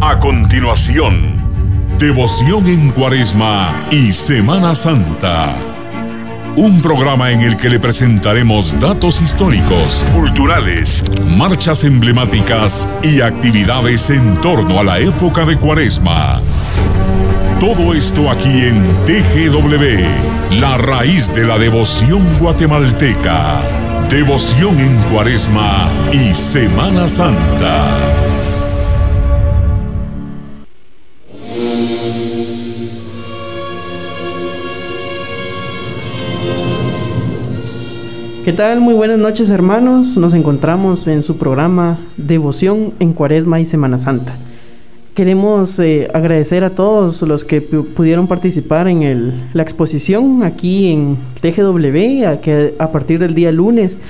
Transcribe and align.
A 0.00 0.20
continuación, 0.20 1.42
Devoción 1.98 2.68
en 2.68 2.90
Cuaresma 2.90 3.84
y 3.90 4.12
Semana 4.12 4.76
Santa. 4.76 5.56
Un 6.54 6.80
programa 6.80 7.32
en 7.32 7.40
el 7.40 7.56
que 7.56 7.68
le 7.68 7.80
presentaremos 7.80 8.78
datos 8.78 9.20
históricos, 9.20 10.06
culturales, 10.14 11.02
marchas 11.26 11.82
emblemáticas 11.82 12.88
y 13.02 13.22
actividades 13.22 14.08
en 14.10 14.40
torno 14.40 14.78
a 14.78 14.84
la 14.84 15.00
época 15.00 15.44
de 15.44 15.56
Cuaresma. 15.56 16.42
Todo 17.58 17.92
esto 17.92 18.30
aquí 18.30 18.66
en 18.66 18.80
TGW, 19.04 20.60
la 20.60 20.76
raíz 20.76 21.34
de 21.34 21.44
la 21.44 21.58
devoción 21.58 22.24
guatemalteca. 22.38 23.60
Devoción 24.08 24.78
en 24.78 24.96
Cuaresma 25.10 25.88
y 26.12 26.32
Semana 26.34 27.08
Santa. 27.08 28.27
¿Qué 38.48 38.54
tal? 38.54 38.80
Muy 38.80 38.94
buenas 38.94 39.18
noches 39.18 39.50
hermanos. 39.50 40.16
Nos 40.16 40.32
encontramos 40.32 41.06
en 41.06 41.22
su 41.22 41.36
programa 41.36 41.98
Devoción 42.16 42.94
en 42.98 43.12
Cuaresma 43.12 43.60
y 43.60 43.66
Semana 43.66 43.98
Santa. 43.98 44.38
Queremos 45.14 45.78
eh, 45.80 46.08
agradecer 46.14 46.64
a 46.64 46.74
todos 46.74 47.20
los 47.20 47.44
que 47.44 47.60
pudieron 47.60 48.26
participar 48.26 48.88
en 48.88 49.50
la 49.52 49.62
exposición 49.62 50.44
aquí 50.44 50.90
en 50.90 51.18
TGW, 51.42 52.40
que 52.40 52.74
a 52.78 52.90
partir 52.90 53.18
del 53.18 53.34
día 53.34 53.52
lunes 53.52 54.00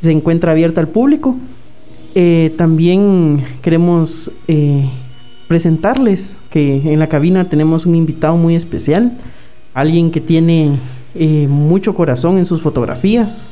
se 0.00 0.12
encuentra 0.12 0.52
abierta 0.52 0.80
al 0.80 0.86
público. 0.86 1.34
Eh, 2.14 2.54
también 2.56 3.44
queremos 3.62 4.30
eh, 4.46 4.88
presentarles 5.48 6.40
que 6.50 6.92
en 6.92 7.00
la 7.00 7.08
cabina 7.08 7.48
tenemos 7.48 7.84
un 7.84 7.96
invitado 7.96 8.36
muy 8.36 8.54
especial, 8.54 9.18
alguien 9.74 10.12
que 10.12 10.20
tiene 10.20 10.78
mucho 11.48 11.96
corazón 11.96 12.38
en 12.38 12.46
sus 12.46 12.62
fotografías, 12.62 13.48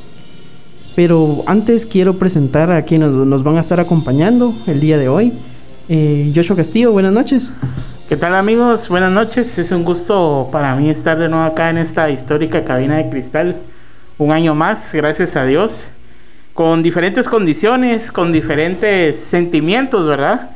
pero 0.97 1.43
antes 1.45 1.85
quiero 1.85 2.17
presentar 2.17 2.71
a 2.71 2.81
quienes 2.81 3.09
nos 3.09 3.43
van 3.43 3.57
a 3.57 3.61
estar 3.61 3.79
acompañando 3.79 4.55
el 4.65 4.79
día 4.79 4.97
de 4.97 5.07
hoy. 5.07 5.31
Eh, 5.87 6.31
Joshua 6.35 6.55
Castillo, 6.55 6.91
buenas 6.91 7.13
noches. 7.13 7.53
¿Qué 8.09 8.17
tal 8.17 8.33
amigos? 8.33 8.89
Buenas 8.89 9.11
noches. 9.11 9.59
Es 9.59 9.71
un 9.71 9.83
gusto 9.83 10.49
para 10.51 10.75
mí 10.75 10.89
estar 10.89 11.19
de 11.19 11.29
nuevo 11.29 11.45
acá 11.45 11.69
en 11.69 11.77
esta 11.77 12.09
histórica 12.09 12.65
cabina 12.65 12.97
de 12.97 13.11
cristal. 13.11 13.57
Un 14.17 14.31
año 14.31 14.55
más, 14.55 14.91
gracias 14.91 15.35
a 15.35 15.45
Dios. 15.45 15.91
Con 16.55 16.81
diferentes 16.81 17.29
condiciones, 17.29 18.11
con 18.11 18.31
diferentes 18.31 19.19
sentimientos, 19.19 20.03
¿verdad? 20.07 20.49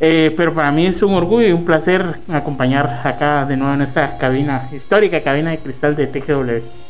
Eh, 0.00 0.34
pero 0.36 0.52
para 0.52 0.70
mí 0.70 0.84
es 0.84 1.02
un 1.02 1.14
orgullo 1.14 1.48
y 1.48 1.52
un 1.52 1.64
placer 1.64 2.20
acompañar 2.28 3.00
acá 3.04 3.46
de 3.46 3.56
nuevo 3.56 3.72
en 3.72 3.80
esta 3.80 4.18
cabina, 4.18 4.68
histórica 4.70 5.22
cabina 5.22 5.50
de 5.50 5.60
cristal 5.60 5.96
de 5.96 6.08
TGW. 6.08 6.87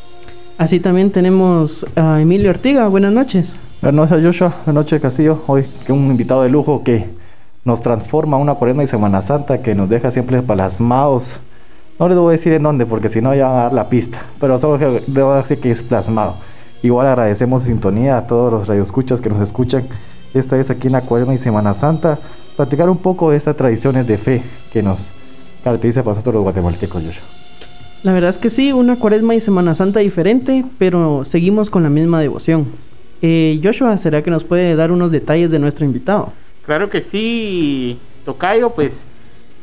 Así 0.59 0.81
también 0.81 1.13
tenemos 1.13 1.87
a 1.95 2.21
Emilio 2.21 2.51
Ortiga. 2.51 2.89
Buenas 2.89 3.13
noches. 3.13 3.57
Buenas 3.81 4.11
noches, 4.11 4.27
Joshua. 4.27 4.49
Buenas 4.67 4.75
noches, 4.75 5.01
Castillo. 5.01 5.41
Hoy 5.47 5.65
que 5.87 5.93
un 5.93 6.11
invitado 6.11 6.43
de 6.43 6.49
lujo 6.49 6.83
que 6.83 7.09
nos 7.65 7.81
transforma 7.81 8.39
una 8.39 8.57
cuaresma 8.57 8.83
y 8.83 8.89
Semana 8.89 9.23
Santa 9.23 9.63
que 9.63 9.77
nos 9.77 9.89
deja 9.89 10.11
siempre 10.11 10.43
plasmados. 10.43 11.39
No 12.01 12.09
les 12.09 12.19
voy 12.19 12.31
a 12.31 12.33
decir 12.33 12.53
en 12.55 12.65
dónde 12.65 12.87
porque 12.87 13.09
si 13.09 13.21
no 13.21 13.37
ya 13.37 13.47
va 13.47 13.61
a 13.61 13.63
dar 13.63 13.73
la 13.73 13.89
pista, 13.89 14.21
pero 14.41 14.59
solo 14.59 15.01
debo 15.07 15.35
decir 15.35 15.61
que 15.61 15.71
es 15.71 15.81
plasmado. 15.81 16.35
Igual 16.83 17.07
agradecemos 17.07 17.63
sintonía 17.63 18.19
a 18.19 18.27
todos 18.27 18.53
los 18.53 18.67
radioescuchas 18.67 19.21
que 19.21 19.29
nos 19.29 19.41
escuchan. 19.41 19.87
Esta 20.35 20.57
vez 20.57 20.71
aquí 20.71 20.89
en 20.89 20.95
la 20.95 21.03
cuaresma 21.03 21.35
y 21.35 21.39
Semana 21.39 21.73
Santa, 21.73 22.19
platicar 22.57 22.91
un 22.91 22.99
poco 22.99 23.31
de 23.31 23.37
estas 23.37 23.57
tradiciones 23.57 24.09
de 24.09 24.19
fe 24.19 24.43
que 24.73 24.83
nos 24.83 25.07
caracteriza 25.63 26.03
para 26.03 26.15
nosotros 26.15 26.35
los 26.35 26.43
guatemaltecos, 26.43 27.01
Joshua. 27.01 27.38
La 28.03 28.13
verdad 28.13 28.31
es 28.31 28.39
que 28.39 28.49
sí, 28.49 28.73
una 28.73 28.97
cuaresma 28.97 29.35
y 29.35 29.41
Semana 29.41 29.75
Santa 29.75 30.01
diferente, 30.01 30.65
pero 30.79 31.25
seguimos 31.25 31.69
con 31.69 31.83
la 31.83 31.91
misma 31.91 32.21
devoción. 32.21 32.69
Eh, 33.23 33.61
Joshua, 33.63 33.99
¿será 33.99 34.23
que 34.23 34.31
nos 34.31 34.45
puede 34.45 34.77
dar 34.77 34.93
unos 34.93 35.11
detalles 35.11 35.51
de 35.51 35.59
nuestro 35.59 35.85
invitado? 35.85 36.33
Claro 36.65 36.89
que 36.89 37.01
sí, 37.01 37.99
Tocayo, 38.25 38.71
pues 38.71 39.05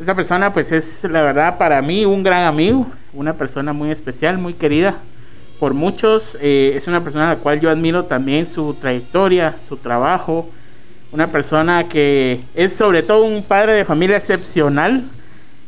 esa 0.02 0.14
persona 0.14 0.52
pues 0.52 0.74
es 0.74 1.06
la 1.06 1.22
verdad 1.22 1.58
para 1.58 1.82
mí 1.82 2.06
un 2.06 2.24
gran 2.24 2.44
amigo, 2.44 2.88
una 3.14 3.34
persona 3.36 3.72
muy 3.72 3.92
especial, 3.92 4.38
muy 4.38 4.54
querida 4.54 5.00
por 5.60 5.74
muchos, 5.74 6.38
eh, 6.42 6.74
es 6.76 6.88
una 6.88 7.04
persona 7.04 7.32
a 7.32 7.36
la 7.36 7.40
cual 7.40 7.62
yo 7.62 7.70
admiro 7.70 8.06
también 8.06 8.46
su 8.46 8.74
trayectoria, 8.74 9.58
su 9.60 9.78
trabajo, 9.78 10.50
una 11.14 11.30
persona 11.30 11.88
que 11.88 12.42
es 12.56 12.76
sobre 12.76 13.04
todo 13.04 13.24
un 13.24 13.42
padre 13.42 13.74
de 13.74 13.86
familia 13.86 14.18
excepcional, 14.18 15.06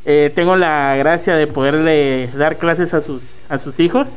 eh, 0.09 0.31
tengo 0.33 0.55
la 0.55 0.95
gracia 0.95 1.35
de 1.35 1.47
poderle 1.47 2.29
dar 2.37 2.57
clases 2.59 2.93
a 2.93 3.01
sus, 3.01 3.25
a 3.49 3.59
sus 3.59 3.77
hijos. 3.81 4.11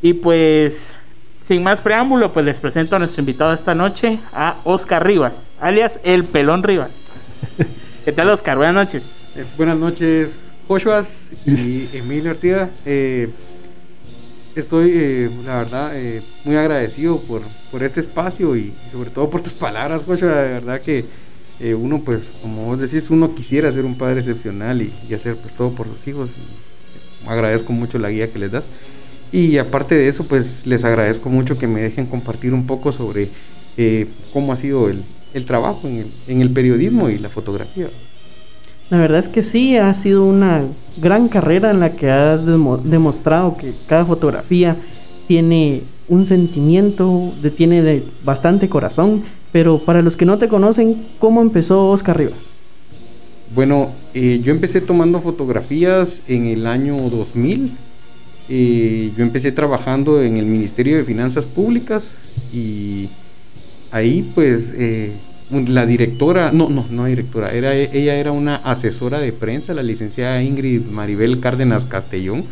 Y 0.00 0.14
pues, 0.14 0.94
sin 1.42 1.62
más 1.62 1.82
preámbulo, 1.82 2.32
pues 2.32 2.46
les 2.46 2.58
presento 2.58 2.96
a 2.96 2.98
nuestro 2.98 3.20
invitado 3.20 3.52
esta 3.52 3.74
noche, 3.74 4.20
a 4.32 4.56
Oscar 4.64 5.06
Rivas, 5.06 5.52
alias 5.60 6.00
El 6.02 6.24
Pelón 6.24 6.62
Rivas. 6.62 6.92
¿Qué 8.06 8.12
tal, 8.12 8.30
Oscar? 8.30 8.56
Buenas 8.56 8.74
noches. 8.74 9.02
Eh, 9.36 9.44
buenas 9.58 9.76
noches, 9.76 10.50
Joshua 10.66 11.04
y 11.44 11.90
Emilio 11.92 12.30
Ortiga. 12.30 12.70
Eh, 12.86 13.28
estoy, 14.54 15.30
la 15.44 15.58
verdad, 15.58 15.92
muy 16.44 16.56
agradecido 16.56 17.20
por, 17.20 17.42
por 17.70 17.82
este 17.82 18.00
espacio 18.00 18.56
y, 18.56 18.74
sobre 18.90 19.10
todo 19.10 19.28
por 19.28 19.42
tus 19.42 19.52
palabras, 19.52 20.04
Joshua. 20.06 20.30
De 20.30 20.52
verdad 20.54 20.80
que 20.80 21.04
eh, 21.60 21.74
uno 21.74 22.02
pues 22.04 22.30
como 22.40 22.66
vos 22.66 22.78
decís 22.78 23.10
uno 23.10 23.34
quisiera 23.34 23.72
ser 23.72 23.84
un 23.84 23.96
padre 23.96 24.20
excepcional 24.20 24.80
y, 24.80 25.14
hacer 25.14 25.36
pues 25.36 25.54
todo 25.54 25.70
por 25.70 25.88
sus 25.88 26.06
hijos. 26.06 26.30
Agradezco 27.26 27.72
mucho 27.72 27.98
la 27.98 28.10
guía 28.10 28.30
que 28.30 28.38
les 28.38 28.52
das. 28.52 28.68
Y 29.32 29.58
aparte 29.58 29.94
de 29.94 30.08
eso 30.08 30.24
pues 30.24 30.66
les 30.66 30.84
agradezco 30.84 31.28
mucho 31.28 31.58
que 31.58 31.66
me 31.66 31.80
dejen 31.80 32.06
compartir 32.06 32.54
un 32.54 32.66
poco 32.66 32.92
sobre 32.92 33.28
eh, 33.76 34.06
cómo 34.32 34.52
ha 34.52 34.56
sido 34.56 34.88
el, 34.88 35.04
trabajo 35.44 35.86
en 35.86 36.40
el, 36.40 36.50
periodismo 36.50 37.10
y 37.10 37.18
la 37.18 37.28
fotografía. 37.28 37.88
La 38.90 38.98
verdad 38.98 39.18
es 39.18 39.28
que 39.28 39.42
sí, 39.42 39.76
ha 39.76 39.92
sido 39.92 40.24
una 40.24 40.64
gran 40.96 41.28
carrera 41.28 41.70
en 41.70 41.80
la 41.80 41.94
que 41.94 42.10
has 42.10 42.46
demostrado 42.46 43.56
que 43.56 43.74
cada 43.86 44.06
fotografía 44.06 44.76
tiene 45.26 45.82
un 46.08 46.24
sentimiento, 46.24 47.32
de, 47.42 47.50
tiene 47.50 47.82
de 47.82 48.02
bastante 48.24 48.68
corazón 48.68 49.24
pero 49.52 49.78
para 49.78 50.02
los 50.02 50.16
que 50.16 50.24
no 50.24 50.38
te 50.38 50.48
conocen, 50.48 51.06
¿cómo 51.18 51.42
empezó 51.42 51.88
Oscar 51.90 52.18
Rivas? 52.18 52.50
Bueno, 53.54 53.92
eh, 54.12 54.40
yo 54.42 54.52
empecé 54.52 54.80
tomando 54.80 55.20
fotografías 55.20 56.22
en 56.28 56.46
el 56.46 56.66
año 56.66 56.96
2000. 57.08 57.72
Eh, 58.50 59.12
yo 59.16 59.22
empecé 59.22 59.52
trabajando 59.52 60.22
en 60.22 60.36
el 60.36 60.46
Ministerio 60.46 60.96
de 60.96 61.04
Finanzas 61.04 61.46
Públicas 61.46 62.18
y 62.52 63.08
ahí 63.90 64.30
pues 64.34 64.74
eh, 64.76 65.12
la 65.50 65.86
directora, 65.86 66.50
no, 66.52 66.68
no, 66.68 66.86
no 66.90 67.06
directora, 67.06 67.50
era, 67.50 67.74
ella 67.74 68.16
era 68.16 68.32
una 68.32 68.56
asesora 68.56 69.18
de 69.20 69.32
prensa, 69.32 69.74
la 69.74 69.82
licenciada 69.82 70.42
Ingrid 70.42 70.82
Maribel 70.86 71.40
Cárdenas 71.40 71.84
Castellón 71.84 72.44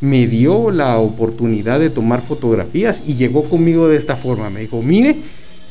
me 0.00 0.26
dio 0.26 0.70
la 0.70 0.98
oportunidad 0.98 1.78
de 1.78 1.90
tomar 1.90 2.22
fotografías 2.22 3.02
y 3.06 3.14
llegó 3.14 3.44
conmigo 3.44 3.88
de 3.88 3.96
esta 3.96 4.16
forma. 4.16 4.48
Me 4.50 4.60
dijo, 4.60 4.82
mire, 4.82 5.16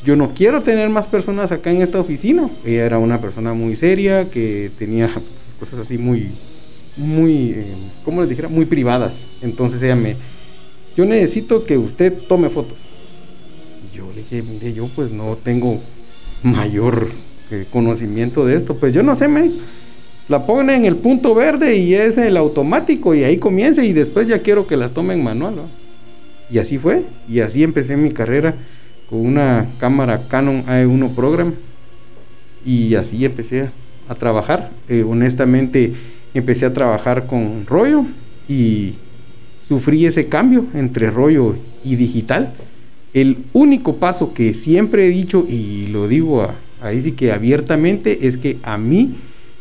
yo 0.04 0.16
no 0.16 0.32
quiero 0.34 0.62
tener 0.62 0.88
más 0.88 1.06
personas 1.06 1.52
acá 1.52 1.70
en 1.70 1.82
esta 1.82 2.00
oficina. 2.00 2.48
Ella 2.64 2.86
era 2.86 2.98
una 2.98 3.20
persona 3.20 3.52
muy 3.52 3.76
seria, 3.76 4.30
que 4.30 4.70
tenía 4.78 5.10
cosas 5.58 5.80
así 5.80 5.98
muy, 5.98 6.30
muy, 6.96 7.50
eh, 7.50 7.74
¿cómo 8.04 8.20
les 8.20 8.30
dijera? 8.30 8.48
Muy 8.48 8.64
privadas. 8.64 9.20
Entonces 9.42 9.82
ella 9.82 9.96
me, 9.96 10.16
yo 10.96 11.04
necesito 11.04 11.64
que 11.64 11.76
usted 11.76 12.12
tome 12.28 12.48
fotos. 12.48 12.78
Y 13.84 13.96
yo 13.96 14.10
le 14.14 14.22
dije, 14.22 14.42
mire, 14.42 14.72
yo 14.72 14.88
pues 14.94 15.12
no 15.12 15.36
tengo 15.42 15.80
mayor 16.42 17.10
eh, 17.50 17.66
conocimiento 17.70 18.46
de 18.46 18.56
esto. 18.56 18.76
Pues 18.76 18.94
yo 18.94 19.02
no 19.02 19.14
sé, 19.14 19.28
me 19.28 19.50
la 20.28 20.46
pone 20.46 20.76
en 20.76 20.86
el 20.86 20.96
punto 20.96 21.34
verde 21.34 21.76
y 21.76 21.94
es 21.94 22.16
el 22.16 22.36
automático 22.38 23.14
y 23.14 23.24
ahí 23.24 23.36
comienza 23.36 23.84
y 23.84 23.92
después 23.92 24.28
ya 24.28 24.38
quiero 24.38 24.66
que 24.66 24.76
las 24.78 24.92
tome 24.92 25.12
en 25.12 25.22
manual. 25.22 25.56
Y 26.50 26.58
así 26.58 26.78
fue. 26.78 27.04
Y 27.28 27.40
así 27.40 27.62
empecé 27.62 27.98
mi 27.98 28.12
carrera 28.12 28.56
con 29.10 29.26
una 29.26 29.66
cámara 29.78 30.28
Canon 30.28 30.64
AE1 30.66 31.14
Program 31.14 31.52
y 32.64 32.94
así 32.94 33.24
empecé 33.24 33.70
a 34.08 34.14
trabajar. 34.14 34.70
Eh, 34.88 35.04
honestamente 35.06 35.92
empecé 36.32 36.66
a 36.66 36.72
trabajar 36.72 37.26
con 37.26 37.66
rollo 37.66 38.04
y 38.48 38.94
sufrí 39.62 40.06
ese 40.06 40.28
cambio 40.28 40.64
entre 40.74 41.10
rollo 41.10 41.56
y 41.84 41.96
digital. 41.96 42.54
El 43.12 43.38
único 43.52 43.96
paso 43.96 44.32
que 44.32 44.54
siempre 44.54 45.06
he 45.06 45.10
dicho 45.10 45.44
y 45.48 45.88
lo 45.88 46.06
digo 46.06 46.48
ahí 46.80 47.00
sí 47.00 47.12
que 47.12 47.32
abiertamente 47.32 48.28
es 48.28 48.38
que 48.38 48.58
a 48.62 48.78
mí 48.78 49.16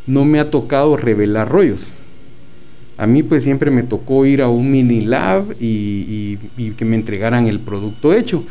no 0.05 0.25
me 0.25 0.39
ha 0.39 0.51
tocado 0.51 0.95
revelar 0.95 1.49
rollos. 1.49 1.91
A 2.97 3.07
mí 3.07 3.23
pues 3.23 3.43
siempre 3.43 3.71
me 3.71 3.81
tocó 3.81 4.25
ir 4.25 4.43
a 4.43 4.49
un 4.49 4.69
mini 4.69 5.01
lab 5.01 5.55
y 5.59 6.37
que 6.77 6.85
me 6.85 6.95
entregaran 6.95 7.47
el 7.47 7.59
producto 7.59 8.13
hecho. 8.13 8.43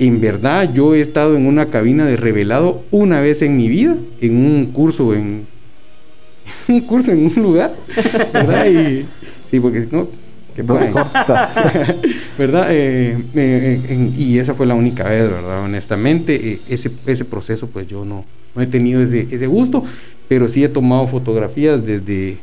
En 0.00 0.18
verdad, 0.18 0.72
yo 0.72 0.94
he 0.94 1.00
estado 1.02 1.36
en 1.36 1.44
una 1.44 1.66
cabina 1.66 2.06
de 2.06 2.16
revelado 2.16 2.82
una 2.90 3.20
vez 3.20 3.42
en 3.42 3.58
mi 3.58 3.68
vida, 3.68 3.94
en 4.22 4.34
un 4.34 4.66
curso 4.72 5.14
en 5.14 5.46
un 6.68 6.80
curso 6.80 7.12
en 7.12 7.26
un 7.26 7.34
lugar, 7.42 7.74
¿verdad? 8.32 8.66
Y, 8.66 9.06
sí, 9.50 9.60
porque 9.60 9.86
no, 9.90 10.08
que 10.56 10.62
¿verdad? 12.38 12.68
Eh, 12.70 13.22
eh, 13.34 14.10
y 14.16 14.38
esa 14.38 14.54
fue 14.54 14.64
la 14.64 14.74
única 14.74 15.04
vez, 15.04 15.30
¿verdad? 15.30 15.64
Honestamente, 15.64 16.52
eh, 16.52 16.60
ese, 16.66 16.92
ese 17.04 17.26
proceso, 17.26 17.68
pues 17.68 17.86
yo 17.86 18.06
no, 18.06 18.24
no 18.54 18.62
he 18.62 18.66
tenido 18.66 19.02
ese, 19.02 19.28
ese 19.30 19.46
gusto, 19.48 19.84
pero 20.28 20.48
sí 20.48 20.64
he 20.64 20.70
tomado 20.70 21.08
fotografías 21.08 21.84
desde, 21.84 22.38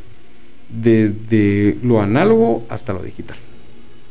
desde 0.70 1.80
lo 1.82 2.02
análogo 2.02 2.66
hasta 2.70 2.94
lo 2.94 3.02
digital. 3.02 3.38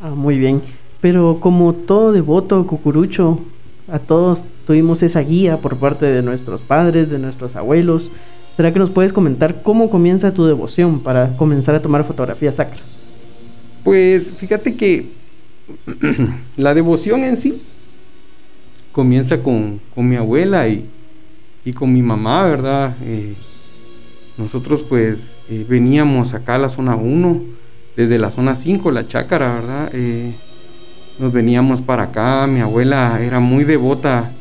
Ah, 0.02 0.10
muy 0.10 0.36
bien. 0.36 0.62
Pero 1.06 1.38
como 1.38 1.72
todo 1.72 2.10
devoto 2.10 2.66
cucurucho, 2.66 3.38
a 3.86 4.00
todos 4.00 4.42
tuvimos 4.66 5.04
esa 5.04 5.20
guía 5.20 5.60
por 5.60 5.76
parte 5.76 6.04
de 6.04 6.20
nuestros 6.20 6.62
padres, 6.62 7.08
de 7.08 7.20
nuestros 7.20 7.54
abuelos. 7.54 8.10
¿Será 8.56 8.72
que 8.72 8.80
nos 8.80 8.90
puedes 8.90 9.12
comentar 9.12 9.62
cómo 9.62 9.88
comienza 9.88 10.34
tu 10.34 10.46
devoción 10.46 10.98
para 10.98 11.36
comenzar 11.36 11.76
a 11.76 11.80
tomar 11.80 12.02
fotografía 12.02 12.50
sacra? 12.50 12.80
Pues 13.84 14.32
fíjate 14.32 14.74
que 14.74 15.10
la 16.56 16.74
devoción 16.74 17.22
en 17.22 17.36
sí 17.36 17.62
comienza 18.90 19.44
con, 19.44 19.80
mi 19.94 20.16
abuela 20.16 20.66
y, 20.66 20.88
con 21.72 21.92
mi 21.92 22.02
mamá, 22.02 22.48
¿verdad? 22.48 22.96
Eh, 23.04 23.34
nosotros 24.38 24.82
pues 24.82 25.38
eh, 25.48 25.64
veníamos 25.68 26.34
acá 26.34 26.56
a 26.56 26.58
la 26.58 26.68
zona 26.68 26.96
1, 26.96 27.42
desde 27.96 28.18
la 28.18 28.32
zona 28.32 28.56
5, 28.56 28.90
la 28.90 29.06
chácara, 29.06 29.54
¿verdad? 29.54 29.90
Eh, 29.92 30.34
nos 31.18 31.32
veníamos 31.32 31.80
para 31.80 32.04
acá, 32.04 32.46
mi 32.46 32.60
abuela 32.60 33.20
era 33.22 33.40
muy 33.40 33.64
devota 33.64 34.32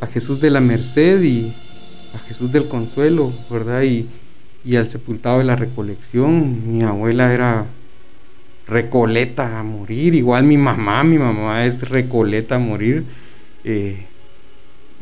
a 0.00 0.06
Jesús 0.06 0.40
de 0.40 0.50
la 0.50 0.60
Merced 0.60 1.22
y 1.22 1.54
a 2.14 2.18
Jesús 2.20 2.52
del 2.52 2.68
Consuelo, 2.68 3.32
¿verdad? 3.50 3.82
Y, 3.82 4.08
y 4.64 4.76
al 4.76 4.88
sepultado 4.88 5.38
de 5.38 5.44
la 5.44 5.56
recolección, 5.56 6.72
mi 6.72 6.82
abuela 6.82 7.32
era 7.32 7.66
recoleta 8.66 9.58
a 9.58 9.62
morir, 9.62 10.14
igual 10.14 10.44
mi 10.44 10.56
mamá, 10.56 11.04
mi 11.04 11.18
mamá 11.18 11.64
es 11.64 11.88
recoleta 11.88 12.56
a 12.56 12.58
morir. 12.58 13.04
Eh, 13.64 14.06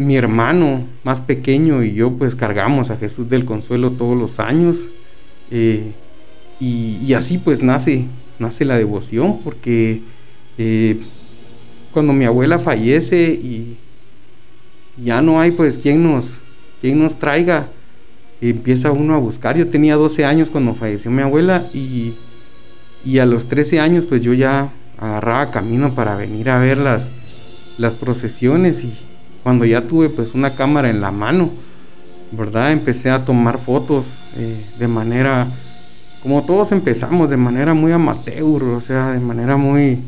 mi 0.00 0.16
hermano 0.16 0.86
más 1.04 1.20
pequeño 1.20 1.82
y 1.82 1.92
yo 1.92 2.16
pues 2.16 2.34
cargamos 2.34 2.90
a 2.90 2.96
Jesús 2.96 3.28
del 3.28 3.44
Consuelo 3.44 3.90
todos 3.90 4.16
los 4.16 4.40
años. 4.40 4.88
Eh, 5.50 5.92
y, 6.58 7.12
así 7.14 7.38
pues 7.38 7.62
nace, 7.62 8.06
nace 8.38 8.64
la 8.64 8.76
devoción, 8.76 9.40
porque 9.42 10.02
cuando 11.92 12.12
mi 12.12 12.24
abuela 12.24 12.58
fallece 12.58 13.30
y 13.30 13.76
ya 14.96 15.22
no 15.22 15.40
hay 15.40 15.50
pues 15.50 15.78
quien 15.78 16.02
nos, 16.02 16.40
quien 16.80 16.98
nos 16.98 17.18
traiga, 17.18 17.68
empieza 18.40 18.90
uno 18.90 19.14
a 19.14 19.18
buscar. 19.18 19.56
Yo 19.56 19.68
tenía 19.68 19.96
12 19.96 20.24
años 20.24 20.50
cuando 20.50 20.74
falleció 20.74 21.10
mi 21.10 21.22
abuela 21.22 21.66
y, 21.72 22.14
y 23.04 23.18
a 23.18 23.26
los 23.26 23.48
13 23.48 23.80
años 23.80 24.04
pues 24.04 24.20
yo 24.20 24.34
ya 24.34 24.70
agarraba 24.98 25.50
camino 25.50 25.94
para 25.94 26.16
venir 26.16 26.50
a 26.50 26.58
ver 26.58 26.78
las, 26.78 27.10
las 27.78 27.94
procesiones 27.94 28.84
y 28.84 28.92
cuando 29.42 29.64
ya 29.64 29.86
tuve 29.86 30.10
pues 30.10 30.34
una 30.34 30.54
cámara 30.54 30.90
en 30.90 31.00
la 31.00 31.10
mano, 31.10 31.50
¿verdad? 32.32 32.72
Empecé 32.72 33.10
a 33.10 33.24
tomar 33.24 33.58
fotos 33.58 34.18
eh, 34.36 34.64
de 34.78 34.88
manera 34.88 35.48
como 36.22 36.44
todos 36.44 36.70
empezamos, 36.72 37.30
de 37.30 37.38
manera 37.38 37.72
muy 37.72 37.92
amateur, 37.92 38.62
o 38.62 38.80
sea, 38.82 39.12
de 39.12 39.20
manera 39.20 39.56
muy, 39.56 40.00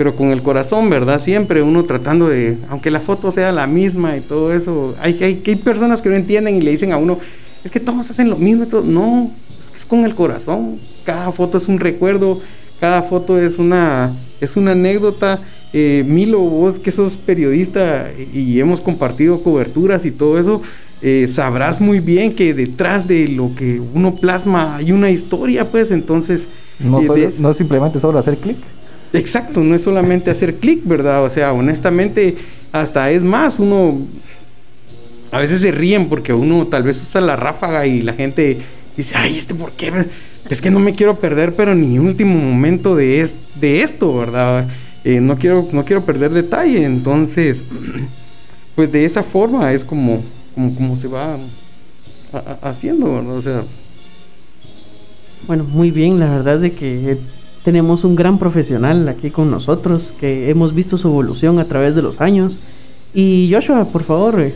pero 0.00 0.16
con 0.16 0.30
el 0.30 0.40
corazón, 0.40 0.88
¿verdad? 0.88 1.20
Siempre 1.20 1.60
uno 1.60 1.84
tratando 1.84 2.26
de, 2.26 2.56
aunque 2.70 2.90
la 2.90 3.00
foto 3.00 3.30
sea 3.30 3.52
la 3.52 3.66
misma 3.66 4.16
y 4.16 4.22
todo 4.22 4.50
eso, 4.50 4.94
hay, 4.98 5.22
hay, 5.22 5.42
hay 5.46 5.56
personas 5.56 6.00
que 6.00 6.08
no 6.08 6.14
entienden 6.14 6.56
y 6.56 6.62
le 6.62 6.70
dicen 6.70 6.92
a 6.92 6.96
uno, 6.96 7.18
es 7.62 7.70
que 7.70 7.80
todos 7.80 8.08
hacen 8.08 8.30
lo 8.30 8.38
mismo, 8.38 8.66
todo. 8.66 8.82
no, 8.82 9.30
es 9.60 9.70
que 9.70 9.76
es 9.76 9.84
con 9.84 10.06
el 10.06 10.14
corazón, 10.14 10.78
cada 11.04 11.30
foto 11.32 11.58
es 11.58 11.68
un 11.68 11.78
recuerdo, 11.78 12.40
cada 12.80 13.02
foto 13.02 13.38
es 13.38 13.58
una, 13.58 14.16
es 14.40 14.56
una 14.56 14.70
anécdota. 14.70 15.42
Eh, 15.74 16.02
Milo, 16.06 16.38
vos 16.38 16.78
que 16.78 16.92
sos 16.92 17.16
periodista 17.16 18.08
y 18.32 18.58
hemos 18.58 18.80
compartido 18.80 19.42
coberturas 19.42 20.06
y 20.06 20.12
todo 20.12 20.38
eso, 20.38 20.62
eh, 21.02 21.28
sabrás 21.28 21.78
muy 21.78 22.00
bien 22.00 22.34
que 22.34 22.54
detrás 22.54 23.06
de 23.06 23.28
lo 23.28 23.54
que 23.54 23.82
uno 23.92 24.14
plasma 24.14 24.76
hay 24.76 24.92
una 24.92 25.10
historia, 25.10 25.70
pues 25.70 25.90
entonces... 25.90 26.48
No, 26.78 27.02
eh, 27.02 27.28
no 27.38 27.50
es 27.50 27.56
simplemente 27.58 28.00
solo 28.00 28.18
hacer 28.18 28.38
clic. 28.38 28.56
Exacto, 29.12 29.60
no 29.60 29.74
es 29.74 29.82
solamente 29.82 30.30
hacer 30.30 30.56
clic, 30.56 30.80
¿verdad? 30.84 31.24
O 31.24 31.30
sea, 31.30 31.52
honestamente, 31.52 32.36
hasta 32.72 33.10
es 33.10 33.22
más, 33.22 33.58
uno... 33.58 33.98
A 35.32 35.38
veces 35.38 35.62
se 35.62 35.70
ríen 35.70 36.08
porque 36.08 36.32
uno 36.32 36.66
tal 36.66 36.82
vez 36.82 37.00
usa 37.00 37.20
la 37.20 37.36
ráfaga 37.36 37.86
y 37.86 38.02
la 38.02 38.14
gente 38.14 38.58
dice, 38.96 39.16
ay, 39.16 39.38
este 39.38 39.54
por 39.54 39.70
qué, 39.72 39.92
es 40.48 40.60
que 40.60 40.72
no 40.72 40.80
me 40.80 40.96
quiero 40.96 41.20
perder, 41.20 41.54
pero 41.54 41.74
ni 41.74 42.00
último 42.00 42.34
momento 42.34 42.96
de, 42.96 43.28
de 43.54 43.82
esto, 43.82 44.16
¿verdad? 44.16 44.66
Eh, 45.04 45.20
no, 45.20 45.36
quiero, 45.36 45.68
no 45.70 45.84
quiero 45.84 46.04
perder 46.04 46.32
detalle, 46.32 46.82
entonces, 46.84 47.64
pues 48.74 48.90
de 48.90 49.04
esa 49.04 49.22
forma 49.22 49.72
es 49.72 49.84
como 49.84 50.24
como, 50.54 50.96
se 50.96 51.08
va 51.08 51.38
haciendo, 52.62 53.12
O 53.12 53.40
sea. 53.40 53.62
Bueno, 55.46 55.64
muy 55.64 55.90
bien, 55.90 56.18
la 56.18 56.30
verdad 56.30 56.56
es 56.56 56.60
de 56.60 56.72
que 56.72 57.18
tenemos 57.64 58.04
un 58.04 58.16
gran 58.16 58.38
profesional 58.38 59.08
aquí 59.08 59.30
con 59.30 59.50
nosotros, 59.50 60.14
que 60.18 60.50
hemos 60.50 60.74
visto 60.74 60.96
su 60.96 61.08
evolución 61.08 61.58
a 61.58 61.64
través 61.64 61.94
de 61.94 62.02
los 62.02 62.20
años. 62.20 62.60
Y 63.12 63.50
Joshua, 63.52 63.84
por 63.84 64.02
favor. 64.02 64.40
Eh. 64.40 64.54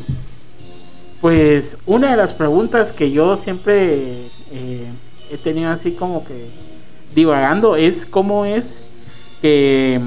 Pues 1.21 1.77
una 1.87 2.11
de 2.11 2.17
las 2.17 2.33
preguntas 2.33 2.93
que 2.93 3.11
yo 3.11 3.37
siempre 3.37 4.29
eh, 4.51 4.87
he 5.31 5.37
tenido 5.39 5.71
así 5.71 5.93
como 5.93 6.25
que 6.25 6.49
divagando 7.15 7.77
es 7.77 8.07
cómo 8.07 8.45
es 8.45 8.83
que 9.41 10.01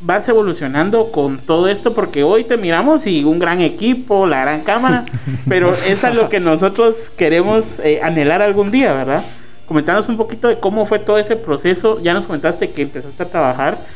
vas 0.00 0.28
evolucionando 0.28 1.10
con 1.10 1.38
todo 1.38 1.68
esto 1.68 1.94
porque 1.94 2.22
hoy 2.22 2.44
te 2.44 2.56
miramos 2.56 3.06
y 3.06 3.24
un 3.24 3.38
gran 3.38 3.60
equipo, 3.60 4.26
la 4.26 4.42
gran 4.42 4.62
cámara, 4.62 5.04
pero 5.48 5.72
eso 5.72 6.08
es 6.08 6.14
lo 6.14 6.28
que 6.28 6.40
nosotros 6.40 7.10
queremos 7.16 7.78
eh, 7.78 8.00
anhelar 8.02 8.42
algún 8.42 8.70
día, 8.70 8.92
¿verdad? 8.92 9.24
Comentanos 9.66 10.08
un 10.08 10.16
poquito 10.16 10.48
de 10.48 10.58
cómo 10.58 10.86
fue 10.86 10.98
todo 10.98 11.18
ese 11.18 11.36
proceso. 11.36 12.00
Ya 12.00 12.14
nos 12.14 12.26
comentaste 12.26 12.70
que 12.70 12.82
empezaste 12.82 13.22
a 13.22 13.28
trabajar 13.28 13.86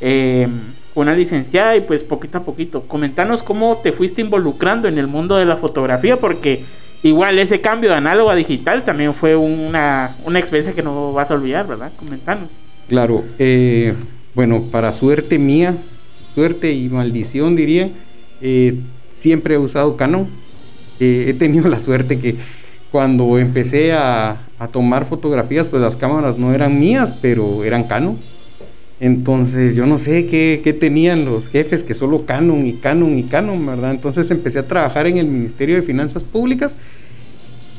eh, 0.00 0.48
una 0.94 1.14
licenciada 1.14 1.76
y 1.76 1.80
pues 1.80 2.02
poquito 2.02 2.38
a 2.38 2.44
poquito. 2.44 2.82
Comentanos 2.82 3.42
cómo 3.42 3.78
te 3.78 3.92
fuiste 3.92 4.20
involucrando 4.20 4.88
en 4.88 4.98
el 4.98 5.06
mundo 5.06 5.36
de 5.36 5.44
la 5.44 5.56
fotografía 5.56 6.18
porque 6.18 6.64
igual 7.02 7.38
ese 7.38 7.60
cambio 7.60 7.90
de 7.90 7.96
análogo 7.96 8.30
a 8.30 8.34
digital 8.34 8.84
también 8.84 9.14
fue 9.14 9.36
una, 9.36 10.16
una 10.24 10.38
experiencia 10.38 10.74
que 10.74 10.82
no 10.82 11.12
vas 11.12 11.30
a 11.30 11.34
olvidar, 11.34 11.66
¿verdad? 11.66 11.92
Comentanos. 11.98 12.50
Claro, 12.88 13.24
eh, 13.38 13.94
bueno, 14.34 14.62
para 14.70 14.92
suerte 14.92 15.38
mía, 15.38 15.76
suerte 16.28 16.72
y 16.72 16.88
maldición 16.88 17.56
diría, 17.56 17.90
eh, 18.40 18.80
siempre 19.08 19.54
he 19.54 19.58
usado 19.58 19.96
Canon. 19.96 20.28
Eh, 21.00 21.26
he 21.28 21.34
tenido 21.34 21.68
la 21.68 21.80
suerte 21.80 22.18
que 22.18 22.36
cuando 22.96 23.38
empecé 23.38 23.92
a, 23.92 24.40
tomar 24.72 25.04
fotografías, 25.04 25.68
pues 25.68 25.82
las 25.82 25.96
cámaras 25.96 26.38
no 26.38 26.54
eran 26.54 26.78
mías, 26.78 27.12
pero 27.20 27.62
eran 27.62 27.84
Canon. 27.84 28.16
Entonces 29.00 29.76
yo 29.76 29.84
no 29.84 29.98
sé 29.98 30.24
qué, 30.24 30.62
qué, 30.64 30.72
tenían 30.72 31.26
los 31.26 31.48
jefes, 31.48 31.82
que 31.82 31.92
solo 31.92 32.24
Canon 32.24 32.64
y 32.64 32.72
Canon 32.72 33.18
y 33.18 33.24
Canon, 33.24 33.66
¿verdad? 33.66 33.90
Entonces 33.90 34.30
empecé 34.30 34.60
a 34.60 34.66
trabajar 34.66 35.06
en 35.06 35.18
el 35.18 35.26
Ministerio 35.26 35.76
de 35.76 35.82
Finanzas 35.82 36.24
Públicas 36.24 36.78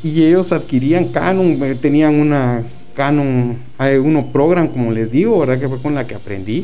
y 0.04 0.24
ellos 0.24 0.52
adquirían 0.52 1.06
Canon, 1.06 1.58
eh, 1.64 1.74
tenían 1.82 2.14
una 2.14 2.62
Canon 2.94 3.58
A1 3.80 4.32
Program, 4.32 4.68
como 4.68 4.92
les 4.92 5.10
digo, 5.10 5.40
¿verdad? 5.40 5.60
Que 5.60 5.68
fue 5.68 5.82
con 5.82 5.96
la 5.96 6.06
que 6.06 6.14
aprendí. 6.14 6.64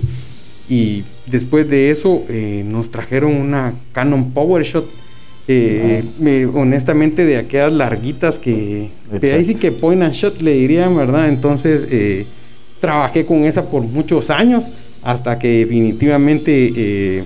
Y 0.70 1.06
después 1.26 1.68
de 1.68 1.90
eso 1.90 2.24
eh, 2.30 2.64
nos 2.64 2.92
trajeron 2.92 3.34
una 3.34 3.74
Canon 3.94 4.32
PowerShot. 4.32 4.88
Eh, 5.48 6.04
honestamente, 6.54 7.26
de 7.26 7.38
aquellas 7.38 7.74
larguitas 7.74 8.40
que 8.40 8.92
ahí 9.22 9.44
sí 9.44 9.56
que 9.56 9.72
point 9.72 10.02
and 10.02 10.14
shot 10.14 10.42
le 10.42 10.54
dirían, 10.54 10.96
¿verdad? 10.96 11.28
Entonces 11.28 11.88
eh, 11.92 12.26
trabajé 12.80 13.26
con 13.26 13.44
esa 13.44 13.70
por 13.70 13.84
muchos 13.84 14.30
años 14.30 14.66
hasta 15.02 15.38
que 15.38 15.60
definitivamente 15.60 17.26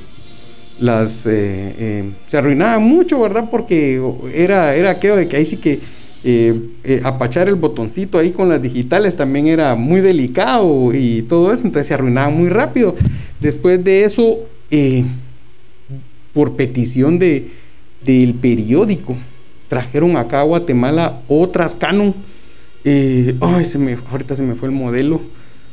las 0.80 1.12
se 1.12 2.14
arruinaban 2.34 2.84
mucho, 2.84 3.22
¿verdad? 3.22 3.50
Porque 3.52 4.02
era, 4.34 4.76
era 4.76 4.92
aquello 4.92 5.16
de 5.16 5.28
que 5.28 5.38
ahí 5.38 5.46
sí 5.46 5.58
que 5.58 5.80
eh, 6.24 6.72
eh, 6.84 7.00
apachar 7.04 7.48
el 7.48 7.56
botoncito 7.56 8.18
ahí 8.18 8.32
con 8.32 8.50
las 8.50 8.62
digitales 8.62 9.16
también 9.16 9.48
era 9.48 9.76
muy 9.76 10.02
delicado 10.02 10.92
y 10.94 11.22
todo 11.22 11.54
eso, 11.54 11.66
entonces 11.66 11.88
se 11.88 11.94
arruinaba 11.94 12.30
muy 12.30 12.50
rápido. 12.50 12.96
Después 13.40 13.84
de 13.84 14.04
eso, 14.04 14.40
eh, 14.72 15.06
por 16.34 16.56
petición 16.56 17.20
de, 17.20 17.52
del 18.16 18.34
periódico, 18.34 19.18
trajeron 19.68 20.16
acá 20.16 20.40
a 20.40 20.44
Guatemala 20.44 21.22
otras 21.28 21.76
Canon. 21.76 22.16
ay, 22.86 23.66
se 23.66 23.78
me, 23.78 23.98
ahorita 24.10 24.36
se 24.36 24.44
me 24.44 24.56
fue 24.56 24.70
el 24.70 24.76
modelo, 24.76 25.22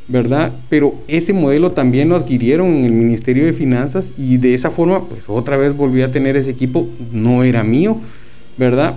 ¿verdad? 0.08 0.52
Pero 0.68 0.96
ese 1.06 1.32
modelo 1.32 1.72
también 1.72 2.08
lo 2.08 2.16
adquirieron 2.16 2.66
en 2.74 2.84
el 2.84 2.92
Ministerio 2.92 3.46
de 3.46 3.52
Finanzas 3.52 4.12
y 4.18 4.36
de 4.36 4.54
esa 4.54 4.70
forma, 4.70 5.04
pues 5.04 5.28
otra 5.28 5.56
vez 5.56 5.76
volví 5.76 6.02
a 6.02 6.10
tener 6.10 6.36
ese 6.36 6.50
equipo, 6.50 6.88
no 7.12 7.44
era 7.44 7.62
mío, 7.62 7.98
¿verdad? 8.58 8.96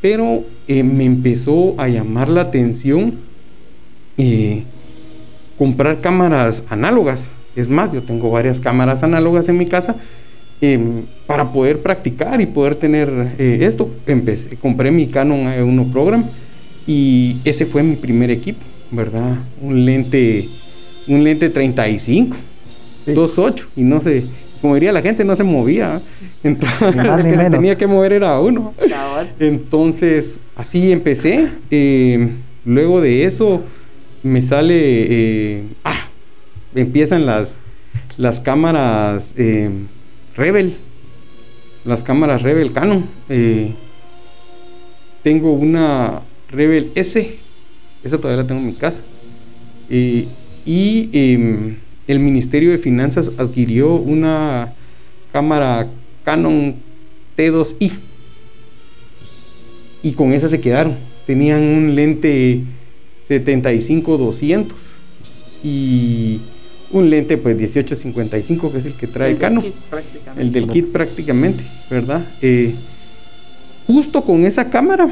Pero 0.00 0.44
eh, 0.68 0.82
me 0.82 1.06
empezó 1.06 1.74
a 1.78 1.88
llamar 1.88 2.28
la 2.28 2.42
atención 2.42 3.14
eh, 4.18 4.64
comprar 5.56 6.02
cámaras 6.02 6.66
análogas. 6.68 7.32
Es 7.56 7.68
más, 7.68 7.92
yo 7.92 8.02
tengo 8.02 8.30
varias 8.30 8.60
cámaras 8.60 9.02
análogas 9.02 9.48
en 9.48 9.56
mi 9.56 9.66
casa 9.66 9.96
em, 10.60 11.02
para 11.26 11.52
poder 11.52 11.80
practicar 11.80 12.40
y 12.40 12.46
poder 12.46 12.74
tener 12.76 13.34
eh, 13.38 13.58
esto. 13.62 13.90
Empecé, 14.06 14.56
compré 14.56 14.90
mi 14.90 15.06
Canon 15.06 15.44
A1 15.44 15.90
Program 15.90 16.24
y 16.86 17.36
ese 17.44 17.66
fue 17.66 17.82
mi 17.82 17.96
primer 17.96 18.30
equipo, 18.30 18.60
¿verdad? 18.90 19.38
Un 19.60 19.84
lente, 19.84 20.48
un 21.08 21.24
lente 21.24 21.50
35, 21.50 22.36
2.8 23.06 23.66
y 23.76 23.82
no 23.82 24.00
sé, 24.00 24.24
como 24.64 24.76
diría 24.76 24.92
la 24.92 25.02
gente, 25.02 25.26
no 25.26 25.36
se 25.36 25.44
movía. 25.44 26.00
Entonces, 26.42 26.96
el 27.18 27.22
que 27.22 27.36
se 27.36 27.50
tenía 27.50 27.76
que 27.76 27.86
mover 27.86 28.14
era 28.14 28.40
uno. 28.40 28.72
Entonces, 29.38 30.38
así 30.56 30.90
empecé. 30.90 31.50
Eh, 31.70 32.30
luego 32.64 33.02
de 33.02 33.24
eso, 33.24 33.62
me 34.22 34.40
sale. 34.40 34.74
Eh, 34.76 35.64
ah, 35.84 36.08
empiezan 36.74 37.26
las, 37.26 37.58
las 38.16 38.40
cámaras 38.40 39.34
eh, 39.36 39.68
Rebel. 40.36 40.76
Las 41.84 42.02
cámaras 42.02 42.42
Rebel 42.42 42.72
Canon. 42.72 43.08
tengo 45.22 45.52
una 45.52 46.22
Rebel 46.50 46.92
S. 46.94 47.38
Esa 48.02 48.18
todavía 48.18 48.42
la 48.42 48.46
tengo 48.46 48.60
en 48.60 48.66
mi 48.66 48.74
casa. 48.74 49.02
y 49.90 50.28
em, 51.12 51.76
el 52.06 52.18
Ministerio 52.18 52.70
de 52.70 52.78
Finanzas 52.78 53.32
adquirió 53.38 53.94
una 53.94 54.74
cámara 55.32 55.90
Canon 56.24 56.76
T2i. 57.36 57.92
Y 60.02 60.12
con 60.12 60.32
esa 60.32 60.48
se 60.48 60.60
quedaron. 60.60 60.98
Tenían 61.26 61.62
un 61.62 61.94
lente 61.94 62.62
75-200 63.26 64.96
y 65.62 66.40
un 66.94 67.10
lente 67.10 67.36
pues 67.36 67.56
1855 67.56 68.72
que 68.72 68.78
es 68.78 68.86
el 68.86 68.94
que 68.94 69.06
trae 69.08 69.36
Canon. 69.36 69.64
El 70.38 70.52
del 70.52 70.68
kit 70.68 70.92
prácticamente, 70.92 71.64
¿verdad? 71.90 72.24
Eh, 72.40 72.74
justo 73.86 74.22
con 74.22 74.44
esa 74.44 74.70
cámara, 74.70 75.08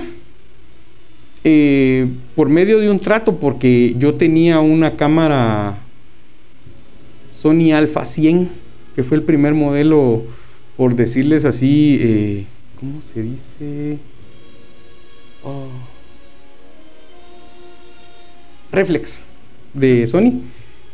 eh, 1.43 2.09
por 2.37 2.49
medio 2.49 2.79
de 2.79 2.89
un 2.89 3.01
trato, 3.01 3.39
porque 3.39 3.95
yo 3.99 4.15
tenía 4.15 4.61
una 4.61 4.97
cámara 4.97 5.79
Sony 7.31 7.73
Alpha 7.75 8.05
100, 8.05 8.49
que 8.95 9.03
fue 9.03 9.17
el 9.17 9.25
primer 9.25 9.53
modelo, 9.55 10.23
por 10.77 10.95
decirles 10.95 11.45
así, 11.45 11.99
eh, 12.01 12.47
¿cómo 12.79 13.03
se 13.03 13.23
dice? 13.23 13.99
Oh. 15.43 15.67
Reflex 18.71 19.23
de 19.75 20.07
Sony. 20.07 20.43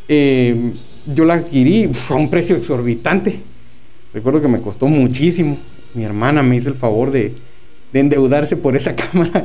Eh, 0.09 0.73
yo 1.15 1.25
la 1.25 1.35
adquirí 1.35 1.91
a 2.09 2.15
un 2.15 2.31
precio 2.31 2.57
exorbitante. 2.57 3.41
Recuerdo 4.13 4.41
que 4.41 4.49
me 4.49 4.61
costó 4.61 4.87
muchísimo. 4.87 5.59
Mi 5.95 6.05
hermana 6.05 6.43
me 6.43 6.57
hizo 6.57 6.69
el 6.69 6.75
favor 6.75 7.11
de, 7.11 7.35
endeudarse 7.93 8.57
por 8.57 8.77
esa 8.77 8.95
cámara, 9.13 9.45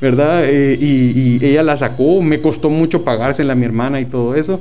¿verdad? 0.00 0.44
Eh, 0.46 0.78
y, 0.80 1.44
ella 1.44 1.62
la 1.62 1.76
sacó, 1.76 2.22
me 2.22 2.40
costó 2.40 2.70
mucho 2.70 3.04
pagársela 3.04 3.54
a 3.54 3.56
mi 3.56 3.64
hermana 3.64 4.00
y 4.00 4.04
todo 4.04 4.34
eso. 4.34 4.60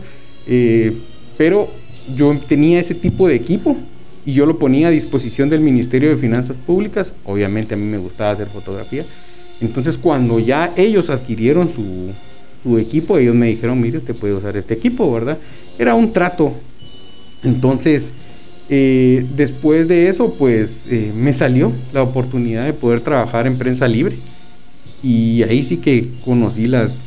Pero 1.37 1.69
yo 2.15 2.37
tenía 2.47 2.79
ese 2.79 2.95
tipo 2.95 3.27
de 3.27 3.35
equipo 3.35 3.77
y 4.25 4.33
yo 4.33 4.45
lo 4.45 4.59
ponía 4.59 4.87
a 4.87 4.91
disposición 4.91 5.49
del 5.49 5.61
Ministerio 5.61 6.09
de 6.09 6.17
Finanzas 6.17 6.57
Públicas. 6.57 7.15
Obviamente 7.25 7.73
a 7.73 7.77
mí 7.77 7.85
me 7.85 7.97
gustaba 7.97 8.31
hacer 8.31 8.47
fotografía. 8.47 9.05
Entonces 9.61 9.97
cuando 9.97 10.39
ya 10.39 10.73
ellos 10.75 11.09
adquirieron 11.09 11.69
su, 11.69 12.11
equipo, 12.77 13.17
ellos 13.17 13.35
me 13.35 13.47
dijeron, 13.47 13.79
mire, 13.79 13.97
usted 13.97 14.15
puede 14.15 14.33
usar 14.33 14.55
este 14.57 14.73
equipo, 14.73 15.11
¿verdad? 15.11 15.37
Era 15.77 15.95
un 15.95 16.13
trato. 16.13 16.53
Entonces, 17.43 18.13
eh, 18.69 19.25
después 19.35 19.87
de 19.87 20.07
eso, 20.07 20.35
pues 20.35 20.87
eh, 20.89 21.11
me 21.15 21.33
salió 21.33 21.73
la 21.91 22.03
oportunidad 22.03 22.65
de 22.65 22.73
poder 22.73 23.01
trabajar 23.01 23.47
en 23.47 23.57
prensa 23.57 23.87
libre. 23.87 24.17
Y 25.03 25.43
ahí 25.43 25.63
sí 25.63 25.77
que 25.77 26.11
conocí 26.23 26.67
las, 26.67 27.05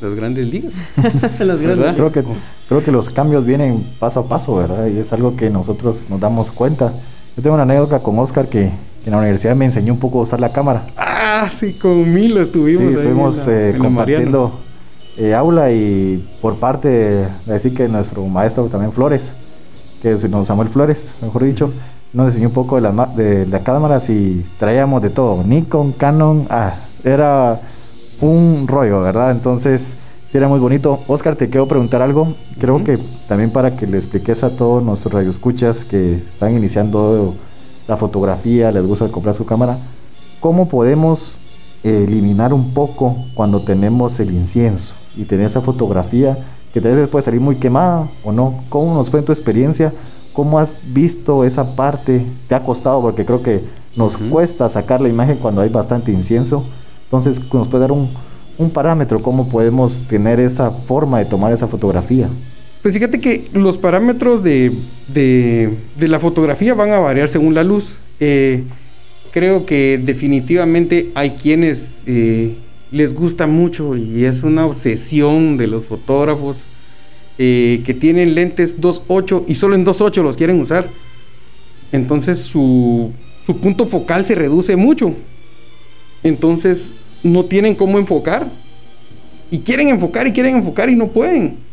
las 0.00 0.14
grandes 0.14 0.46
ligas. 0.48 0.74
las 1.38 1.60
grandes 1.60 1.94
creo, 1.94 2.12
que, 2.12 2.24
creo 2.68 2.84
que 2.84 2.90
los 2.90 3.08
cambios 3.10 3.46
vienen 3.46 3.84
paso 3.98 4.20
a 4.20 4.28
paso, 4.28 4.56
¿verdad? 4.56 4.88
Y 4.88 4.98
es 4.98 5.12
algo 5.12 5.36
que 5.36 5.50
nosotros 5.50 6.02
nos 6.08 6.20
damos 6.20 6.50
cuenta. 6.50 6.92
Yo 7.36 7.42
tengo 7.42 7.54
una 7.54 7.62
anécdota 7.62 8.00
con 8.00 8.18
Oscar 8.18 8.48
que, 8.48 8.70
en 9.04 9.12
la 9.12 9.18
universidad 9.18 9.54
me 9.54 9.66
enseñó 9.66 9.92
un 9.92 9.98
poco 9.98 10.20
a 10.20 10.22
usar 10.22 10.40
la 10.40 10.50
cámara. 10.52 10.86
Ah, 10.96 11.48
sí, 11.50 11.74
con 11.74 12.12
Milo 12.12 12.40
estuvimos. 12.40 12.92
Sí, 12.92 12.98
estuvimos 12.98 13.36
eh, 13.46 13.74
compartiendo 13.78 14.60
eh, 15.16 15.34
aula 15.34 15.70
y 15.72 16.26
por 16.40 16.56
parte 16.56 16.88
de 16.88 17.28
decir 17.46 17.74
que 17.74 17.88
nuestro 17.88 18.26
maestro 18.26 18.64
también 18.66 18.92
Flores, 18.92 19.30
que 20.02 20.12
es 20.12 20.26
Samuel 20.46 20.68
Flores, 20.68 21.08
mejor 21.22 21.44
dicho, 21.44 21.72
nos 22.12 22.28
enseñó 22.28 22.48
un 22.48 22.54
poco 22.54 22.76
de 22.76 22.82
las 22.82 23.16
de 23.16 23.46
las 23.46 23.62
cámaras 23.62 24.08
y 24.08 24.44
traíamos 24.58 25.02
de 25.02 25.10
todo, 25.10 25.42
Nikon, 25.42 25.92
Canon, 25.92 26.46
ah, 26.50 26.74
era 27.02 27.60
un 28.20 28.66
rollo, 28.66 29.00
¿verdad? 29.02 29.30
Entonces, 29.30 29.94
sí 30.30 30.38
era 30.38 30.48
muy 30.48 30.58
bonito. 30.58 31.00
Oscar, 31.06 31.36
te 31.36 31.50
quiero 31.50 31.68
preguntar 31.68 32.02
algo. 32.02 32.34
Creo 32.58 32.82
que 32.82 32.98
también 33.28 33.50
para 33.50 33.76
que 33.76 33.86
le 33.86 33.98
expliques 33.98 34.42
a 34.42 34.50
todos 34.50 34.82
nuestros 34.82 35.12
radioescuchas 35.12 35.84
que 35.84 36.16
están 36.16 36.56
iniciando 36.56 37.34
la 37.86 37.96
fotografía, 37.96 38.72
les 38.72 38.86
gusta 38.86 39.08
comprar 39.08 39.34
su 39.34 39.44
cámara, 39.44 39.78
¿cómo 40.40 40.68
podemos 40.68 41.36
eliminar 41.82 42.52
un 42.52 42.72
poco 42.72 43.16
cuando 43.34 43.60
tenemos 43.60 44.18
el 44.20 44.32
incienso 44.32 44.94
y 45.16 45.24
tener 45.24 45.46
esa 45.46 45.60
fotografía 45.60 46.38
que 46.72 46.80
tal 46.80 46.96
vez 46.96 47.08
puede 47.08 47.24
salir 47.24 47.40
muy 47.40 47.56
quemada 47.56 48.08
o 48.24 48.32
no? 48.32 48.64
¿Cómo 48.68 48.94
nos 48.94 49.10
fue 49.10 49.20
en 49.20 49.26
tu 49.26 49.32
experiencia? 49.32 49.92
¿Cómo 50.32 50.58
has 50.58 50.76
visto 50.92 51.44
esa 51.44 51.76
parte? 51.76 52.26
¿Te 52.48 52.54
ha 52.54 52.62
costado? 52.62 53.00
Porque 53.00 53.24
creo 53.24 53.42
que 53.42 53.64
nos 53.96 54.16
cuesta 54.16 54.68
sacar 54.68 55.00
la 55.00 55.08
imagen 55.08 55.38
cuando 55.38 55.60
hay 55.60 55.68
bastante 55.68 56.10
incienso. 56.10 56.64
Entonces, 57.04 57.40
nos 57.52 57.68
puede 57.68 57.82
dar 57.82 57.92
un, 57.92 58.10
parámetro, 58.72 59.20
cómo 59.22 59.48
podemos 59.48 60.00
tener 60.08 60.40
esa 60.40 60.70
forma 60.70 61.18
de 61.18 61.26
tomar 61.26 61.52
esa 61.52 61.68
fotografía. 61.68 62.28
Pues 62.84 62.92
fíjate 62.92 63.18
que 63.18 63.46
los 63.54 63.78
parámetros 63.78 64.42
de, 64.42 64.70
la 65.96 66.18
fotografía 66.18 66.74
van 66.74 66.90
a 66.90 66.98
variar 66.98 67.30
según 67.30 67.54
la 67.54 67.64
luz. 67.64 67.96
Eh, 68.20 68.64
creo 69.30 69.64
que 69.64 69.98
definitivamente 70.04 71.10
hay 71.14 71.30
quienes 71.30 72.04
eh, 72.06 72.56
les 72.90 73.14
gusta 73.14 73.46
mucho 73.46 73.96
y 73.96 74.26
es 74.26 74.42
una 74.42 74.66
obsesión 74.66 75.56
de 75.56 75.66
los 75.66 75.86
fotógrafos 75.86 76.64
eh, 77.38 77.80
que 77.86 77.94
tienen 77.94 78.34
lentes 78.34 78.78
2.8 78.78 79.44
y 79.48 79.54
solo 79.54 79.76
en 79.76 79.86
2.8 79.86 80.22
los 80.22 80.36
quieren 80.36 80.60
usar. 80.60 80.90
Entonces 81.90 82.40
su, 82.40 83.12
su 83.46 83.60
punto 83.60 83.86
focal 83.86 84.26
se 84.26 84.34
reduce 84.34 84.76
mucho. 84.76 85.14
Entonces 86.22 86.92
no 87.22 87.46
tienen 87.46 87.76
cómo 87.76 87.98
enfocar. 87.98 88.52
Y 89.50 89.60
quieren 89.60 89.88
enfocar 89.88 90.26
y 90.26 90.32
quieren 90.32 90.56
enfocar 90.56 90.90
y 90.90 90.96
no 90.96 91.08
pueden. 91.14 91.64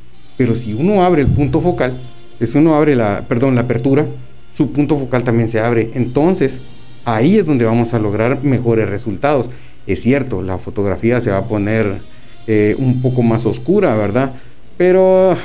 Pero 0.41 0.55
si 0.55 0.74
uno 0.74 1.03
abre 1.03 1.21
el 1.21 1.27
punto 1.27 1.62
focal, 1.62 2.01
si 2.41 2.57
uno 2.57 2.74
abre 2.74 2.95
la, 2.95 3.27
perdón, 3.27 3.53
la 3.53 3.62
apertura, 3.62 4.07
su 4.51 4.71
punto 4.71 4.98
focal 4.98 5.24
también 5.24 5.48
se 5.48 5.60
abre. 5.60 5.91
Entonces, 5.93 6.62
ahí 7.05 7.38
es 7.38 7.45
donde 7.45 7.63
vamos 7.63 7.93
a 7.93 8.00
lograr 8.00 8.43
mejores 8.43 8.89
resultados. 8.89 9.51
Es 9.86 10.01
cierto, 10.01 10.41
la 10.41 10.57
fotografía 10.57 11.21
se 11.21 11.29
va 11.29 11.38
a 11.38 11.48
poner 11.48 12.00
eh, 12.48 12.75
un 12.79 13.03
poco 13.03 13.21
más 13.21 13.45
oscura, 13.45 13.95
¿verdad? 13.95 14.33
Pero 14.79 15.38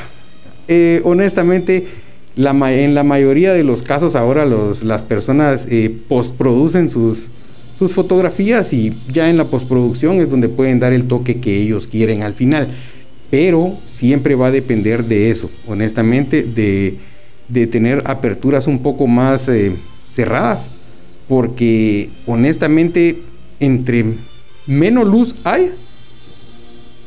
eh, 0.66 1.02
honestamente, 1.04 1.86
en 2.36 2.94
la 2.94 3.02
mayoría 3.02 3.52
de 3.52 3.64
los 3.64 3.82
casos 3.82 4.16
ahora 4.16 4.46
las 4.46 5.02
personas 5.02 5.68
eh, 5.70 5.94
postproducen 6.08 6.88
sus, 6.88 7.26
sus 7.78 7.92
fotografías 7.92 8.72
y 8.72 8.96
ya 9.12 9.28
en 9.28 9.36
la 9.36 9.44
postproducción 9.44 10.22
es 10.22 10.30
donde 10.30 10.48
pueden 10.48 10.80
dar 10.80 10.94
el 10.94 11.06
toque 11.06 11.38
que 11.38 11.54
ellos 11.54 11.86
quieren 11.86 12.22
al 12.22 12.32
final. 12.32 12.70
Pero 13.30 13.78
siempre 13.86 14.34
va 14.34 14.48
a 14.48 14.50
depender 14.52 15.04
de 15.04 15.30
eso, 15.30 15.50
honestamente, 15.66 16.42
de, 16.42 16.98
tener 17.66 18.02
aperturas 18.06 18.66
un 18.66 18.80
poco 18.80 19.06
más 19.06 19.48
eh, 19.48 19.72
cerradas. 20.06 20.70
Porque 21.28 22.10
honestamente, 22.26 23.22
entre 23.58 24.04
menos 24.66 25.08
luz 25.08 25.36
hay, 25.42 25.72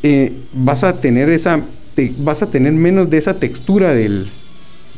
eh, 0.03 0.33
vas 0.53 0.83
a 0.83 0.99
tener 0.99 1.29
esa, 1.29 1.63
vas 2.19 2.43
a 2.43 2.49
tener 2.49 2.73
menos 2.73 3.09
de 3.09 3.17
esa 3.17 3.39
textura 3.39 3.93
del, 3.93 4.29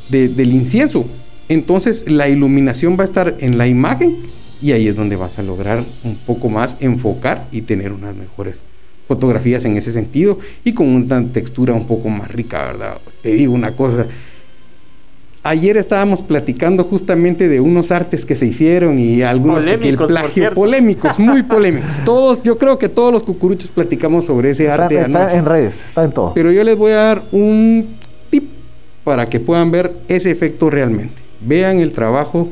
del 0.10 0.54
incienso. 0.54 1.06
Entonces 1.50 2.10
la 2.10 2.30
iluminación 2.30 2.98
va 2.98 3.02
a 3.02 3.06
estar 3.06 3.38
en 3.40 3.58
la 3.58 3.68
imagen 3.68 4.18
y 4.62 4.72
ahí 4.72 4.88
es 4.88 4.96
donde 4.96 5.16
vas 5.16 5.40
a 5.40 5.44
lograr 5.44 5.84
un 6.04 6.16
poco 6.16 6.50
más 6.50 6.78
enfocar 6.80 7.48
y 7.52 7.62
tener 7.62 7.92
unas 7.92 8.16
mejores 8.16 8.64
fotografías 9.08 9.66
en 9.66 9.78
ese 9.78 9.92
sentido 9.92 10.40
y 10.64 10.74
con 10.74 10.88
una 10.88 11.32
textura 11.32 11.74
un 11.74 11.86
poco 11.88 12.10
más 12.10 12.30
rica, 12.32 12.66
¿verdad? 12.66 12.98
Te 13.22 13.34
digo 13.34 13.54
una 13.54 13.76
cosa, 13.76 14.06
ayer 15.44 15.78
estábamos 15.78 16.22
platicando 16.22 16.84
justamente 16.84 17.48
de 17.48 17.60
unos 17.60 17.92
artes 17.92 18.26
que 18.26 18.36
se 18.36 18.46
hicieron 18.46 19.00
y 19.00 19.24
algunos 19.24 19.66
que, 19.66 19.80
que 19.80 19.90
el 19.90 19.98
plagio 19.98 20.54
polémicos, 20.54 21.20
muy 21.20 21.44
polémicos. 21.56 22.00
Todos, 22.06 22.44
yo 22.44 22.58
creo 22.58 22.78
que 22.78 22.90
todos 22.90 23.12
los 23.12 23.24
cucuruchos 23.24 23.70
platicamos 23.70 24.26
sobre 24.26 24.52
ese 24.52 24.64
Está, 24.64 24.84
arte 24.84 24.96
está 24.96 25.06
anoche. 25.06 25.38
en 25.38 25.46
redes, 25.46 25.76
está 25.88 26.04
en 26.04 26.12
todo. 26.12 26.34
Pero 26.34 26.52
yo 26.52 26.64
les 26.64 26.78
voy 26.78 26.92
a 26.92 26.96
dar 26.96 27.24
un 27.32 27.96
tip 28.30 28.50
para 29.04 29.26
que 29.26 29.40
puedan 29.40 29.72
ver 29.72 29.94
ese 30.08 30.32
efecto 30.32 30.70
realmente. 30.70 31.22
Vean 31.42 31.80
el 31.80 31.92
trabajo 31.92 32.50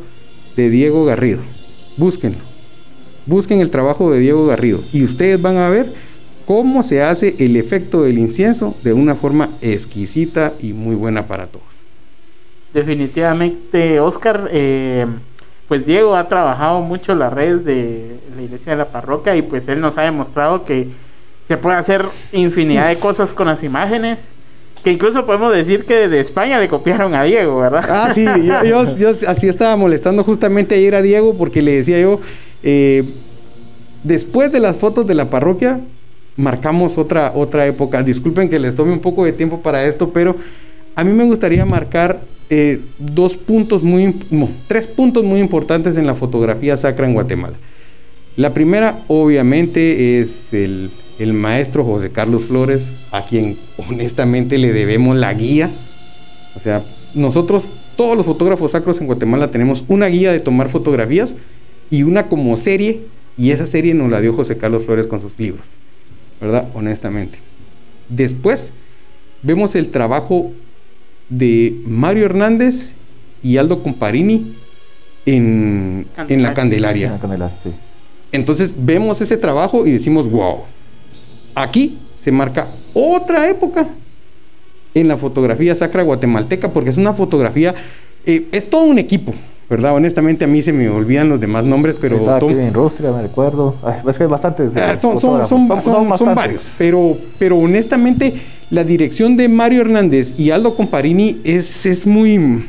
de 0.55 0.69
Diego 0.69 1.05
Garrido. 1.05 1.41
Búsquenlo. 1.97 2.39
Busquen 3.27 3.59
el 3.59 3.69
trabajo 3.69 4.11
de 4.11 4.19
Diego 4.19 4.47
Garrido 4.47 4.83
y 4.91 5.03
ustedes 5.03 5.39
van 5.39 5.57
a 5.57 5.69
ver 5.69 5.93
cómo 6.49 6.81
se 6.81 7.03
hace 7.03 7.35
el 7.37 7.55
efecto 7.57 8.01
del 8.01 8.17
incienso 8.17 8.75
de 8.83 8.91
una 8.93 9.13
forma 9.13 9.51
exquisita 9.61 10.53
y 10.59 10.73
muy 10.73 10.95
buena 10.95 11.27
para 11.27 11.45
todos. 11.45 11.63
Definitivamente, 12.73 13.99
Oscar, 13.99 14.49
eh, 14.51 15.05
pues 15.67 15.85
Diego 15.85 16.15
ha 16.15 16.27
trabajado 16.27 16.81
mucho 16.81 17.13
las 17.13 17.31
redes 17.31 17.63
de 17.65 18.19
la 18.35 18.41
iglesia 18.41 18.71
de 18.71 18.79
la 18.79 18.91
parroquia 18.91 19.35
y 19.35 19.43
pues 19.43 19.67
él 19.67 19.79
nos 19.79 19.99
ha 19.99 20.01
demostrado 20.01 20.65
que 20.65 20.87
se 21.39 21.55
puede 21.57 21.77
hacer 21.77 22.05
infinidad 22.31 22.89
de 22.89 22.95
cosas 22.95 23.31
con 23.33 23.45
las 23.45 23.61
imágenes. 23.63 24.29
Que 24.83 24.91
incluso 24.91 25.27
podemos 25.27 25.53
decir 25.53 25.85
que 25.85 26.07
de 26.07 26.19
España 26.19 26.57
le 26.57 26.67
copiaron 26.67 27.13
a 27.13 27.21
Diego, 27.25 27.59
¿verdad? 27.59 27.85
Ah, 27.87 28.11
sí, 28.11 28.25
yo, 28.25 28.63
yo- 28.63 28.97
yo 28.97 29.09
así 29.27 29.47
estaba 29.47 29.75
molestando 29.75 30.23
justamente 30.23 30.73
ayer 30.73 30.95
a 30.95 31.03
Diego 31.03 31.35
porque 31.37 31.61
le 31.61 31.73
decía 31.73 32.01
yo, 32.01 32.19
eh, 32.63 33.03
después 34.03 34.51
de 34.51 34.59
las 34.61 34.77
fotos 34.77 35.05
de 35.05 35.13
la 35.13 35.29
parroquia, 35.29 35.81
marcamos 36.39 36.97
otra, 36.97 37.33
otra 37.35 37.67
época. 37.67 38.01
Disculpen 38.01 38.49
que 38.49 38.59
les 38.59 38.75
tome 38.75 38.93
un 38.93 38.99
poco 38.99 39.25
de 39.25 39.33
tiempo 39.33 39.61
para 39.61 39.85
esto, 39.85 40.11
pero 40.13 40.37
a 40.95 41.03
mí 41.03 41.11
me 41.11 41.25
gustaría 41.25 41.65
marcar 41.65 42.21
eh, 42.49 42.79
dos 42.97 43.35
puntos 43.35 43.83
muy, 43.83 44.15
tres 44.67 44.87
puntos 44.87 45.23
muy 45.23 45.41
importantes 45.41 45.97
en 45.97 46.07
la 46.07 46.15
fotografía 46.15 46.77
sacra 46.77 47.05
en 47.05 47.13
Guatemala. 47.13 47.57
La 48.37 48.53
primera, 48.53 49.03
obviamente, 49.09 50.21
es 50.21 50.53
el, 50.53 50.91
el 51.19 51.33
maestro 51.33 51.83
José 51.83 52.11
Carlos 52.11 52.45
Flores, 52.45 52.93
a 53.11 53.25
quien 53.25 53.57
honestamente 53.89 54.57
le 54.57 54.71
debemos 54.71 55.17
la 55.17 55.33
guía. 55.33 55.69
O 56.55 56.59
sea, 56.59 56.83
nosotros, 57.13 57.73
todos 57.97 58.15
los 58.15 58.25
fotógrafos 58.25 58.71
sacros 58.71 59.01
en 59.01 59.07
Guatemala, 59.07 59.51
tenemos 59.51 59.83
una 59.89 60.07
guía 60.07 60.31
de 60.31 60.39
tomar 60.39 60.69
fotografías 60.69 61.35
y 61.89 62.03
una 62.03 62.27
como 62.27 62.55
serie, 62.55 63.01
y 63.37 63.51
esa 63.51 63.67
serie 63.67 63.93
nos 63.93 64.09
la 64.09 64.21
dio 64.21 64.33
José 64.33 64.57
Carlos 64.57 64.85
Flores 64.85 65.07
con 65.07 65.19
sus 65.19 65.37
libros, 65.37 65.75
¿verdad? 66.39 66.69
Honestamente. 66.73 67.39
Después, 68.09 68.73
vemos 69.41 69.75
el 69.75 69.89
trabajo 69.89 70.51
de 71.29 71.79
Mario 71.85 72.25
Hernández 72.25 72.95
y 73.41 73.57
Aldo 73.57 73.83
Comparini 73.83 74.55
en, 75.25 76.07
en 76.17 76.41
la 76.41 76.53
Candelaria. 76.53 77.13
En 77.13 77.19
Candelaria, 77.19 77.57
sí. 77.63 77.71
Entonces 78.31 78.75
vemos 78.77 79.21
ese 79.21 79.37
trabajo 79.37 79.87
y 79.87 79.91
decimos, 79.91 80.29
wow, 80.29 80.59
aquí 81.55 81.97
se 82.15 82.31
marca 82.31 82.67
otra 82.93 83.49
época 83.49 83.87
en 84.93 85.07
la 85.07 85.17
fotografía 85.17 85.75
sacra 85.75 86.03
guatemalteca, 86.03 86.71
porque 86.71 86.89
es 86.89 86.97
una 86.97 87.13
fotografía, 87.13 87.73
eh, 88.25 88.47
es 88.51 88.69
todo 88.69 88.83
un 88.83 88.99
equipo, 88.99 89.33
¿verdad? 89.69 89.93
Honestamente 89.95 90.45
a 90.45 90.47
mí 90.47 90.61
se 90.61 90.73
me 90.73 90.89
olvidan 90.89 91.29
los 91.29 91.39
demás 91.39 91.63
nombres, 91.65 91.95
pero... 91.99 92.17
Tom- 92.39 92.49
Kevin 92.49 92.71
me 92.73 93.21
recuerdo. 93.21 93.75
Es 94.07 94.17
que 94.17 94.23
hay 94.23 94.29
bastantes. 94.29 94.75
eh, 94.75 94.79
Ah, 94.81 94.97
son, 94.97 95.19
son, 95.19 95.41
fotógrafos. 95.41 95.49
son, 95.49 95.67
son- 95.67 95.81
son 95.81 96.09
bastantes. 96.09 96.35
varios, 96.35 96.71
pero, 96.77 97.17
pero 97.37 97.57
honestamente 97.57 98.33
la 98.71 98.83
dirección 98.83 99.37
de 99.37 99.47
Mario 99.47 99.81
Hernández 99.81 100.39
y 100.39 100.51
Aldo 100.51 100.75
Comparini 100.75 101.39
es, 101.43 101.85
es 101.85 102.05
muy, 102.07 102.65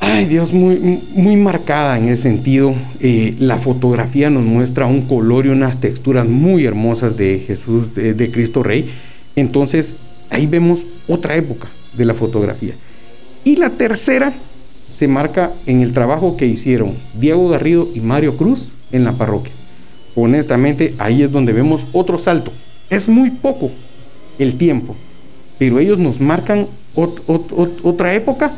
ay 0.00 0.24
Dios, 0.26 0.52
muy, 0.52 1.00
muy 1.14 1.36
marcada 1.36 1.96
en 1.98 2.06
ese 2.08 2.22
sentido. 2.22 2.74
Eh, 3.00 3.34
la 3.38 3.58
fotografía 3.58 4.30
nos 4.30 4.42
muestra 4.42 4.86
un 4.86 5.02
color 5.02 5.46
y 5.46 5.50
unas 5.50 5.78
texturas 5.80 6.26
muy 6.26 6.64
hermosas 6.66 7.16
de 7.16 7.38
Jesús, 7.38 7.94
de, 7.94 8.14
de 8.14 8.30
Cristo 8.30 8.62
Rey. 8.62 8.88
Entonces 9.36 9.96
ahí 10.30 10.46
vemos 10.46 10.86
otra 11.08 11.36
época 11.36 11.68
de 11.96 12.04
la 12.04 12.14
fotografía. 12.14 12.74
Y 13.44 13.56
la 13.56 13.70
tercera 13.70 14.32
se 14.92 15.08
marca 15.08 15.52
en 15.66 15.80
el 15.80 15.92
trabajo 15.92 16.36
que 16.36 16.46
hicieron 16.46 16.94
Diego 17.18 17.48
Garrido 17.48 17.88
y 17.94 18.00
Mario 18.00 18.36
Cruz 18.36 18.76
en 18.92 19.04
la 19.04 19.12
parroquia. 19.12 19.52
Honestamente, 20.14 20.94
ahí 20.98 21.22
es 21.22 21.32
donde 21.32 21.52
vemos 21.52 21.86
otro 21.92 22.18
salto. 22.18 22.52
Es 22.90 23.08
muy 23.08 23.30
poco 23.30 23.70
el 24.38 24.56
tiempo, 24.58 24.94
pero 25.58 25.78
ellos 25.78 25.98
nos 25.98 26.20
marcan 26.20 26.66
ot- 26.94 27.22
ot- 27.26 27.48
ot- 27.48 27.80
otra 27.82 28.14
época 28.14 28.52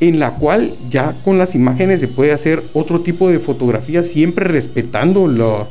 en 0.00 0.18
la 0.18 0.34
cual 0.34 0.74
ya 0.90 1.16
con 1.24 1.38
las 1.38 1.54
imágenes 1.54 2.00
se 2.00 2.08
puede 2.08 2.32
hacer 2.32 2.62
otro 2.72 3.00
tipo 3.00 3.28
de 3.30 3.38
fotografía, 3.38 4.02
siempre 4.02 4.44
respetando 4.46 5.26
lo, 5.28 5.68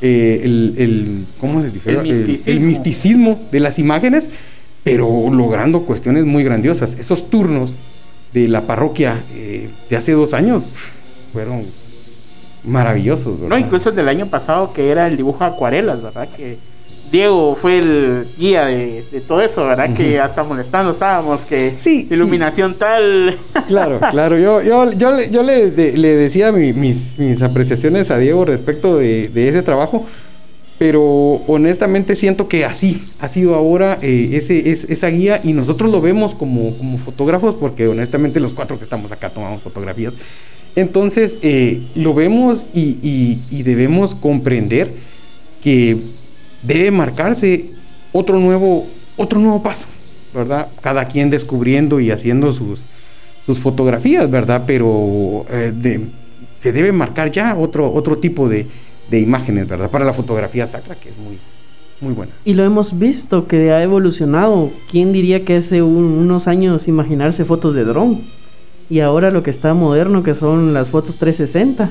eh, 0.00 0.40
el, 0.42 0.74
el- 0.78 1.26
¿cómo 1.38 1.60
les 1.60 1.74
dijera? 1.74 2.00
El 2.00 2.08
misticismo. 2.08 2.52
el 2.52 2.60
misticismo 2.60 3.40
de 3.52 3.60
las 3.60 3.78
imágenes, 3.78 4.30
pero 4.84 5.28
logrando 5.30 5.82
cuestiones 5.84 6.24
muy 6.24 6.44
grandiosas. 6.44 6.96
Esos 6.98 7.28
turnos 7.28 7.76
de 8.32 8.48
la 8.48 8.66
parroquia 8.66 9.24
eh, 9.32 9.68
de 9.88 9.96
hace 9.96 10.12
dos 10.12 10.34
años 10.34 10.74
fueron 11.32 11.64
maravillosos, 12.64 13.40
¿verdad? 13.40 13.48
No, 13.48 13.58
incluso 13.58 13.88
el 13.90 13.96
del 13.96 14.08
año 14.08 14.26
pasado 14.26 14.72
que 14.72 14.90
era 14.90 15.06
el 15.06 15.16
dibujo 15.16 15.44
acuarelas, 15.44 16.02
¿verdad? 16.02 16.28
Que 16.36 16.58
Diego 17.10 17.56
fue 17.60 17.78
el 17.78 18.28
guía 18.38 18.66
de, 18.66 19.04
de 19.10 19.20
todo 19.20 19.40
eso, 19.40 19.66
¿verdad? 19.66 19.94
Que 19.96 20.20
hasta 20.20 20.44
molestando 20.44 20.92
estábamos, 20.92 21.40
que 21.40 21.70
Sí, 21.76 22.06
sí. 22.08 22.08
iluminación 22.14 22.74
tal. 22.74 23.36
Claro, 23.66 23.98
claro. 24.10 24.38
Yo, 24.38 24.62
yo, 24.62 24.92
yo, 24.92 25.12
le- 25.16 25.30
yo 25.30 25.42
le, 25.42 25.70
de- 25.70 25.96
le 25.96 26.08
decía 26.16 26.52
mi- 26.52 26.72
mis, 26.72 27.18
mis 27.18 27.42
apreciaciones 27.42 28.10
a 28.12 28.18
Diego 28.18 28.44
respecto 28.44 28.96
de, 28.96 29.28
de 29.28 29.48
ese 29.48 29.62
trabajo, 29.62 30.06
pero 30.80 31.42
honestamente 31.46 32.16
siento 32.16 32.48
que 32.48 32.64
así 32.64 33.04
ha 33.18 33.28
sido 33.28 33.54
ahora 33.54 33.98
eh, 34.00 34.30
esa 34.32 35.08
guía 35.08 35.38
y 35.44 35.52
nosotros 35.52 35.90
lo 35.90 36.00
vemos 36.00 36.34
como, 36.34 36.72
fotógrafos 37.04 37.54
porque 37.54 37.86
honestamente 37.86 38.40
los 38.40 38.54
cuatro 38.54 38.78
que 38.78 38.84
estamos 38.84 39.12
acá 39.12 39.28
tomamos 39.28 39.62
fotografías. 39.62 40.14
Entonces 40.76 41.36
eh, 41.42 41.86
lo 41.94 42.14
vemos 42.14 42.64
y, 42.72 43.40
debemos 43.50 44.14
comprender 44.14 44.90
que 45.62 45.98
debe 46.62 46.90
marcarse 46.90 47.66
otro 48.10 48.38
nuevo, 48.38 48.86
otro 49.18 49.38
nuevo 49.38 49.62
paso, 49.62 49.84
¿verdad? 50.32 50.68
Cada 50.80 51.08
quien 51.08 51.28
descubriendo 51.28 52.00
y 52.00 52.10
haciendo 52.10 52.54
sus, 52.54 52.86
sus 53.44 53.60
fotografías, 53.60 54.30
¿verdad? 54.30 54.64
Pero 54.66 55.44
eh, 55.50 56.08
se 56.54 56.72
debe 56.72 56.90
marcar 56.92 57.30
ya 57.30 57.54
otro, 57.54 57.92
otro 57.92 58.16
tipo 58.16 58.48
de, 58.48 58.66
de 59.10 59.20
imágenes, 59.20 59.66
¿verdad? 59.66 59.90
Para 59.90 60.04
la 60.04 60.12
fotografía 60.12 60.66
sacra, 60.66 60.94
que 60.94 61.08
es 61.10 61.18
muy, 61.18 61.38
muy 62.00 62.14
buena. 62.14 62.32
Y 62.44 62.54
lo 62.54 62.64
hemos 62.64 62.98
visto 62.98 63.46
que 63.46 63.72
ha 63.72 63.82
evolucionado. 63.82 64.70
¿Quién 64.90 65.12
diría 65.12 65.44
que 65.44 65.56
hace 65.56 65.82
un- 65.82 66.04
unos 66.18 66.46
años 66.48 66.88
imaginarse 66.88 67.44
fotos 67.44 67.74
de 67.74 67.84
dron? 67.84 68.22
Y 68.88 69.00
ahora 69.00 69.30
lo 69.30 69.42
que 69.42 69.50
está 69.50 69.74
moderno 69.74 70.22
que 70.22 70.34
son 70.34 70.72
las 70.74 70.88
fotos 70.88 71.16
360. 71.16 71.90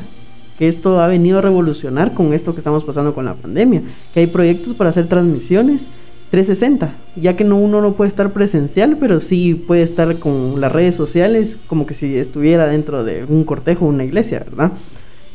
Que 0.57 0.67
esto 0.67 0.99
ha 0.99 1.07
venido 1.07 1.37
a 1.37 1.41
revolucionar 1.41 2.13
con 2.13 2.33
esto 2.33 2.53
que 2.53 2.59
estamos 2.59 2.83
pasando 2.83 3.13
con 3.15 3.23
la 3.25 3.35
pandemia. 3.35 3.81
Que 4.13 4.19
hay 4.21 4.27
proyectos 4.27 4.73
para 4.73 4.89
hacer 4.89 5.07
transmisiones 5.07 5.87
360. 6.31 6.93
Ya 7.15 7.37
que 7.37 7.45
no, 7.45 7.55
uno 7.57 7.81
no 7.81 7.93
puede 7.93 8.09
estar 8.09 8.31
presencial, 8.33 8.97
pero 8.99 9.19
sí 9.21 9.55
puede 9.55 9.83
estar 9.83 10.19
con 10.19 10.59
las 10.59 10.71
redes 10.71 10.95
sociales 10.95 11.57
como 11.67 11.85
que 11.85 11.93
si 11.93 12.17
estuviera 12.17 12.67
dentro 12.67 13.03
de 13.05 13.23
un 13.23 13.45
cortejo 13.45 13.85
una 13.85 14.03
iglesia, 14.03 14.39
¿verdad? 14.39 14.73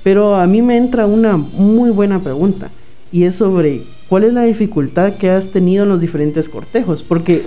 Pero 0.05 0.37
a 0.37 0.47
mí 0.47 0.63
me 0.63 0.77
entra 0.77 1.07
una 1.07 1.37
muy 1.37 1.91
buena 1.91 2.21
pregunta 2.21 2.71
y 3.11 3.25
es 3.25 3.35
sobre 3.35 3.83
cuál 4.09 4.25
es 4.25 4.33
la 4.33 4.43
dificultad 4.45 5.15
que 5.15 5.31
has 5.31 5.49
tenido 5.51 5.83
en 5.85 5.89
los 5.89 6.01
diferentes 6.01 6.49
cortejos, 6.49 7.03
porque 7.03 7.47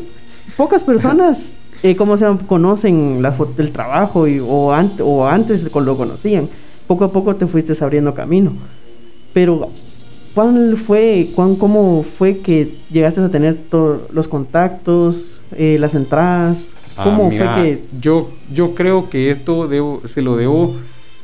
pocas 0.58 0.84
personas, 0.84 1.60
eh, 1.84 1.96
¿cómo 1.96 2.18
se 2.18 2.26
conocen 2.48 3.22
la 3.22 3.32
el 3.62 3.72
trabajo 3.72 4.28
y- 4.28 4.40
o, 4.40 4.72
ant- 4.74 5.02
o 5.04 5.28
antes 5.28 5.70
lo 5.86 5.96
conocían. 5.96 6.50
Poco 6.88 7.04
a 7.06 7.12
poco 7.12 7.36
te 7.36 7.46
fuiste 7.48 7.74
abriendo 7.84 8.14
camino. 8.16 8.54
Pero, 9.34 9.70
¿cuál 10.34 10.78
fue, 10.78 11.30
cuán, 11.36 11.56
cómo 11.58 12.02
fue 12.04 12.40
que 12.40 12.78
llegaste 12.90 13.22
a 13.22 13.30
tener 13.30 13.56
todos 13.70 14.02
los 14.12 14.28
contactos, 14.28 15.40
eh, 15.52 15.78
las 15.80 15.94
entradas? 15.96 16.66
¿Cómo 17.04 17.26
Ah, 17.26 17.30
mira, 17.30 17.54
fue 17.56 17.64
que 17.64 17.84
Yo, 18.02 18.30
yo 18.52 18.74
creo 18.74 19.10
que 19.10 19.30
esto 19.30 19.68
debo- 19.70 20.02
se 20.08 20.22
lo 20.24 20.36
debo 20.38 20.76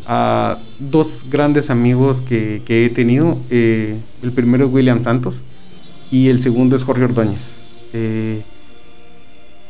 a 0.07 0.57
dos 0.79 1.25
grandes 1.29 1.69
amigos 1.69 2.21
que, 2.21 2.61
que 2.65 2.85
he 2.85 2.89
tenido. 2.89 3.37
Eh, 3.49 3.97
el 4.21 4.31
primero 4.31 4.65
es 4.65 4.71
William 4.71 5.03
Santos 5.03 5.43
y 6.11 6.29
el 6.29 6.41
segundo 6.41 6.75
es 6.75 6.83
Jorge 6.83 7.05
Ordóñez. 7.05 7.53
Eh, 7.93 8.43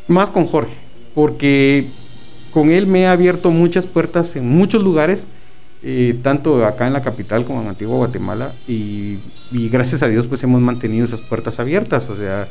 más 0.08 0.30
con 0.30 0.46
Jorge, 0.46 0.76
porque 1.16 1.88
con 2.52 2.70
él 2.70 2.88
me 2.88 3.08
ha 3.08 3.12
abierto 3.12 3.52
muchas 3.52 3.88
puertas 3.88 4.36
en 4.36 4.48
muchos 4.48 4.84
lugares, 4.84 5.26
eh, 5.82 6.18
tanto 6.22 6.66
acá 6.66 6.88
en 6.88 6.94
la 6.94 7.02
capital 7.02 7.46
como 7.46 7.62
en 7.62 7.68
Antigua 7.68 7.98
Guatemala, 7.98 8.54
y, 8.68 9.18
y 9.52 9.70
gracias 9.70 10.04
a 10.04 10.08
Dios 10.08 10.28
pues 10.28 10.44
hemos 10.44 10.62
mantenido 10.62 11.06
esas 11.06 11.22
puertas 11.22 11.60
abiertas, 11.60 12.10
o 12.10 12.16
sea, 12.16 12.48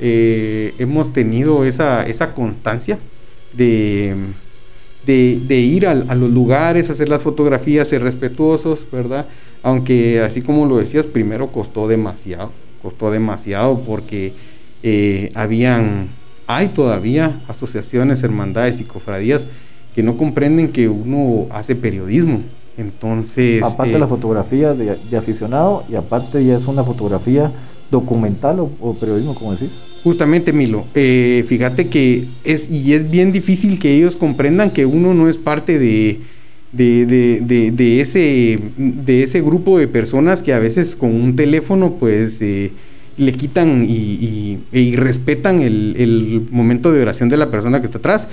eh, 0.00 0.74
hemos 0.78 1.12
tenido 1.12 1.64
esa, 1.64 2.02
esa 2.04 2.34
constancia 2.34 2.98
de, 3.54 4.16
de, 5.06 5.56
ir 5.56 5.86
a, 5.86 5.94
los 5.94 6.30
lugares, 6.30 6.90
hacer 6.90 7.08
las 7.08 7.22
fotografías, 7.22 7.88
ser 7.88 8.02
respetuosos, 8.02 8.86
¿verdad? 8.90 9.26
Aunque 9.62 10.20
así 10.20 10.42
como 10.42 10.66
lo 10.66 10.78
decías, 10.78 11.06
primero 11.06 11.52
costó 11.52 11.88
demasiado, 11.88 12.50
costó 12.82 13.10
demasiado 13.10 13.80
porque 13.80 14.34
eh, 14.82 15.30
habían, 15.34 16.08
hay 16.46 16.68
todavía 16.68 17.40
asociaciones, 17.48 18.22
hermandades 18.22 18.80
y 18.80 18.84
cofradías 18.84 19.46
que 19.94 20.02
no 20.02 20.16
comprenden 20.16 20.72
que 20.72 20.88
uno 20.88 21.46
hace 21.50 21.76
periodismo. 21.76 22.42
Entonces... 22.76 23.62
Aparte 23.62 23.98
la 23.98 24.06
eh, 24.06 24.08
fotografía 24.08 24.74
de, 24.74 25.16
aficionado 25.16 25.84
y 25.88 25.94
aparte 25.94 26.44
ya 26.44 26.56
es 26.56 26.66
una 26.66 26.82
fotografía 26.82 27.52
documental 27.94 28.60
o 28.60 28.94
periodismo, 28.94 29.34
como 29.34 29.52
decís. 29.52 29.70
Justamente, 30.04 30.52
Milo, 30.52 30.84
eh, 30.94 31.46
fíjate 31.48 31.88
que 31.88 32.26
es, 32.44 32.70
y 32.70 32.92
es 32.92 33.10
bien 33.10 33.32
difícil 33.32 33.78
que 33.78 33.94
ellos 33.96 34.16
comprendan 34.16 34.70
que 34.70 34.84
uno 34.84 35.14
no 35.14 35.30
es 35.30 35.38
parte 35.38 35.78
de, 35.78 36.20
de, 36.72 38.00
ese, 38.02 38.58
de 38.76 39.22
ese 39.22 39.40
grupo 39.40 39.78
de 39.78 39.88
personas 39.88 40.42
que 40.42 40.52
a 40.52 40.58
veces 40.58 40.94
con 40.94 41.14
un 41.14 41.36
teléfono 41.36 41.94
pues 41.94 42.42
eh, 42.42 42.72
le 43.16 43.32
quitan 43.32 43.86
y, 43.88 44.60
respetan 44.96 45.60
el, 45.60 45.94
el, 45.96 46.48
momento 46.50 46.92
de 46.92 47.00
oración 47.00 47.30
de 47.30 47.38
la 47.38 47.50
persona 47.50 47.80
que 47.80 47.86
está 47.86 47.96
atrás. 47.96 48.28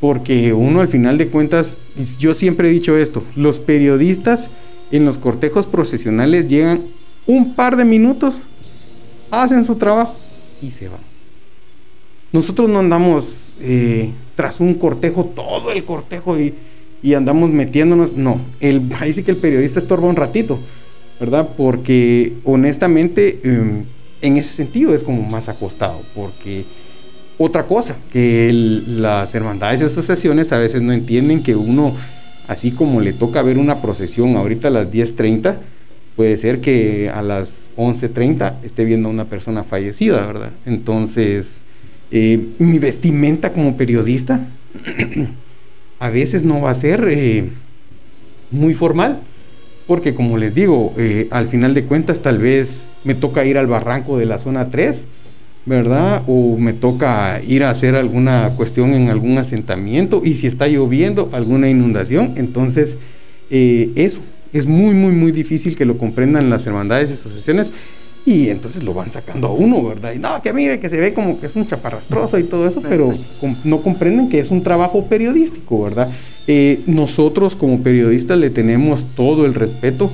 Porque 0.00 0.52
uno 0.52 0.80
al 0.80 0.88
final 0.88 1.16
de 1.16 1.28
cuentas, 1.28 1.78
yo 2.18 2.34
siempre 2.34 2.68
he 2.68 2.72
dicho 2.72 2.96
esto, 2.96 3.22
los 3.36 3.60
periodistas 3.60 4.50
en 4.90 5.04
los 5.04 5.16
cortejos 5.18 5.68
procesionales 5.68 6.48
llegan 6.48 6.86
un 7.28 7.54
par 7.54 7.76
de 7.76 7.84
minutos, 7.84 8.42
hacen 9.42 9.64
su 9.64 9.76
trabajo 9.76 10.14
y 10.62 10.70
se 10.70 10.88
va. 10.88 10.98
Nosotros 12.32 12.68
no 12.68 12.80
andamos 12.80 13.54
eh, 13.60 14.10
tras 14.34 14.58
un 14.58 14.74
cortejo, 14.74 15.24
todo 15.36 15.70
el 15.70 15.84
cortejo 15.84 16.36
y, 16.38 16.54
andamos 17.14 17.50
metiéndonos. 17.50 18.14
No, 18.16 18.40
el, 18.60 18.90
ahí 19.00 19.12
sí 19.12 19.22
que 19.22 19.30
el 19.30 19.36
periodista 19.36 19.78
estorba 19.78 20.08
un 20.08 20.16
ratito, 20.16 20.58
¿verdad? 21.20 21.50
Porque 21.56 22.34
honestamente, 22.44 23.40
em, 23.44 23.84
en 24.20 24.36
ese 24.36 24.52
sentido 24.52 24.94
es 24.94 25.02
como 25.02 25.22
más 25.22 25.48
acostado, 25.48 26.00
porque 26.14 26.64
otra 27.38 27.66
cosa, 27.66 27.96
que 28.12 28.50
las 28.52 29.34
hermandades 29.34 29.82
y 29.82 29.84
asociaciones 29.84 30.52
a 30.52 30.58
veces 30.58 30.82
no 30.82 30.92
entienden 30.92 31.42
que 31.42 31.56
uno, 31.56 31.94
así 32.48 32.70
como 32.70 33.00
le 33.00 33.12
toca 33.12 33.42
ver 33.42 33.58
una 33.58 33.82
procesión 33.82 34.36
ahorita 34.36 34.68
a 34.68 34.70
las 34.70 34.90
10.30, 34.90 35.56
puede 36.16 36.36
ser 36.36 36.60
que 36.60 37.10
a 37.12 37.22
las 37.22 37.70
11.30 37.76 38.54
esté 38.64 38.84
viendo 38.84 39.08
a 39.08 39.12
una 39.12 39.24
persona 39.24 39.64
fallecida, 39.64 40.24
¿verdad? 40.26 40.50
Entonces, 40.64 41.62
eh, 42.10 42.50
mi 42.58 42.78
vestimenta 42.78 43.52
como 43.52 43.76
periodista 43.76 44.46
a 45.98 46.10
veces 46.10 46.44
no 46.44 46.60
va 46.60 46.70
a 46.70 46.74
ser 46.74 47.08
eh, 47.10 47.50
muy 48.50 48.74
formal, 48.74 49.20
porque 49.86 50.14
como 50.14 50.38
les 50.38 50.54
digo, 50.54 50.94
eh, 50.96 51.26
al 51.30 51.48
final 51.48 51.74
de 51.74 51.84
cuentas 51.84 52.22
tal 52.22 52.38
vez 52.38 52.88
me 53.02 53.14
toca 53.14 53.44
ir 53.44 53.58
al 53.58 53.66
barranco 53.66 54.16
de 54.16 54.26
la 54.26 54.38
zona 54.38 54.70
3, 54.70 55.08
¿verdad? 55.66 56.22
O 56.26 56.56
me 56.56 56.74
toca 56.74 57.40
ir 57.46 57.64
a 57.64 57.70
hacer 57.70 57.96
alguna 57.96 58.52
cuestión 58.56 58.94
en 58.94 59.08
algún 59.08 59.38
asentamiento 59.38 60.22
y 60.24 60.34
si 60.34 60.46
está 60.46 60.68
lloviendo, 60.68 61.30
alguna 61.32 61.68
inundación, 61.68 62.34
entonces 62.36 62.98
eso 63.50 64.20
es 64.54 64.66
muy, 64.66 64.94
muy, 64.94 65.12
muy 65.12 65.32
difícil 65.32 65.76
que 65.76 65.84
lo 65.84 65.98
comprendan 65.98 66.48
las 66.48 66.66
hermandades 66.66 67.10
y 67.10 67.14
asociaciones. 67.14 67.72
Y 68.24 68.48
entonces 68.48 68.84
lo 68.84 68.94
van 68.94 69.10
sacando 69.10 69.48
a 69.48 69.52
uno, 69.52 69.82
¿verdad? 69.82 70.14
Y 70.14 70.18
no, 70.18 70.40
que 70.40 70.52
mire, 70.54 70.80
que 70.80 70.88
se 70.88 70.98
ve 70.98 71.12
como 71.12 71.38
que 71.38 71.46
es 71.46 71.56
un 71.56 71.66
chaparrastroso 71.66 72.38
y 72.38 72.44
todo 72.44 72.66
eso, 72.66 72.80
pero 72.80 73.12
no 73.64 73.82
comprenden 73.82 74.30
que 74.30 74.38
es 74.38 74.50
un 74.50 74.62
trabajo 74.62 75.06
periodístico, 75.06 75.82
¿verdad? 75.82 76.08
Eh, 76.46 76.82
nosotros 76.86 77.54
como 77.54 77.82
periodistas 77.82 78.38
le 78.38 78.48
tenemos 78.48 79.06
todo 79.14 79.44
el 79.44 79.54
respeto, 79.54 80.10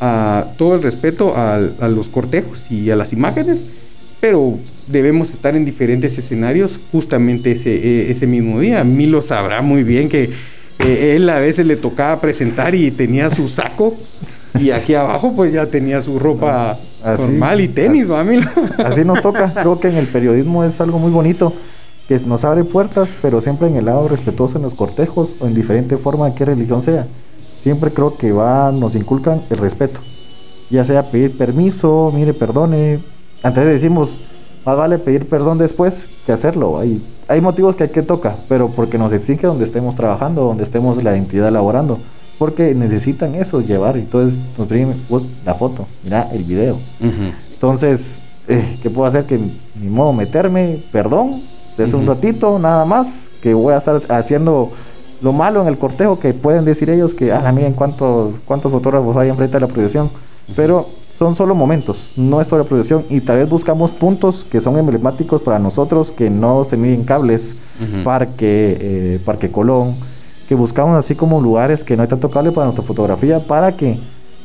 a, 0.00 0.52
todo 0.58 0.74
el 0.74 0.82
respeto 0.82 1.34
a, 1.34 1.88
los 1.88 2.10
cortejos 2.10 2.70
y 2.70 2.90
a 2.90 2.96
las 2.96 3.14
imágenes, 3.14 3.66
pero 4.20 4.58
debemos 4.86 5.32
estar 5.32 5.56
en 5.56 5.64
diferentes 5.64 6.18
escenarios 6.18 6.78
justamente 6.92 7.52
ese, 7.52 7.74
e, 7.74 8.10
ese 8.10 8.26
mismo 8.26 8.60
día. 8.60 8.80
A 8.80 8.84
mí 8.84 9.06
lo 9.06 9.22
sabrá 9.22 9.62
muy 9.62 9.82
bien 9.82 10.10
que 10.10 10.30
él 10.78 11.28
a 11.30 11.40
veces 11.40 11.66
le 11.66 11.76
tocaba 11.76 12.20
presentar 12.20 12.74
y 12.74 12.90
tenía 12.90 13.30
su 13.30 13.48
saco 13.48 13.94
y 14.58 14.70
aquí 14.70 14.94
abajo 14.94 15.32
pues 15.34 15.52
ya 15.52 15.66
tenía 15.66 16.02
su 16.02 16.18
ropa 16.18 16.78
normal 17.04 17.60
y 17.60 17.68
tenis, 17.68 18.08
así, 18.10 18.40
así 18.84 19.04
nos 19.04 19.22
toca. 19.22 19.52
Creo 19.52 19.78
que 19.80 19.88
en 19.88 19.96
el 19.96 20.06
periodismo 20.06 20.64
es 20.64 20.80
algo 20.80 20.98
muy 20.98 21.10
bonito 21.10 21.52
que 22.08 22.18
nos 22.20 22.44
abre 22.44 22.64
puertas, 22.64 23.10
pero 23.20 23.40
siempre 23.40 23.68
en 23.68 23.76
el 23.76 23.86
lado 23.86 24.08
respetuoso 24.08 24.56
en 24.56 24.62
los 24.62 24.74
cortejos 24.74 25.36
o 25.40 25.46
en 25.46 25.54
diferente 25.54 25.96
forma 25.96 26.30
de 26.30 26.34
qué 26.34 26.44
religión 26.44 26.82
sea. 26.82 27.06
Siempre 27.62 27.90
creo 27.90 28.16
que 28.16 28.32
va, 28.32 28.70
nos 28.72 28.94
inculcan 28.94 29.42
el 29.50 29.58
respeto. 29.58 30.00
Ya 30.70 30.84
sea 30.84 31.10
pedir 31.10 31.36
permiso, 31.36 32.12
mire, 32.14 32.32
perdone. 32.32 33.00
Antes 33.42 33.66
decimos, 33.66 34.20
más 34.66 34.76
vale 34.76 34.98
pedir 34.98 35.28
perdón 35.28 35.58
después 35.58 35.94
que 36.26 36.32
hacerlo. 36.32 36.78
Hay, 36.78 37.00
hay 37.28 37.40
motivos 37.40 37.76
que 37.76 37.84
hay 37.84 37.90
que 37.90 38.02
tocar, 38.02 38.36
pero 38.48 38.68
porque 38.68 38.98
nos 38.98 39.12
exige 39.12 39.46
donde 39.46 39.64
estemos 39.64 39.94
trabajando, 39.94 40.42
donde 40.42 40.64
estemos 40.64 41.02
la 41.02 41.16
entidad 41.16 41.52
laborando. 41.52 42.00
Porque 42.36 42.74
necesitan 42.74 43.36
eso, 43.36 43.60
llevar. 43.60 43.96
Entonces 43.96 44.38
nos 44.58 44.66
piden 44.66 44.96
la 45.44 45.54
foto, 45.54 45.86
mira 46.02 46.28
el 46.32 46.42
video. 46.42 46.78
Entonces, 47.54 48.18
eh, 48.48 48.76
¿qué 48.82 48.90
puedo 48.90 49.06
hacer? 49.06 49.24
Que 49.24 49.38
ni 49.38 49.88
modo 49.88 50.12
meterme, 50.12 50.82
perdón, 50.90 51.40
desde 51.78 51.96
un 51.96 52.06
ratito, 52.06 52.58
nada 52.58 52.84
más, 52.84 53.30
que 53.40 53.54
voy 53.54 53.72
a 53.72 53.78
estar 53.78 54.00
haciendo 54.08 54.70
lo 55.22 55.32
malo 55.32 55.62
en 55.62 55.68
el 55.68 55.78
cortejo, 55.78 56.18
que 56.18 56.34
pueden 56.34 56.64
decir 56.64 56.90
ellos 56.90 57.14
que, 57.14 57.32
ah, 57.32 57.52
miren 57.52 57.72
cuántos, 57.72 58.34
cuántos 58.44 58.72
fotógrafos 58.72 59.16
hay 59.16 59.28
enfrente 59.28 59.56
de 59.56 59.60
la 59.60 59.68
proyección. 59.68 60.10
Pero 60.54 60.88
son 61.18 61.34
solo 61.34 61.54
momentos, 61.54 62.12
no 62.16 62.40
es 62.40 62.48
toda 62.48 62.62
la 62.62 62.68
producción 62.68 63.04
y 63.08 63.20
tal 63.20 63.38
vez 63.38 63.48
buscamos 63.48 63.90
puntos 63.90 64.44
que 64.50 64.60
son 64.60 64.78
emblemáticos 64.78 65.40
para 65.40 65.58
nosotros, 65.58 66.10
que 66.10 66.28
no 66.28 66.64
se 66.64 66.76
miden 66.76 67.04
cables, 67.04 67.54
Parque, 68.04 68.76
eh, 68.80 69.20
Parque 69.24 69.50
Colón, 69.50 69.94
que 70.48 70.54
buscamos 70.54 70.96
así 70.96 71.14
como 71.14 71.40
lugares 71.40 71.84
que 71.84 71.96
no 71.96 72.02
hay 72.02 72.08
tanto 72.08 72.28
cable 72.28 72.52
para 72.52 72.66
nuestra 72.66 72.84
fotografía, 72.84 73.40
para 73.40 73.76
que 73.76 73.98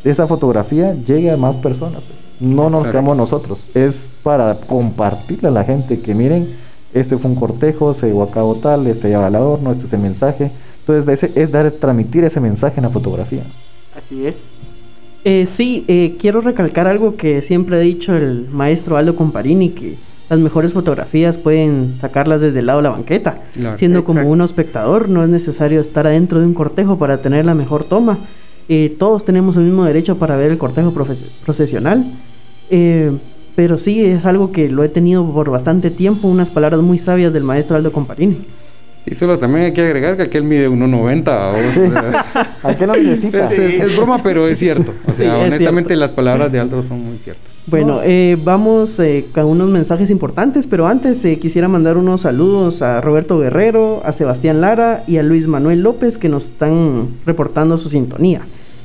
esa 0.03 0.27
fotografía 0.27 0.93
llegue 0.93 1.29
a 1.29 1.37
más 1.37 1.57
personas. 1.57 2.03
No 2.39 2.69
nos 2.69 2.85
quedamos 2.85 3.15
nosotros, 3.17 3.69
es 3.73 4.07
para 4.23 4.55
compartirle 4.55 5.49
a 5.49 5.51
la 5.51 5.63
gente 5.63 5.99
que 5.99 6.15
miren, 6.15 6.55
este 6.93 7.17
fue 7.17 7.29
un 7.29 7.35
cortejo, 7.35 7.93
se 7.93 8.07
llevó 8.07 8.23
a 8.23 8.31
cabo 8.31 8.55
tal, 8.55 8.87
este 8.87 9.09
lleva 9.09 9.27
el 9.27 9.35
adorno, 9.35 9.71
este 9.71 9.85
es 9.85 9.93
el 9.93 9.99
mensaje. 9.99 10.51
Entonces 10.79 11.23
ese, 11.23 11.39
es 11.39 11.51
dar, 11.51 11.65
es 11.65 11.79
transmitir 11.79 12.23
ese 12.23 12.39
mensaje 12.39 12.77
en 12.77 12.83
la 12.83 12.89
fotografía. 12.89 13.43
Así 13.95 14.25
es. 14.25 14.45
Eh, 15.23 15.45
sí, 15.45 15.85
eh, 15.87 16.15
quiero 16.19 16.41
recalcar 16.41 16.87
algo 16.87 17.15
que 17.15 17.41
siempre 17.41 17.75
ha 17.75 17.79
dicho 17.79 18.15
el 18.15 18.47
maestro 18.51 18.97
Aldo 18.97 19.15
Comparini, 19.15 19.69
que 19.69 19.97
las 20.29 20.39
mejores 20.39 20.73
fotografías 20.73 21.37
pueden 21.37 21.89
sacarlas 21.89 22.41
desde 22.41 22.59
el 22.59 22.65
lado 22.65 22.79
de 22.79 22.83
la 22.83 22.89
banqueta. 22.89 23.43
Siendo 23.75 24.03
como 24.03 24.27
un 24.27 24.41
espectador, 24.41 25.09
no 25.09 25.23
es 25.23 25.29
necesario 25.29 25.79
estar 25.79 26.07
adentro 26.07 26.39
de 26.39 26.47
un 26.47 26.53
cortejo 26.53 26.97
para 26.97 27.21
tener 27.21 27.45
la 27.45 27.53
mejor 27.53 27.83
toma. 27.83 28.17
Eh, 28.69 28.95
todos 28.97 29.25
tenemos 29.25 29.57
el 29.57 29.63
mismo 29.63 29.83
derecho 29.83 30.17
para 30.17 30.37
ver 30.37 30.51
el 30.51 30.57
cortejo 30.57 30.93
procesional. 30.93 32.13
pero 33.55 33.77
sí, 33.77 34.03
es 34.03 34.25
algo 34.25 34.51
que 34.51 34.69
lo 34.69 34.83
he 34.83 34.89
tenido 34.89 35.29
por 35.29 35.49
bastante 35.51 35.91
tiempo, 35.91 36.29
unas 36.29 36.49
palabras 36.49 36.81
muy 36.81 36.97
sabias 36.97 37.33
del 37.33 37.43
maestro 37.43 37.75
Aldo 37.75 37.91
Comparini. 37.91 38.45
Sí, 39.07 39.15
solo 39.15 39.39
también 39.39 39.65
hay 39.65 39.73
que 39.73 39.81
agregar 39.81 40.15
que 40.15 40.23
aquel 40.23 40.43
mide 40.43 40.69
1.90. 40.69 42.23
aquel 42.63 42.87
lo 42.87 42.93
necesita. 42.93 43.45
Es, 43.45 43.95
broma, 43.95 44.21
pero 44.21 44.47
es 44.47 44.59
cierto. 44.59 44.93
O 45.07 45.11
sea, 45.17 45.39
honestamente 45.39 45.95
las 45.95 46.11
palabras 46.11 46.51
de 46.51 46.59
Aldo 46.59 46.83
son 46.83 47.03
muy 47.03 47.17
ciertas. 47.17 47.63
Bueno, 47.65 48.01
eh, 48.03 48.37
vamos 48.43 48.99
eh, 48.99 49.25
con 49.33 49.45
unos 49.45 49.69
mensajes 49.69 50.11
importantes, 50.11 50.67
pero 50.67 50.87
antes 50.87 51.23
eh, 51.25 51.39
quisiera 51.39 51.67
mandar 51.67 51.97
unos 51.97 52.21
saludos 52.21 52.83
a 52.83 53.01
Roberto 53.01 53.39
Guerrero, 53.39 54.01
a 54.05 54.13
Sebastián 54.13 54.61
Lara 54.61 55.03
y 55.07 55.17
a 55.17 55.23
Luis 55.23 55.47
Manuel 55.47 55.81
López 55.81 56.19
que 56.19 56.29
nos 56.29 56.45
están 56.45 57.09
reportando 57.25 57.77
su 57.77 57.89
sintonía. 57.89 58.41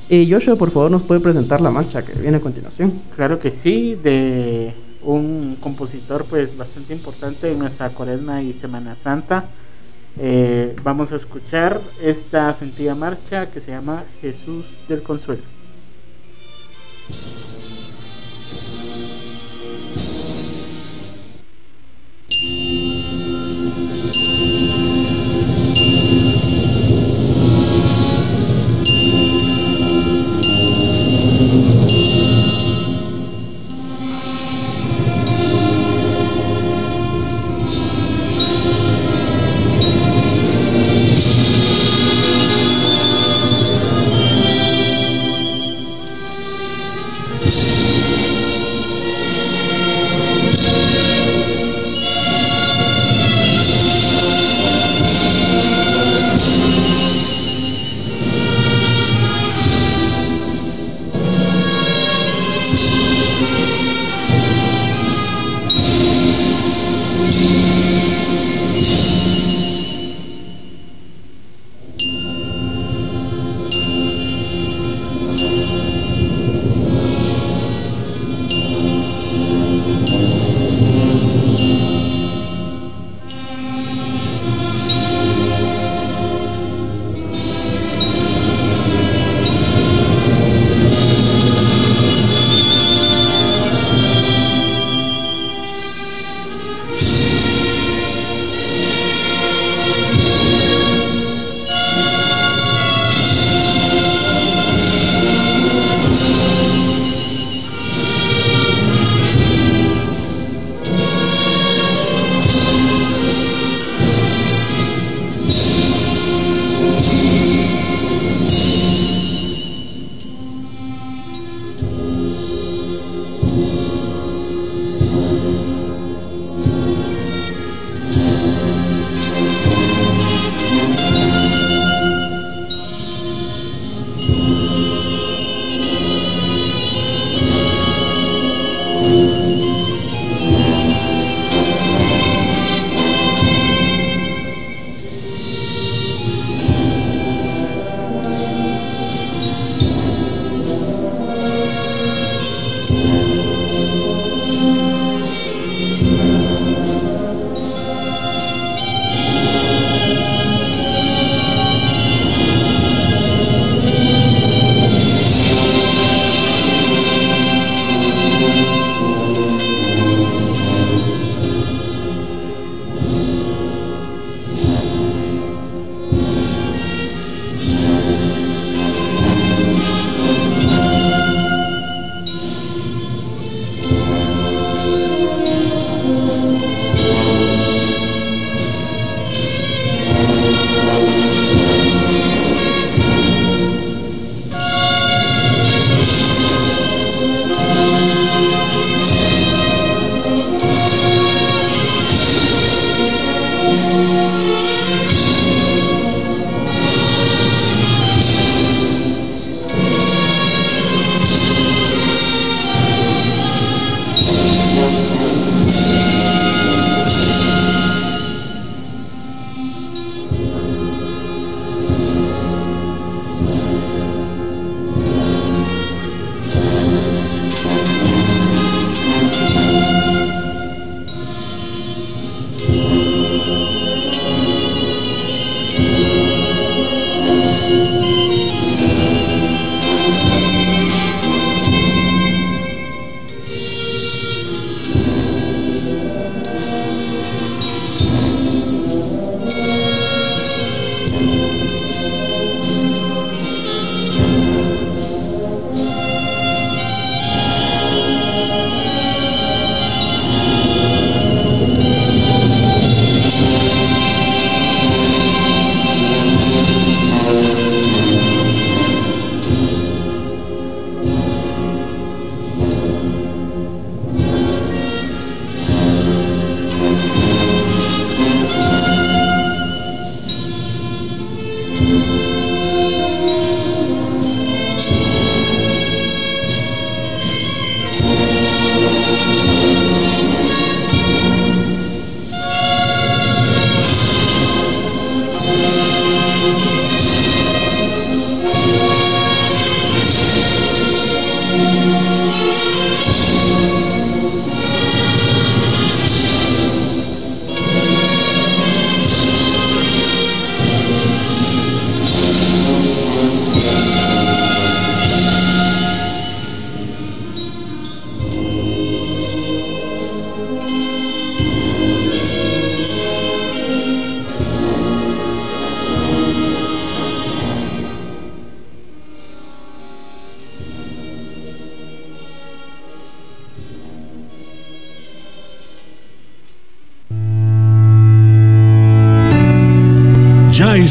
Joshua, 0.08 0.54
por 0.56 0.70
favor, 0.70 0.90
nos 0.90 1.02
puede 1.02 1.20
presentar 1.20 1.60
la 1.60 1.70
marcha 1.70 2.04
que 2.04 2.12
viene 2.18 2.36
a 2.36 2.40
continuación. 2.40 2.92
Claro 3.16 3.40
que 3.40 3.50
sí, 3.50 3.98
de 4.00 4.72
un 5.02 5.56
compositor 5.60 6.24
pues 6.24 6.56
bastante 6.56 6.94
importante 6.94 7.50
en 7.50 7.58
nuestra 7.58 7.88
cuaresma 7.90 8.40
y 8.40 8.52
Semana 8.52 8.96
Santa. 8.96 9.46
Eh, 10.18 10.74
vamos 10.82 11.12
a 11.12 11.16
escuchar 11.16 11.80
esta 12.00 12.52
sentida 12.54 12.94
marcha 12.94 13.50
que 13.50 13.60
se 13.60 13.70
llama 13.70 14.04
Jesús 14.20 14.78
del 14.88 15.02
Consuelo. 15.02 15.42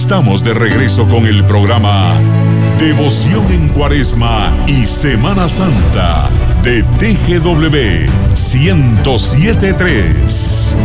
Estamos 0.05 0.43
de 0.43 0.53
regreso 0.53 1.07
con 1.07 1.25
el 1.25 1.43
programa 1.45 2.21
Devoción 2.77 3.51
en 3.51 3.69
Cuaresma 3.69 4.55
y 4.67 4.85
Semana 4.85 5.49
Santa 5.49 6.29
de 6.61 6.83
TGW 6.83 8.05
1073. 8.35 10.75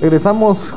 Regresamos 0.00 0.74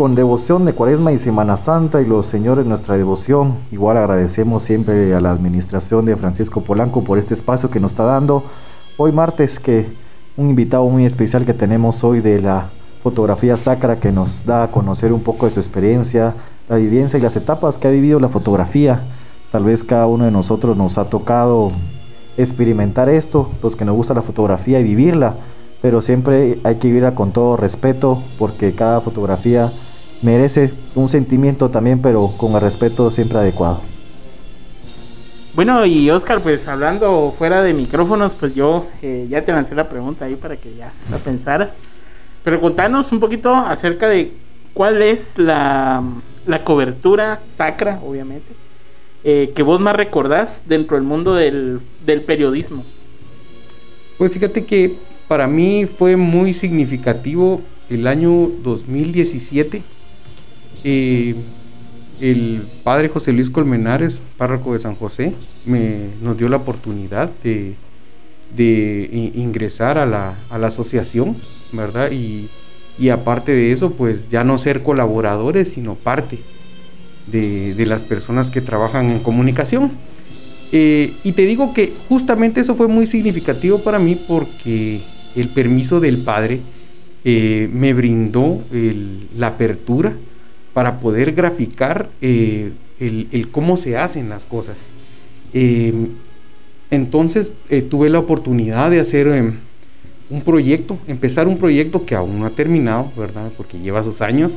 con 0.00 0.14
devoción 0.14 0.64
de 0.64 0.72
Cuaresma 0.72 1.12
y 1.12 1.18
Semana 1.18 1.58
Santa 1.58 2.00
y 2.00 2.06
los 2.06 2.26
señores 2.26 2.64
nuestra 2.64 2.96
devoción. 2.96 3.56
Igual 3.70 3.98
agradecemos 3.98 4.62
siempre 4.62 5.14
a 5.14 5.20
la 5.20 5.30
administración 5.30 6.06
de 6.06 6.16
Francisco 6.16 6.62
Polanco 6.62 7.04
por 7.04 7.18
este 7.18 7.34
espacio 7.34 7.68
que 7.68 7.80
nos 7.80 7.90
está 7.92 8.04
dando. 8.04 8.42
Hoy 8.96 9.12
martes 9.12 9.58
que 9.58 9.92
un 10.38 10.48
invitado 10.48 10.86
muy 10.86 11.04
especial 11.04 11.44
que 11.44 11.52
tenemos 11.52 12.02
hoy 12.02 12.22
de 12.22 12.40
la 12.40 12.70
fotografía 13.02 13.58
sacra 13.58 13.96
que 13.96 14.10
nos 14.10 14.46
da 14.46 14.62
a 14.62 14.70
conocer 14.70 15.12
un 15.12 15.20
poco 15.20 15.44
de 15.44 15.52
su 15.52 15.60
experiencia, 15.60 16.34
la 16.66 16.76
vivencia 16.76 17.18
y 17.18 17.22
las 17.22 17.36
etapas 17.36 17.76
que 17.76 17.86
ha 17.86 17.90
vivido 17.90 18.20
la 18.20 18.30
fotografía. 18.30 19.02
Tal 19.52 19.64
vez 19.64 19.84
cada 19.84 20.06
uno 20.06 20.24
de 20.24 20.30
nosotros 20.30 20.78
nos 20.78 20.96
ha 20.96 21.10
tocado 21.10 21.68
experimentar 22.38 23.10
esto, 23.10 23.50
los 23.62 23.76
que 23.76 23.84
nos 23.84 23.96
gusta 23.96 24.14
la 24.14 24.22
fotografía 24.22 24.80
y 24.80 24.82
vivirla, 24.82 25.34
pero 25.82 26.00
siempre 26.00 26.58
hay 26.64 26.76
que 26.76 26.88
vivirla 26.88 27.14
con 27.14 27.32
todo 27.32 27.58
respeto 27.58 28.22
porque 28.38 28.74
cada 28.74 29.02
fotografía 29.02 29.70
merece 30.22 30.72
un 30.94 31.08
sentimiento 31.08 31.70
también, 31.70 32.00
pero 32.00 32.28
con 32.36 32.54
el 32.54 32.60
respeto 32.60 33.10
siempre 33.10 33.38
adecuado. 33.38 33.80
Bueno, 35.54 35.84
y 35.84 36.08
Oscar, 36.10 36.40
pues 36.40 36.68
hablando 36.68 37.34
fuera 37.36 37.62
de 37.62 37.74
micrófonos, 37.74 38.36
pues 38.36 38.54
yo 38.54 38.86
eh, 39.02 39.26
ya 39.28 39.44
te 39.44 39.52
lancé 39.52 39.74
la 39.74 39.88
pregunta 39.88 40.26
ahí 40.26 40.36
para 40.36 40.56
que 40.56 40.76
ya 40.76 40.92
la 41.10 41.18
pensaras. 41.18 41.74
Pero 42.44 42.60
contanos 42.60 43.10
un 43.12 43.20
poquito 43.20 43.54
acerca 43.54 44.08
de 44.08 44.32
cuál 44.74 45.02
es 45.02 45.36
la, 45.36 46.02
la 46.46 46.64
cobertura 46.64 47.40
sacra, 47.46 48.00
obviamente, 48.06 48.52
eh, 49.24 49.52
que 49.54 49.62
vos 49.62 49.80
más 49.80 49.96
recordás 49.96 50.64
dentro 50.66 50.96
del 50.96 51.04
mundo 51.04 51.34
del, 51.34 51.80
del 52.06 52.22
periodismo. 52.22 52.84
Pues 54.18 54.32
fíjate 54.32 54.64
que 54.64 54.96
para 55.26 55.46
mí 55.46 55.86
fue 55.86 56.16
muy 56.16 56.54
significativo 56.54 57.60
el 57.88 58.06
año 58.06 58.50
2017 58.62 59.82
el 60.84 62.62
padre 62.84 63.08
José 63.08 63.32
Luis 63.32 63.50
Colmenares, 63.50 64.22
párroco 64.36 64.72
de 64.72 64.78
San 64.78 64.94
José, 64.94 65.34
nos 66.22 66.36
dio 66.36 66.48
la 66.48 66.56
oportunidad 66.56 67.30
de, 67.42 67.76
ingresar 69.34 69.98
a 69.98 70.06
la, 70.06 70.36
asociación, 70.66 71.36
¿verdad? 71.72 72.10
Y, 72.12 72.48
aparte 73.10 73.52
de 73.52 73.72
eso, 73.72 73.92
pues 73.92 74.28
ya 74.28 74.44
no 74.44 74.58
ser 74.58 74.82
colaboradores, 74.82 75.70
sino 75.70 75.94
parte 75.94 76.40
de, 77.26 77.86
las 77.86 78.02
personas 78.02 78.50
que 78.50 78.60
trabajan 78.60 79.10
en 79.10 79.20
comunicación. 79.20 79.92
Eh, 80.72 81.14
y 81.24 81.32
te 81.32 81.46
digo 81.46 81.74
que 81.74 81.92
justamente 82.08 82.60
eso 82.60 82.76
fue 82.76 82.86
muy 82.86 83.04
significativo 83.04 83.80
para 83.80 83.98
mí 83.98 84.14
porque 84.14 85.00
el 85.34 85.48
permiso 85.48 85.98
del 85.98 86.18
padre 86.18 86.60
eh, 87.24 87.68
me 87.72 87.92
brindó 87.92 88.62
la 89.34 89.48
apertura 89.48 90.14
para 90.80 90.98
poder 90.98 91.32
graficar 91.32 92.08
eh, 92.22 92.72
el, 92.98 93.48
cómo 93.52 93.76
se 93.76 93.98
hacen 93.98 94.30
las 94.30 94.46
cosas. 94.46 94.78
Em, 95.52 96.08
entonces 96.90 97.58
eh, 97.68 97.82
tuve 97.82 98.08
la 98.08 98.18
oportunidad 98.18 98.90
de 98.90 98.98
hacer 98.98 99.26
em, 99.26 99.56
un 100.30 100.40
proyecto, 100.40 100.96
empezar 101.06 101.48
un 101.48 101.58
proyecto 101.58 102.06
que 102.06 102.14
aún 102.14 102.40
no 102.40 102.46
ha 102.46 102.50
terminado, 102.52 103.12
¿verdad? 103.14 103.52
Porque 103.58 103.78
lleva 103.78 104.02
sus 104.02 104.22
años, 104.22 104.56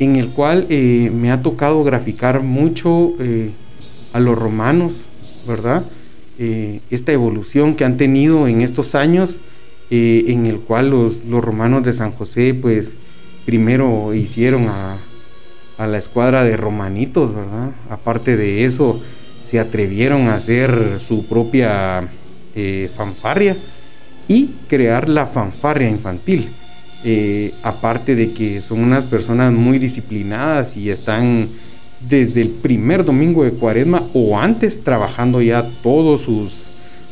en 0.00 0.16
el 0.16 0.32
cual 0.32 0.66
eh, 0.68 1.12
me 1.14 1.30
ha 1.30 1.42
tocado 1.42 1.84
graficar 1.84 2.42
mucho 2.42 3.12
a 4.12 4.18
los 4.18 4.36
romanos, 4.36 5.04
¿verdad? 5.46 5.84
esta 6.90 7.12
evolución 7.12 7.76
que 7.76 7.84
han 7.84 7.96
tenido 7.96 8.48
en 8.48 8.62
estos 8.62 8.96
años, 8.96 9.42
en 9.90 10.46
el 10.46 10.58
cual 10.58 10.90
los, 10.90 11.24
los 11.24 11.40
romanos 11.40 11.84
de 11.84 11.92
San 11.92 12.10
José, 12.10 12.52
pues, 12.52 12.96
primero 13.46 14.12
hicieron 14.12 14.66
a, 14.66 14.98
a 15.82 15.86
la 15.86 15.98
escuadra 15.98 16.44
de 16.44 16.56
romanitos, 16.56 17.34
¿verdad? 17.34 17.72
Aparte 17.90 18.36
de 18.36 18.64
eso, 18.64 19.00
se 19.44 19.58
atrevieron 19.58 20.28
a 20.28 20.36
hacer 20.36 20.98
su 21.00 21.26
propia 21.26 22.08
eh, 22.54 22.88
fanfarria 22.94 23.56
y 24.28 24.50
crear 24.68 25.08
la 25.08 25.26
fanfarria 25.26 25.88
infantil. 25.88 26.52
Eh, 27.04 27.52
aparte 27.64 28.14
de 28.14 28.32
que 28.32 28.62
son 28.62 28.78
unas 28.78 29.06
personas 29.06 29.52
muy 29.52 29.80
disciplinadas 29.80 30.76
y 30.76 30.88
están 30.88 31.48
desde 32.08 32.42
el 32.42 32.48
primer 32.50 33.04
domingo 33.04 33.42
de 33.42 33.50
cuaresma 33.52 34.04
o 34.14 34.38
antes 34.38 34.84
trabajando 34.84 35.42
ya 35.42 35.68
todos 35.82 36.22
sus, 36.22 36.66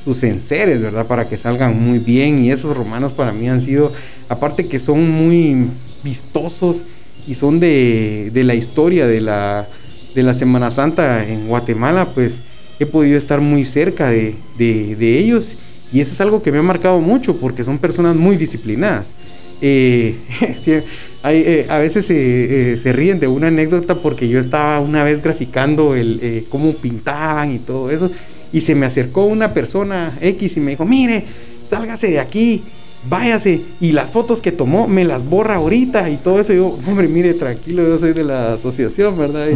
sus 0.05 0.23
enseres, 0.23 0.81
¿verdad? 0.81 1.07
Para 1.07 1.29
que 1.29 1.37
salgan 1.37 1.81
muy 1.81 1.99
bien. 1.99 2.39
Y 2.39 2.53
esos 2.53 2.77
romanos 2.77 3.13
para 3.13 3.33
mí 3.33 3.49
han 3.49 3.61
sido, 3.61 3.93
aparte 4.29 4.69
que 4.69 4.79
son 4.79 5.11
muy 5.11 5.67
vistosos 6.05 6.85
y 7.27 7.35
son 7.35 7.61
de, 7.61 8.31
la 8.35 8.55
historia 8.55 9.07
de 9.07 9.21
la, 9.21 9.69
de 10.15 10.23
la, 10.23 10.35
Semana 10.35 10.71
Santa 10.71 11.27
en 11.29 11.49
Guatemala, 11.49 12.13
pues 12.15 12.43
he 12.79 12.87
podido 12.87 13.19
estar 13.19 13.41
muy 13.41 13.65
cerca 13.65 14.11
de, 14.11 14.37
ellos 14.59 15.55
y 15.93 16.01
eso 16.01 16.13
es 16.13 16.21
algo 16.21 16.43
que 16.43 16.53
me 16.53 16.59
ha 16.59 16.63
marcado 16.63 17.01
mucho 17.01 17.37
porque 17.37 17.65
son 17.65 17.79
personas 17.79 18.17
muy 18.17 18.37
disciplinadas. 18.37 19.15
Eh, 19.63 20.17
eh, 21.25 21.67
a 21.69 21.79
veces 21.79 22.09
eh, 22.11 22.77
se 22.79 22.93
ríen 22.93 23.21
de 23.21 23.27
una 23.27 23.49
anécdota 23.49 23.97
porque 23.97 24.29
yo 24.29 24.39
estaba 24.39 24.81
una 24.81 25.05
vez 25.05 25.23
graficando 25.23 25.95
el, 25.95 26.47
cómo 26.49 26.73
pintaban 26.73 27.53
y 27.53 27.59
todo 27.59 27.91
eso 27.91 28.11
y 28.53 28.63
se 28.63 28.75
me 28.75 28.87
acercó 28.87 29.27
una 29.27 29.53
persona 29.53 30.17
X 30.21 30.57
y 30.57 30.61
me 30.61 30.71
dijo, 30.73 30.87
mire, 30.87 31.25
sálgase 31.69 32.11
de 32.11 32.21
aquí 32.21 32.65
váyase. 33.09 33.63
Y 33.81 33.93
las 33.93 34.11
fotos 34.11 34.41
que 34.41 34.53
tomó 34.53 34.89
me 34.89 35.05
las 35.05 35.25
borra 35.25 35.57
ahorita 35.57 36.11
y 36.11 36.17
todo 36.17 36.41
eso. 36.41 36.53
yo, 36.53 36.79
hombre, 36.87 37.09
mire, 37.09 37.35
tranquilo, 37.35 37.83
yo 37.83 37.99
soy 37.99 38.13
de 38.13 38.25
la 38.25 38.55
asociación, 38.55 39.17
¿verdad? 39.19 39.49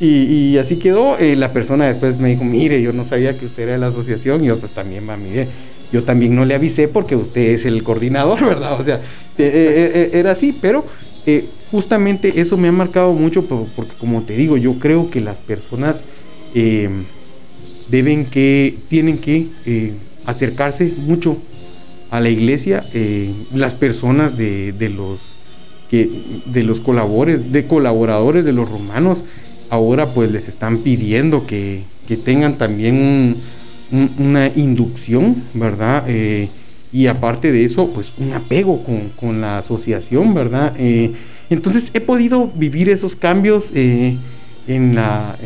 Y, 0.00 0.56
así 0.58 0.76
quedó. 0.76 1.18
Eh, 1.18 1.36
la 1.36 1.52
persona 1.52 1.86
después 1.86 2.18
me 2.18 2.30
dijo, 2.30 2.44
mire, 2.44 2.80
yo 2.82 2.92
no 2.92 3.04
sabía 3.04 3.38
que 3.38 3.46
usted 3.46 3.64
era 3.64 3.72
de 3.72 3.78
la 3.78 3.88
asociación. 3.88 4.44
Y 4.44 4.48
yo, 4.48 4.58
pues 4.58 4.74
también, 4.74 5.08
va, 5.08 5.16
mire, 5.16 5.48
yo 5.92 6.04
también 6.04 6.34
no 6.34 6.44
le 6.44 6.54
avisé 6.54 6.88
porque 6.88 7.16
usted 7.16 7.50
es 7.50 7.64
el 7.64 7.82
coordinador, 7.82 8.40
¿verdad? 8.46 8.78
O 8.80 8.84
sea, 8.84 8.96
eh, 8.96 9.00
eh, 9.38 10.10
era 10.14 10.32
así, 10.32 10.56
pero 10.60 10.84
justamente 11.70 12.40
eso 12.40 12.56
me 12.56 12.66
ha 12.66 12.72
marcado 12.72 13.12
mucho 13.12 13.44
porque, 13.44 13.92
como 13.98 14.22
te 14.22 14.34
digo, 14.34 14.56
yo 14.56 14.80
creo 14.80 15.10
que 15.10 15.20
las 15.20 15.38
personas 15.38 16.04
deben 17.88 18.24
que, 18.24 18.76
tienen 18.88 19.18
que 19.18 19.46
acercarse 20.26 20.92
mucho 20.96 21.38
a 22.10 22.20
la 22.20 22.28
iglesia 22.28 22.84
eh, 22.92 23.32
las 23.54 23.74
personas 23.74 24.36
de, 24.36 24.74
los 24.94 25.20
que 25.88 26.10
de 26.46 26.62
los 26.62 26.80
colaboradores 26.80 27.52
de 27.52 27.66
colaboradores 27.66 28.44
de 28.44 28.52
los 28.52 28.68
romanos 28.68 29.24
ahora 29.70 30.12
pues 30.12 30.30
les 30.30 30.48
están 30.48 30.78
pidiendo 30.78 31.46
que, 31.46 31.84
tengan 32.24 32.58
también 32.58 33.36
una 34.18 34.48
inducción 34.56 35.44
verdad 35.54 36.02
eh, 36.08 36.48
y 36.92 37.06
aparte 37.06 37.52
de 37.52 37.64
eso 37.64 37.92
pues 37.92 38.12
un 38.18 38.32
apego 38.32 38.82
con, 39.16 39.40
la 39.40 39.58
asociación 39.58 40.34
verdad 40.34 40.74
eh, 40.76 41.12
Entonces 41.50 41.92
he 41.94 42.00
podido 42.00 42.48
vivir 42.48 42.88
esos 42.88 43.14
cambios 43.14 43.70
en, 43.72 44.18
la, 44.96 45.38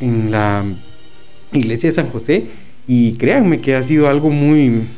en, 0.00 0.30
la 0.32 0.64
iglesia 1.52 1.90
de 1.90 1.92
San 1.92 2.08
José 2.08 2.46
y 2.88 3.12
créanme 3.12 3.58
que 3.58 3.76
ha 3.76 3.82
sido 3.84 4.08
algo 4.08 4.30
muy... 4.30 4.88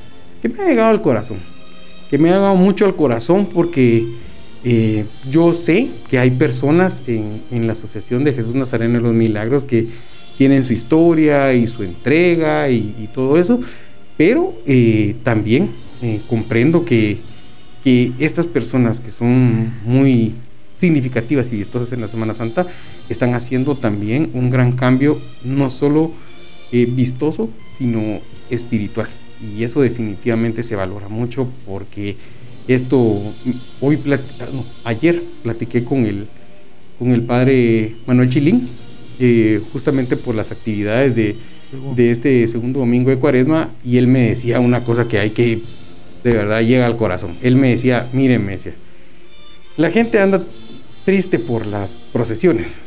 que 0.41 0.49
me 0.49 0.63
ha 0.63 0.67
llegado 0.67 0.91
al 0.91 1.03
corazón, 1.03 1.39
que 2.09 2.19
me 2.19 2.31
ha 2.31 2.35
llegado 2.35 2.57
mucho 2.57 2.87
al 2.87 2.97
corazón 2.97 3.47
porque 3.47 4.07
eh, 4.63 5.07
yo 5.31 5.55
sé 5.55 5.91
que 6.09 6.19
hay 6.19 6.31
personas 6.33 7.05
en, 7.07 7.67
la 7.67 7.73
Asociación 7.73 8.25
de 8.25 8.33
Jesús 8.33 8.55
Nazareno 8.55 8.95
de 8.95 9.01
los 9.01 9.15
Milagros 9.15 9.65
que 9.65 9.89
tienen 10.37 10.65
su 10.65 10.73
historia 10.73 11.53
y 11.55 11.67
su 11.67 11.83
entrega 11.83 12.69
y, 12.71 13.09
todo 13.13 13.39
eso, 13.39 13.61
pero 14.17 14.55
eh, 14.67 15.17
también 15.23 15.71
eh, 16.03 16.21
comprendo 16.29 16.85
que 16.85 17.19
estas 18.19 18.47
personas 18.47 19.01
que 19.01 19.11
son 19.11 19.75
muy 19.85 20.35
significativas 20.75 21.53
y 21.53 21.57
vistosas 21.57 21.93
en 21.93 22.01
la 22.01 22.09
Semana 22.09 22.35
Santa 22.35 22.67
están 23.09 23.35
haciendo 23.35 23.77
también 23.77 24.31
un 24.35 24.51
gran 24.51 24.73
cambio, 24.73 25.21
no 25.45 25.69
solo 25.71 26.13
vistoso, 26.73 27.51
sino 27.61 28.21
espiritual. 28.49 29.09
Y 29.43 29.65
eso 29.65 29.81
definitivamente 29.81 30.63
se 30.63 30.77
valora 30.77 31.09
mucho 31.09 31.49
porque 31.67 32.17
esto, 32.69 33.23
hoy, 33.81 33.99
ah, 34.13 34.19
ayer 34.85 35.23
platiqué 35.43 35.83
con 35.83 36.05
el, 36.05 36.29
con 36.99 37.11
el 37.13 37.23
padre 37.23 37.97
Manuel 38.07 38.29
Chilín, 38.29 38.69
eh, 39.19 39.61
justamente 39.73 40.17
por 40.17 40.35
las 40.35 40.53
actividades 40.53 41.15
de, 41.17 41.37
de, 41.97 42.11
este 42.11 42.47
segundo 42.47 42.81
domingo 42.81 43.11
de 43.11 43.19
cuaresma, 43.19 43.71
y 43.85 43.97
él 43.97 44.07
me 44.07 44.29
decía 44.29 44.61
una 44.61 44.85
cosa 44.85 45.09
que 45.09 45.19
hay 45.19 45.31
que, 45.31 45.63
de 46.23 46.33
verdad, 46.33 46.61
llega 46.61 46.87
al 46.87 46.97
corazón. 46.97 47.37
Él 47.43 47.57
me 47.57 47.71
decía, 47.71 48.09
miren, 48.13 48.45
me 48.45 48.53
decía, 48.53 48.75
la 49.77 49.91
gente 49.91 50.21
anda 50.21 50.45
triste 51.05 51.39
por 51.39 51.67
las 51.67 51.97
procesiones, 52.13 52.79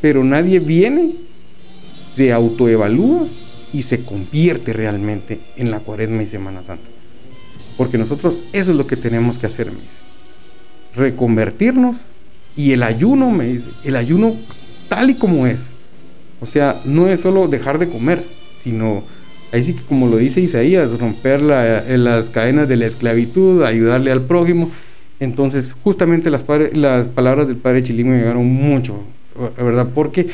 pero 0.00 0.22
nadie 0.24 0.58
viene, 0.58 1.16
se 1.90 2.32
autoevalúa 2.32 3.26
y 3.72 3.82
se 3.82 4.04
convierte 4.04 4.72
realmente 4.72 5.40
en 5.56 5.70
la 5.70 5.80
cuaresma 5.80 6.22
y 6.22 6.26
Semana 6.26 6.62
Santa. 6.62 6.90
Porque 7.76 7.98
nosotros 7.98 8.42
eso 8.52 8.70
es 8.72 8.76
lo 8.76 8.86
que 8.86 8.96
tenemos 8.96 9.38
que 9.38 9.46
hacer, 9.46 9.66
me 9.66 9.78
dice. 9.78 10.00
Reconvertirnos 10.94 12.02
y 12.56 12.72
el 12.72 12.82
ayuno, 12.82 13.30
me 13.30 13.46
dice, 13.46 13.70
el 13.84 13.96
ayuno 13.96 14.36
tal 14.88 15.10
y 15.10 15.14
como 15.14 15.46
es. 15.46 15.70
O 16.40 16.46
sea, 16.46 16.80
no 16.84 17.08
es 17.08 17.20
solo 17.20 17.48
dejar 17.48 17.78
de 17.78 17.88
comer, 17.88 18.24
sino, 18.54 19.04
ahí 19.52 19.62
sí 19.62 19.74
que 19.74 19.82
como 19.82 20.08
lo 20.08 20.16
dice 20.16 20.40
Isaías, 20.40 20.98
romper 20.98 21.40
eh, 21.42 21.96
las 21.96 22.30
cadenas 22.30 22.68
de 22.68 22.76
la 22.76 22.86
esclavitud, 22.86 23.62
ayudarle 23.62 24.10
al 24.10 24.22
prójimo. 24.22 24.70
Entonces, 25.20 25.74
justamente 25.84 26.30
las, 26.30 26.44
las 26.72 27.08
palabras 27.08 27.46
del 27.46 27.56
padre 27.56 27.82
Chilín 27.82 28.10
me 28.10 28.18
llegaron 28.18 28.46
mucho, 28.46 29.04
¿verdad? 29.56 29.88
Porque 29.94 30.26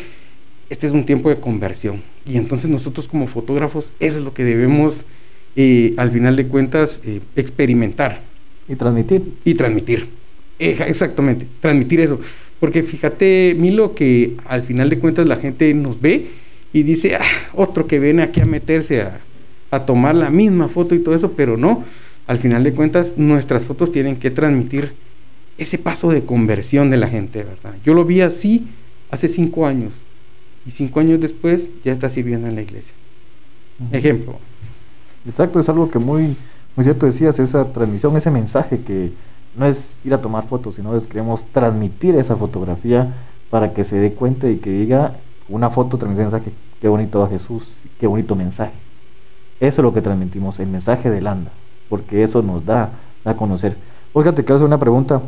este 0.70 0.86
es 0.86 0.92
un 0.92 1.04
tiempo 1.04 1.28
de 1.28 1.40
conversión. 1.40 2.02
Y 2.24 2.36
entonces 2.36 2.70
nosotros 2.70 3.08
como 3.08 3.26
fotógrafos, 3.26 3.92
eso 4.00 4.18
es 4.18 4.24
lo 4.24 4.34
que 4.34 4.44
debemos 4.44 5.04
al 5.96 6.10
final 6.10 6.36
de 6.36 6.46
cuentas, 6.48 7.00
eh, 7.04 7.20
experimentar. 7.34 8.22
Y 8.68 8.76
transmitir. 8.76 9.34
Y 9.44 9.54
transmitir. 9.54 10.08
exactamente, 10.58 11.46
transmitir 11.60 12.00
eso. 12.00 12.20
Porque 12.60 12.82
fíjate, 12.82 13.54
Milo, 13.58 13.94
que 13.94 14.36
al 14.46 14.62
final 14.62 14.90
de 14.90 14.98
cuentas 14.98 15.26
la 15.26 15.36
gente 15.36 15.72
nos 15.74 16.00
ve 16.00 16.28
y 16.72 16.82
dice, 16.82 17.16
ah, 17.16 17.24
otro 17.54 17.86
que 17.86 17.98
viene 17.98 18.22
aquí 18.22 18.40
a 18.40 18.44
meterse 18.44 19.02
a, 19.02 19.20
a 19.70 19.86
tomar 19.86 20.14
la 20.14 20.30
misma 20.30 20.68
foto 20.68 20.94
y 20.94 20.98
todo 20.98 21.14
eso, 21.14 21.32
pero 21.32 21.56
no. 21.56 21.84
Al 22.26 22.38
final 22.38 22.64
de 22.64 22.72
cuentas, 22.72 23.16
nuestras 23.16 23.64
fotos 23.64 23.92
tienen 23.92 24.16
que 24.16 24.30
transmitir 24.30 24.94
ese 25.58 25.78
paso 25.78 26.10
de 26.10 26.24
conversión 26.24 26.90
de 26.90 26.96
la 26.98 27.08
gente, 27.08 27.44
¿verdad? 27.44 27.76
Yo 27.84 27.94
lo 27.94 28.04
vi 28.04 28.20
así 28.20 28.66
hace 29.10 29.28
cinco 29.28 29.66
años 29.66 29.94
y 30.66 30.70
cinco 30.70 31.00
años 31.00 31.20
después 31.20 31.70
ya 31.84 31.92
está 31.92 32.08
sirviendo 32.08 32.48
en 32.48 32.56
la 32.56 32.62
iglesia. 32.62 32.94
Ejemplo, 33.92 34.38
Exacto, 35.26 35.58
es 35.58 35.68
algo 35.68 35.90
que 35.90 35.98
muy, 35.98 36.36
muy 36.76 36.84
cierto 36.84 37.06
decías, 37.06 37.38
esa 37.38 37.72
transmisión, 37.72 38.16
ese 38.16 38.30
mensaje 38.30 38.80
que 38.80 39.12
no 39.56 39.66
es 39.66 39.96
ir 40.04 40.14
a 40.14 40.20
tomar 40.20 40.46
fotos, 40.46 40.76
sino 40.76 40.96
es 40.96 41.06
queremos 41.06 41.44
transmitir 41.46 42.14
esa 42.14 42.36
fotografía 42.36 43.14
para 43.50 43.74
que 43.74 43.82
se 43.84 43.96
dé 43.96 44.12
cuenta 44.12 44.48
y 44.48 44.58
que 44.58 44.70
diga 44.70 45.16
una 45.48 45.70
foto 45.70 45.98
transmite 45.98 46.22
un 46.22 46.30
mensaje, 46.30 46.52
qué 46.80 46.88
bonito 46.88 47.20
va 47.20 47.28
Jesús, 47.28 47.82
qué 47.98 48.06
bonito 48.06 48.36
mensaje. 48.36 48.74
Eso 49.58 49.80
es 49.80 49.84
lo 49.84 49.92
que 49.92 50.00
transmitimos, 50.00 50.60
el 50.60 50.68
mensaje 50.68 51.10
del 51.10 51.26
anda, 51.26 51.50
porque 51.88 52.22
eso 52.22 52.42
nos 52.42 52.64
da, 52.64 52.92
a 53.24 53.34
conocer. 53.34 53.76
Oiga, 54.12 54.32
te 54.32 54.44
quiero 54.44 54.56
hacer 54.56 54.66
una 54.66 54.78
pregunta. 54.78 55.20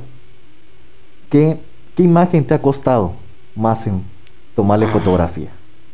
¿Qué, 1.28 1.58
¿Qué 1.96 2.04
imagen 2.04 2.46
te 2.46 2.54
ha 2.54 2.62
costado 2.62 3.14
más 3.56 3.86
en 3.88 4.04
tomarle 4.58 4.88
fotografía? 4.88 5.50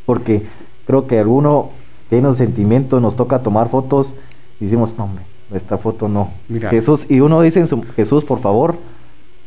Porque 0.07 0.47
creo 0.87 1.07
que 1.07 1.19
alguno 1.19 1.69
tiene 2.09 2.29
un 2.29 2.35
sentimiento, 2.35 2.99
nos 2.99 3.15
toca 3.15 3.41
tomar 3.41 3.69
fotos 3.69 4.15
y 4.59 4.65
decimos, 4.65 4.95
no, 4.97 5.05
hombre, 5.05 5.25
esta 5.53 5.77
foto 5.77 6.09
no. 6.09 6.31
Jesús, 6.71 7.05
y 7.11 7.21
uno 7.21 7.43
dice, 7.43 7.61
en 7.61 7.69
su, 7.69 7.83
Jesús, 7.95 8.25
por 8.25 8.41
favor, 8.41 8.77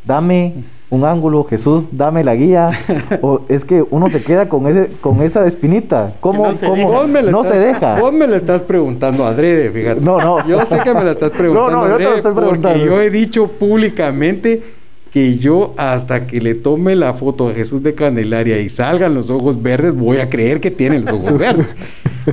dame 0.05 0.65
un 0.91 1.03
ángulo, 1.03 1.45
Jesús, 1.45 1.86
dame 1.93 2.24
la 2.24 2.36
guía. 2.36 2.70
o 3.24 3.41
es 3.49 3.65
que 3.65 3.84
uno 3.89 4.07
se 4.07 4.22
queda 4.22 4.49
con 4.49 4.68
ese, 4.68 4.95
con 4.99 5.24
esa 5.24 5.47
espinita. 5.47 6.13
¿Cómo, 6.20 6.51
no, 6.51 6.59
cómo? 6.59 7.07
no 7.07 7.43
se 7.43 7.57
deja? 7.57 7.99
Vos 7.99 8.13
me 8.13 8.28
lo 8.28 8.36
estás 8.36 8.61
preguntando 8.61 9.26
adrede, 9.26 9.72
fíjate. 9.72 9.99
No, 9.99 10.20
no. 10.20 10.47
Yo 10.47 10.63
sé 10.63 10.80
que 10.82 10.93
me 10.93 11.03
lo 11.03 11.09
estás 11.09 11.32
preguntando 11.32 11.72
no, 11.72 11.88
no, 11.88 11.89
yo 11.89 11.97
te 11.97 12.03
lo 12.03 12.15
estoy 12.18 12.34
preguntando. 12.36 12.70
porque 12.70 12.86
yo 12.86 13.01
he 13.01 13.09
dicho 13.09 13.47
públicamente 13.47 14.76
que 15.12 15.38
yo 15.38 15.74
hasta 15.78 16.28
que 16.28 16.41
le 16.41 16.55
tome 16.55 16.95
la 16.95 17.14
foto 17.14 17.49
a 17.49 17.53
Jesús 17.53 17.84
de 17.84 17.95
Candelaria 17.95 18.60
y 18.60 18.70
salgan 18.70 19.14
los 19.14 19.30
ojos 19.30 19.62
verdes, 19.62 19.95
voy 19.95 20.18
a 20.18 20.30
creer 20.30 20.60
que 20.60 20.72
tiene 20.72 20.99
los 20.99 21.12
ojos 21.12 21.38
verdes. 21.38 21.68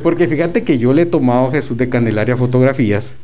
Porque 0.03 0.27
fíjate 0.27 0.65
que 0.65 0.79
yo 0.79 0.93
le 0.93 1.03
he 1.03 1.07
tomado 1.07 1.49
a 1.49 1.51
Jesús 1.53 1.77
de 1.77 1.89
Candelaria 1.89 2.37
fotografías 2.37 3.17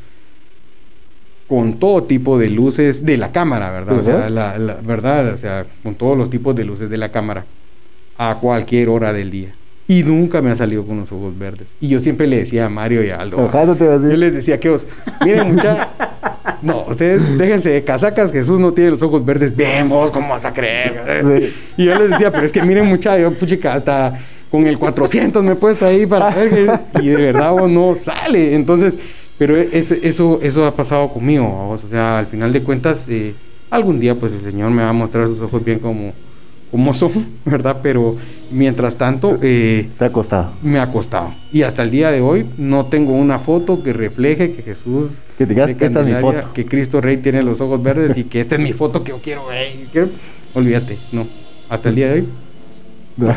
con 1.47 1.79
todo 1.79 2.03
tipo 2.03 2.39
de 2.39 2.49
luces 2.49 3.05
de 3.05 3.17
la 3.17 3.33
cámara, 3.33 3.71
¿verdad? 3.71 3.97
O 3.97 4.03
sea, 4.03 4.29
la, 4.29 4.57
verdad, 4.81 5.33
o 5.33 5.37
sea, 5.37 5.65
con 5.83 5.95
todos 5.95 6.17
los 6.17 6.29
tipos 6.29 6.55
de 6.55 6.63
luces 6.63 6.89
de 6.89 6.97
la 6.97 7.11
cámara 7.11 7.45
a 8.17 8.37
cualquier 8.39 8.87
hora 8.87 9.11
del 9.11 9.29
día. 9.31 9.51
Y 9.91 10.03
nunca 10.03 10.41
me 10.41 10.51
ha 10.51 10.55
salido 10.55 10.85
con 10.85 10.99
los 10.99 11.11
ojos 11.11 11.37
verdes. 11.37 11.75
Y 11.81 11.89
yo 11.89 11.99
siempre 11.99 12.25
le 12.25 12.37
decía 12.37 12.67
a 12.67 12.69
Mario 12.69 13.03
y 13.03 13.09
a 13.09 13.17
Aldo. 13.17 13.51
yo 13.51 14.15
les 14.15 14.33
decía 14.33 14.57
que 14.57 14.69
os, 14.69 14.87
miren 15.25 15.53
mucha, 15.53 15.89
no, 16.61 16.85
ustedes 16.87 17.37
déjense 17.37 17.71
de 17.71 17.83
casacas, 17.83 18.31
Jesús 18.31 18.57
no 18.57 18.71
tiene 18.71 18.91
los 18.91 19.01
ojos 19.01 19.25
verdes. 19.25 19.53
Bien, 19.53 19.89
vos, 19.89 20.09
¿cómo 20.11 20.29
vas 20.29 20.45
a 20.45 20.53
creer? 20.53 21.51
Y 21.75 21.83
yo 21.83 21.99
les 21.99 22.11
decía, 22.11 22.31
pero 22.31 22.45
es 22.45 22.53
que 22.53 22.61
miren 22.61 22.85
mucha, 22.85 23.19
yo 23.19 23.33
puchica, 23.33 23.73
hasta 23.73 24.17
con 24.49 24.65
el 24.65 24.77
400 24.77 25.43
me 25.43 25.51
he 25.51 25.55
puesto 25.55 25.85
ahí 25.85 26.05
para 26.05 26.33
ver 26.33 26.79
y 27.01 27.09
de 27.09 27.17
verdad 27.17 27.53
no 27.67 27.93
sale. 27.93 28.55
Entonces, 28.55 28.97
pero 29.37 29.57
eso, 29.57 30.39
eso 30.41 30.65
ha 30.65 30.73
pasado 30.73 31.09
conmigo, 31.09 31.69
o 31.69 31.77
sea, 31.77 32.17
al 32.17 32.27
final 32.27 32.53
de 32.53 32.63
cuentas, 32.63 33.09
eh, 33.09 33.33
algún 33.69 33.99
día 33.99 34.17
pues 34.17 34.31
el 34.31 34.39
Señor 34.39 34.71
me 34.71 34.83
va 34.83 34.89
a 34.91 34.93
mostrar 34.93 35.27
sus 35.27 35.41
ojos 35.41 35.61
bien 35.65 35.79
como, 35.79 36.13
son, 36.93 37.25
¿verdad? 37.45 37.77
Pero 37.81 38.17
mientras 38.51 38.97
tanto... 38.97 39.37
Eh, 39.41 39.89
¿Te 39.97 40.05
ha 40.05 40.11
costado? 40.11 40.53
Me 40.61 40.79
ha 40.79 40.91
costado. 40.91 41.33
Y 41.51 41.63
hasta 41.63 41.83
el 41.83 41.91
día 41.91 42.11
de 42.11 42.21
hoy 42.21 42.45
no 42.57 42.85
tengo 42.85 43.13
una 43.13 43.39
foto 43.39 43.83
que 43.83 43.93
refleje 43.93 44.53
que 44.53 44.61
Jesús... 44.61 45.25
Que 45.37 45.45
digas 45.45 45.73
que 45.73 45.85
esta 45.85 46.01
es 46.01 46.07
mi 46.07 46.13
foto. 46.13 46.53
Que 46.53 46.65
Cristo 46.65 47.01
Rey 47.01 47.17
tiene 47.17 47.43
los 47.43 47.61
ojos 47.61 47.81
verdes 47.81 48.17
y 48.17 48.25
que 48.25 48.39
esta 48.39 48.55
es 48.55 48.61
mi 48.61 48.73
foto 48.73 49.03
que 49.03 49.09
yo 49.09 49.19
quiero, 49.21 49.47
ver. 49.47 50.09
Olvídate, 50.53 50.97
no. 51.11 51.27
Hasta 51.69 51.89
el 51.89 51.95
día 51.95 52.07
de 52.07 52.21
hoy. 52.21 52.27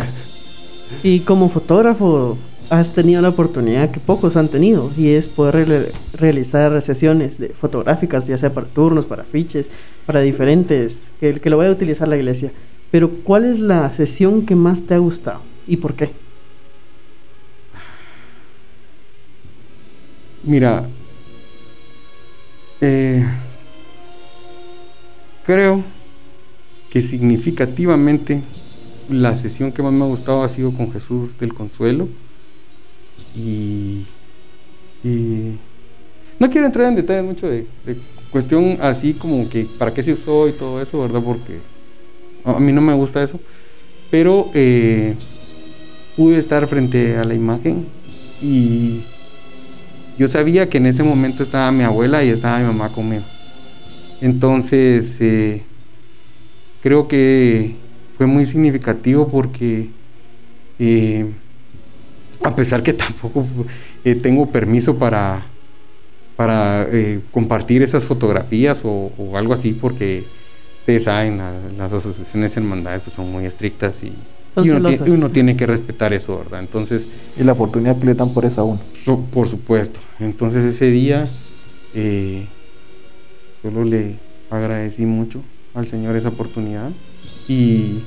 Y 1.02 1.20
como 1.20 1.48
fotógrafo 1.48 2.38
has 2.70 2.92
tenido 2.92 3.20
la 3.20 3.30
oportunidad 3.30 3.90
que 3.90 4.00
pocos 4.00 4.36
han 4.36 4.48
tenido 4.48 4.90
y 4.96 5.10
es 5.10 5.28
poder 5.28 5.92
realizar 6.12 6.80
sesiones 6.82 7.38
de 7.38 7.48
fotográficas, 7.48 8.26
ya 8.26 8.38
sea 8.38 8.54
para 8.54 8.66
turnos, 8.66 9.04
para 9.04 9.24
fiches, 9.24 9.70
para 10.06 10.20
diferentes, 10.20 10.94
que, 11.20 11.34
que 11.34 11.50
lo 11.50 11.58
vaya 11.58 11.70
a 11.70 11.72
utilizar 11.72 12.08
la 12.08 12.16
iglesia. 12.16 12.52
Pero 12.94 13.10
¿cuál 13.10 13.44
es 13.44 13.58
la 13.58 13.92
sesión 13.92 14.46
que 14.46 14.54
más 14.54 14.82
te 14.82 14.94
ha 14.94 14.98
gustado 14.98 15.40
y 15.66 15.78
por 15.78 15.94
qué? 15.94 16.12
Mira, 20.44 20.88
eh, 22.80 23.26
creo 25.44 25.82
que 26.88 27.02
significativamente 27.02 28.44
la 29.10 29.34
sesión 29.34 29.72
que 29.72 29.82
más 29.82 29.92
me 29.92 30.04
ha 30.04 30.06
gustado 30.06 30.44
ha 30.44 30.48
sido 30.48 30.70
con 30.70 30.92
Jesús 30.92 31.36
del 31.36 31.52
Consuelo. 31.52 32.06
Y, 33.34 34.04
no 36.38 36.48
quiero 36.48 36.68
entrar 36.68 36.86
en 36.86 36.94
detalles 36.94 37.24
mucho 37.24 37.48
de, 37.48 37.66
cuestión 38.30 38.78
así 38.80 39.14
como 39.14 39.48
que 39.48 39.66
para 39.80 39.92
qué 39.92 40.00
se 40.00 40.12
usó 40.12 40.46
y 40.46 40.52
todo 40.52 40.80
eso, 40.80 41.00
¿verdad? 41.00 41.20
Porque 41.20 41.73
a 42.44 42.60
mí 42.60 42.72
no 42.72 42.80
me 42.80 42.94
gusta 42.94 43.22
eso. 43.22 43.40
Pero 44.10 44.50
eh, 44.54 45.16
pude 46.16 46.38
estar 46.38 46.66
frente 46.66 47.16
a 47.16 47.24
la 47.24 47.34
imagen 47.34 47.86
y 48.40 49.02
yo 50.18 50.28
sabía 50.28 50.68
que 50.68 50.78
en 50.78 50.86
ese 50.86 51.02
momento 51.02 51.42
estaba 51.42 51.72
mi 51.72 51.82
abuela 51.82 52.22
y 52.22 52.28
estaba 52.28 52.58
mi 52.58 52.66
mamá 52.66 52.90
conmigo. 52.90 53.24
Entonces, 54.20 55.20
eh, 55.20 55.62
creo 56.82 57.08
que 57.08 57.74
fue 58.16 58.26
muy 58.26 58.46
significativo 58.46 59.26
porque 59.28 59.90
eh, 60.78 61.26
a 62.42 62.54
pesar 62.54 62.82
que 62.82 62.92
tampoco 62.92 63.44
tengo 64.22 64.50
permiso 64.52 64.98
para, 64.98 65.46
para 66.36 66.86
compartir 67.32 67.82
esas 67.82 68.04
fotografías 68.04 68.82
o, 68.84 69.10
algo 69.34 69.54
así, 69.54 69.72
porque 69.72 70.24
ustedes 70.84 71.04
saben, 71.04 71.40
las 71.78 71.94
asociaciones 71.94 72.54
hermandades 72.58 73.00
pues, 73.00 73.14
son 73.14 73.32
muy 73.32 73.46
estrictas 73.46 74.02
y, 74.02 74.12
uno, 75.06 75.30
tiene 75.30 75.56
que 75.56 75.66
respetar 75.66 76.12
eso, 76.12 76.38
¿verdad? 76.38 76.60
Entonces... 76.60 77.08
Y 77.38 77.42
la 77.42 77.52
oportunidad 77.52 77.98
que 77.98 78.04
le 78.04 78.14
dan 78.14 78.34
por 78.34 78.44
eso 78.44 78.60
a 78.60 78.64
uno. 78.64 78.80
Por, 79.32 79.48
supuesto. 79.48 79.98
Entonces 80.20 80.62
ese 80.62 80.90
día 80.90 81.26
solo 83.62 83.84
le 83.84 84.18
agradecí 84.50 85.06
mucho 85.06 85.40
al 85.72 85.86
Señor 85.86 86.16
esa 86.16 86.28
oportunidad 86.28 86.90
y 87.48 88.02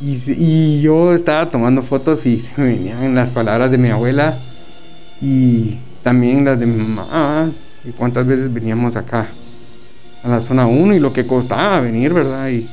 y, 0.00 0.82
yo 0.82 1.14
estaba 1.14 1.50
tomando 1.50 1.82
fotos 1.82 2.26
y 2.26 2.38
se 2.38 2.52
me 2.60 2.68
venían 2.68 3.14
las 3.14 3.30
palabras 3.30 3.70
de 3.70 3.78
mi 3.78 3.88
abuela 3.88 4.38
y 5.20 5.78
también 6.02 6.44
las 6.44 6.60
de 6.60 6.66
mi 6.66 6.76
mamá. 6.76 7.50
Y 7.84 7.90
cuántas 7.90 8.26
veces 8.26 8.52
veníamos 8.52 8.94
acá 8.94 9.26
a 10.26 10.28
la 10.28 10.40
zona 10.40 10.66
1 10.66 10.94
y 10.94 10.98
lo 10.98 11.12
que 11.12 11.24
costaba 11.24 11.80
venir, 11.80 12.12
¿verdad? 12.12 12.48
Y, 12.48 12.68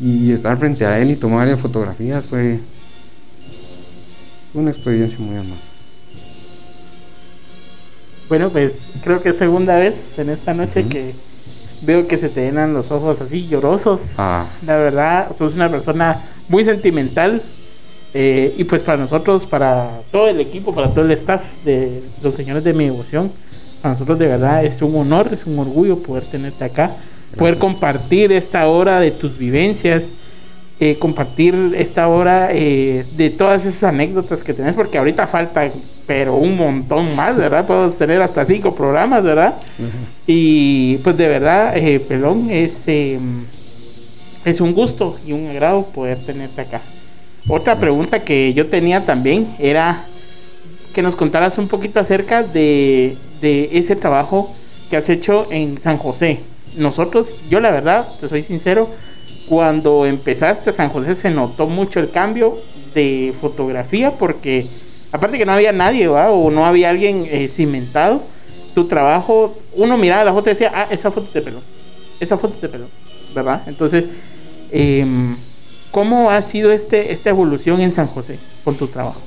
y 0.00 0.32
estar 0.32 0.56
frente 0.56 0.86
a 0.86 0.98
él 0.98 1.10
y 1.10 1.16
tomarle 1.16 1.56
fotografías 1.56 2.26
fue 2.26 2.58
una 4.54 4.70
experiencia 4.70 5.18
muy 5.18 5.36
hermosa. 5.36 5.60
Bueno, 8.28 8.48
pues 8.48 8.86
creo 9.04 9.22
que 9.22 9.28
es 9.28 9.36
segunda 9.36 9.76
vez 9.76 10.06
en 10.16 10.30
esta 10.30 10.54
noche 10.54 10.86
que 10.86 11.14
veo 11.82 12.06
que 12.08 12.16
se 12.16 12.30
te 12.30 12.40
llenan 12.40 12.72
los 12.72 12.90
ojos 12.90 13.20
así 13.20 13.46
llorosos. 13.46 14.12
Ah. 14.16 14.46
La 14.66 14.76
verdad, 14.76 15.36
sos 15.36 15.52
una 15.52 15.70
persona 15.70 16.24
muy 16.48 16.64
sentimental. 16.64 17.42
Eh, 18.14 18.54
y 18.58 18.64
pues 18.64 18.82
para 18.82 18.98
nosotros, 18.98 19.46
para 19.46 20.02
todo 20.10 20.28
el 20.28 20.38
equipo, 20.40 20.74
para 20.74 20.92
todo 20.92 21.04
el 21.04 21.12
staff 21.12 21.42
de 21.64 22.02
los 22.22 22.34
señores 22.34 22.62
de 22.62 22.74
mi 22.74 22.84
devoción, 22.84 23.32
para 23.82 23.94
nosotros 23.94 24.18
de 24.18 24.28
verdad 24.28 24.64
es 24.64 24.80
un 24.80 24.94
honor, 24.94 25.30
es 25.32 25.44
un 25.44 25.58
orgullo 25.58 25.98
poder 25.98 26.24
tenerte 26.24 26.64
acá, 26.64 26.92
poder 27.36 27.58
compartir 27.58 28.30
esta 28.30 28.68
hora 28.68 29.00
de 29.00 29.10
tus 29.10 29.36
vivencias, 29.36 30.12
eh, 30.78 30.96
compartir 30.98 31.74
esta 31.76 32.06
hora 32.08 32.50
eh, 32.52 33.04
de 33.16 33.30
todas 33.30 33.66
esas 33.66 33.82
anécdotas 33.84 34.44
que 34.44 34.54
tenés, 34.54 34.74
porque 34.74 34.98
ahorita 34.98 35.26
falta, 35.26 35.68
pero 36.06 36.36
un 36.36 36.56
montón 36.56 37.16
más, 37.16 37.36
¿verdad? 37.36 37.66
Podemos 37.66 37.98
tener 37.98 38.22
hasta 38.22 38.44
cinco 38.44 38.74
programas, 38.74 39.24
¿verdad? 39.24 39.54
Y 40.26 40.98
pues 40.98 41.16
de 41.16 41.28
verdad, 41.28 41.76
eh, 41.76 41.98
Pelón, 41.98 42.50
es, 42.50 42.84
em, 42.86 43.44
es 44.44 44.60
un 44.60 44.74
gusto 44.74 45.18
y 45.26 45.32
un 45.32 45.48
agrado 45.48 45.86
poder 45.86 46.18
tenerte 46.18 46.60
acá. 46.60 46.82
Otra 47.48 47.80
pregunta 47.80 48.22
que 48.22 48.54
yo 48.54 48.68
tenía 48.68 49.04
también 49.04 49.48
era 49.58 50.06
que 50.94 51.02
nos 51.02 51.16
contaras 51.16 51.58
un 51.58 51.66
poquito 51.66 51.98
acerca 51.98 52.42
de, 52.44 53.16
de 53.42 53.68
ese 53.72 53.96
trabajo 53.96 54.50
que 54.88 54.96
has 54.96 55.10
hecho 55.10 55.46
en 55.50 55.78
San 55.78 55.98
José. 55.98 56.40
Nosotros, 56.78 57.36
yo 57.50 57.60
la 57.60 57.70
verdad, 57.70 58.08
te 58.18 58.28
soy 58.28 58.42
sincero, 58.42 58.88
cuando 59.48 60.06
empezaste 60.06 60.70
a 60.70 60.72
San 60.72 60.88
José 60.88 61.14
se 61.14 61.30
notó 61.30 61.66
mucho 61.66 62.00
el 62.00 62.10
cambio 62.10 62.58
de 62.94 63.34
fotografía 63.40 64.12
porque 64.12 64.66
aparte 65.10 65.36
que 65.36 65.44
no 65.44 65.52
había 65.52 65.72
nadie 65.72 66.08
o 66.08 66.50
no 66.50 66.64
había 66.64 66.90
alguien 66.90 67.26
eh, 67.30 67.48
cimentado 67.48 68.22
tu 68.74 68.86
trabajo. 68.86 69.54
Uno 69.74 69.98
miraba 69.98 70.24
la 70.24 70.32
foto 70.32 70.48
y 70.48 70.52
decía 70.52 70.72
ah 70.74 70.86
esa 70.90 71.10
foto 71.10 71.30
de 71.32 71.42
pelo 71.42 71.60
esa 72.20 72.38
foto 72.38 72.56
de 72.60 72.68
pelo 72.68 72.86
verdad 73.34 73.62
entonces 73.66 74.06
em, 74.70 75.36
cómo 75.90 76.30
ha 76.30 76.40
sido 76.40 76.70
este 76.70 77.12
esta 77.12 77.30
evolución 77.30 77.80
en 77.80 77.92
San 77.92 78.06
José 78.06 78.38
con 78.64 78.76
tu 78.76 78.86
trabajo 78.86 79.20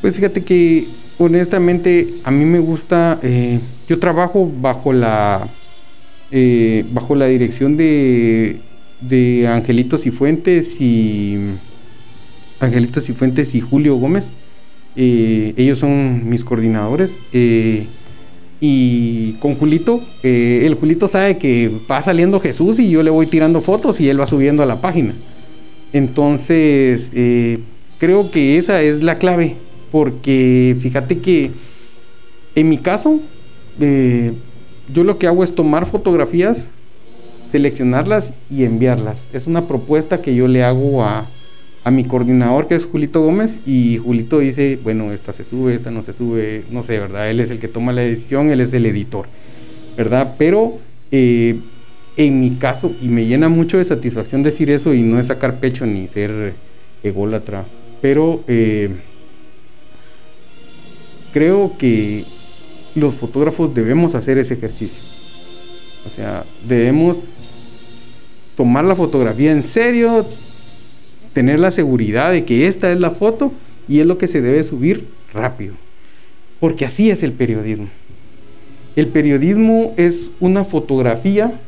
pues 0.00 0.16
fíjate 0.16 0.42
que 0.42 0.86
honestamente 1.18 2.14
a 2.24 2.30
mí 2.30 2.44
me 2.44 2.58
gusta 2.58 3.18
eh, 3.22 3.60
yo 3.88 3.98
trabajo 3.98 4.50
bajo 4.60 4.92
la 4.92 5.48
eh, 6.30 6.84
bajo 6.92 7.14
la 7.14 7.26
dirección 7.26 7.76
de 7.76 8.60
de 9.00 9.48
Angelitos 9.48 10.06
y 10.06 10.10
Fuentes 10.10 10.80
y 10.80 11.36
Angelitos 12.60 13.10
y 13.10 13.12
Fuentes 13.12 13.54
y 13.54 13.60
Julio 13.60 13.96
Gómez. 13.96 14.36
Eh, 14.94 15.54
ellos 15.56 15.80
son 15.80 16.28
mis 16.28 16.44
coordinadores. 16.44 17.18
Y 18.60 19.32
con 19.40 19.56
Julito, 19.56 20.04
el 20.22 20.74
Julito 20.74 21.08
sabe 21.08 21.36
que 21.36 21.68
va 21.90 22.00
saliendo 22.00 22.38
Jesús 22.38 22.78
y 22.78 22.90
yo 22.90 23.02
le 23.02 23.10
voy 23.10 23.26
tirando 23.26 23.60
fotos 23.60 24.00
y 24.00 24.08
él 24.08 24.20
va 24.20 24.26
subiendo 24.26 24.62
a 24.62 24.66
la 24.66 24.80
página. 24.80 25.16
Entonces, 25.92 27.10
creo 27.98 28.30
que 28.30 28.56
esa 28.56 28.80
es 28.82 29.02
la 29.02 29.18
clave. 29.18 29.56
Porque 29.92 30.76
fíjate 30.80 31.18
que 31.18 31.52
en 32.56 32.68
mi 32.68 32.78
caso, 32.78 33.20
yo 33.78 35.04
lo 35.04 35.18
que 35.18 35.28
hago 35.28 35.44
es 35.44 35.54
tomar 35.54 35.86
fotografías 35.86 36.70
seleccionarlas 37.52 38.32
y 38.50 38.64
enviarlas. 38.64 39.26
Es 39.34 39.46
una 39.46 39.68
propuesta 39.68 40.22
que 40.22 40.34
yo 40.34 40.48
le 40.48 40.64
hago 40.64 41.04
a, 41.04 41.28
mi 41.90 42.04
coordinador 42.04 42.68
que 42.68 42.76
es 42.76 42.86
Julito 42.86 43.20
Gómez 43.20 43.58
y 43.66 43.98
Julito 43.98 44.38
dice, 44.38 44.78
bueno, 44.82 45.12
esta 45.12 45.32
se 45.32 45.44
sube, 45.44 45.74
esta 45.74 45.90
no 45.90 46.00
se 46.00 46.12
sube, 46.12 46.64
no 46.70 46.82
sé, 46.82 46.98
¿verdad? 46.98 47.28
Él 47.28 47.40
es 47.40 47.50
el 47.50 47.58
que 47.58 47.68
toma 47.68 47.92
la 47.92 48.02
decisión, 48.02 48.50
él 48.50 48.60
es 48.60 48.72
el 48.72 48.86
editor, 48.86 49.26
¿verdad? 49.96 50.36
Pero 50.38 50.78
eh, 51.10 51.58
en 52.16 52.40
mi 52.40 52.52
caso, 52.52 52.94
y 53.02 53.08
me 53.08 53.26
llena 53.26 53.48
mucho 53.48 53.78
de 53.78 53.84
satisfacción 53.84 54.42
decir 54.42 54.70
eso 54.70 54.94
y 54.94 55.02
no 55.02 55.18
es 55.18 55.26
sacar 55.26 55.58
pecho 55.58 55.84
ni 55.84 56.06
ser 56.06 56.54
ególatra, 57.02 57.66
pero 58.00 58.44
eh, 58.46 58.88
creo 61.32 61.76
que 61.78 62.24
los 62.94 63.14
fotógrafos 63.14 63.74
debemos 63.74 64.14
hacer 64.14 64.38
ese 64.38 64.54
ejercicio 64.54 65.02
o 66.04 66.10
sea, 66.10 66.44
debemos 66.66 67.36
tomar 68.56 68.84
la 68.84 68.96
fotografía 68.96 69.52
en 69.52 69.62
serio, 69.62 70.26
tener 71.32 71.60
la 71.60 71.70
seguridad 71.70 72.32
de 72.32 72.44
que 72.44 72.66
esta 72.66 72.90
es 72.92 72.98
la 72.98 73.10
foto 73.10 73.52
y 73.88 74.00
es 74.00 74.06
lo 74.06 74.18
que 74.18 74.26
se 74.26 74.42
debe 74.42 74.62
subir 74.64 75.06
rápido. 75.32 75.74
Porque 76.60 76.84
así 76.84 77.10
es 77.10 77.22
el 77.22 77.32
periodismo. 77.32 77.88
El 78.96 79.08
periodismo 79.08 79.94
es 79.96 80.30
una 80.40 80.64
fotografía 80.64 81.60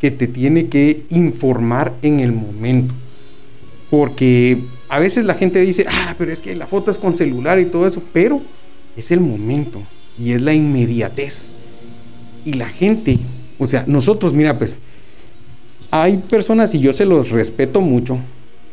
que 0.00 0.10
te 0.10 0.28
tiene 0.28 0.68
que 0.68 1.04
informar 1.10 1.94
en 2.02 2.20
el 2.20 2.32
momento. 2.32 2.94
Porque 3.90 4.58
a 4.88 4.98
veces 4.98 5.24
la 5.24 5.34
gente 5.34 5.60
dice, 5.60 5.86
ah, 5.88 6.14
pero 6.18 6.30
es 6.30 6.42
que 6.42 6.54
la 6.54 6.66
foto 6.66 6.90
es 6.90 6.98
con 6.98 7.14
celular 7.14 7.58
y 7.58 7.64
todo 7.64 7.86
eso, 7.86 8.02
pero 8.12 8.42
es 8.98 9.10
el 9.10 9.20
momento 9.20 9.82
y 10.18 10.32
es 10.32 10.42
la 10.42 10.52
inmediatez. 10.52 11.48
Y 12.44 12.54
la 12.54 12.68
gente 12.68 13.18
o 13.58 13.66
sea, 13.66 13.84
nosotros, 13.86 14.32
mira, 14.32 14.58
pues, 14.58 14.80
hay 15.90 16.18
personas, 16.18 16.74
y 16.74 16.80
yo 16.80 16.92
se 16.92 17.04
los 17.04 17.30
respeto 17.30 17.80
mucho, 17.80 18.18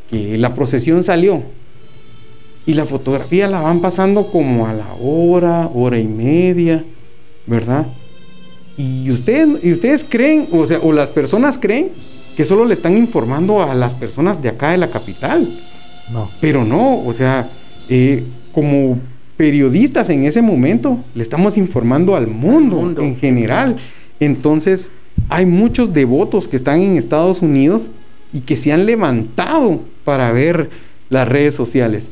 que 0.09 0.37
la 0.37 0.53
procesión 0.53 1.03
salió 1.03 1.43
y 2.67 2.75
la 2.75 2.85
fotografía 2.85 3.47
la 3.47 3.61
van 3.61 3.79
pasando 3.79 4.29
como 4.31 4.67
a 4.67 4.73
la 4.73 4.93
hora, 5.01 5.69
hora 5.73 5.99
y 5.99 6.07
media, 6.07 6.83
¿verdad? 7.47 7.87
Y, 8.77 9.09
usted, 9.09 9.47
y 9.63 9.71
ustedes 9.71 10.05
creen, 10.07 10.47
o 10.51 10.65
sea, 10.65 10.79
o 10.79 10.91
las 10.91 11.09
personas 11.09 11.57
creen 11.57 11.91
que 12.35 12.43
solo 12.43 12.65
le 12.65 12.73
están 12.73 12.97
informando 12.97 13.63
a 13.63 13.73
las 13.73 13.95
personas 13.95 14.41
de 14.41 14.49
acá 14.49 14.71
de 14.71 14.77
la 14.77 14.89
capital. 14.89 15.47
No. 16.11 16.29
Pero 16.41 16.65
no, 16.65 17.03
o 17.03 17.13
sea, 17.13 17.49
eh, 17.87 18.23
como 18.51 18.99
periodistas 19.37 20.09
en 20.09 20.23
ese 20.23 20.41
momento, 20.41 21.03
le 21.13 21.21
estamos 21.21 21.57
informando 21.57 22.15
al 22.15 22.27
mundo, 22.27 22.93
en 23.01 23.15
general. 23.17 23.75
Entonces, 24.19 24.91
hay 25.29 25.45
muchos 25.45 25.93
devotos 25.93 26.47
que 26.47 26.55
están 26.55 26.81
en 26.81 26.97
Estados 26.97 27.41
Unidos 27.41 27.89
y 28.31 28.41
que 28.41 28.55
se 28.55 28.71
han 28.71 28.85
levantado 28.85 29.81
para 30.03 30.31
ver 30.31 30.69
las 31.09 31.27
redes 31.27 31.55
sociales. 31.55 32.09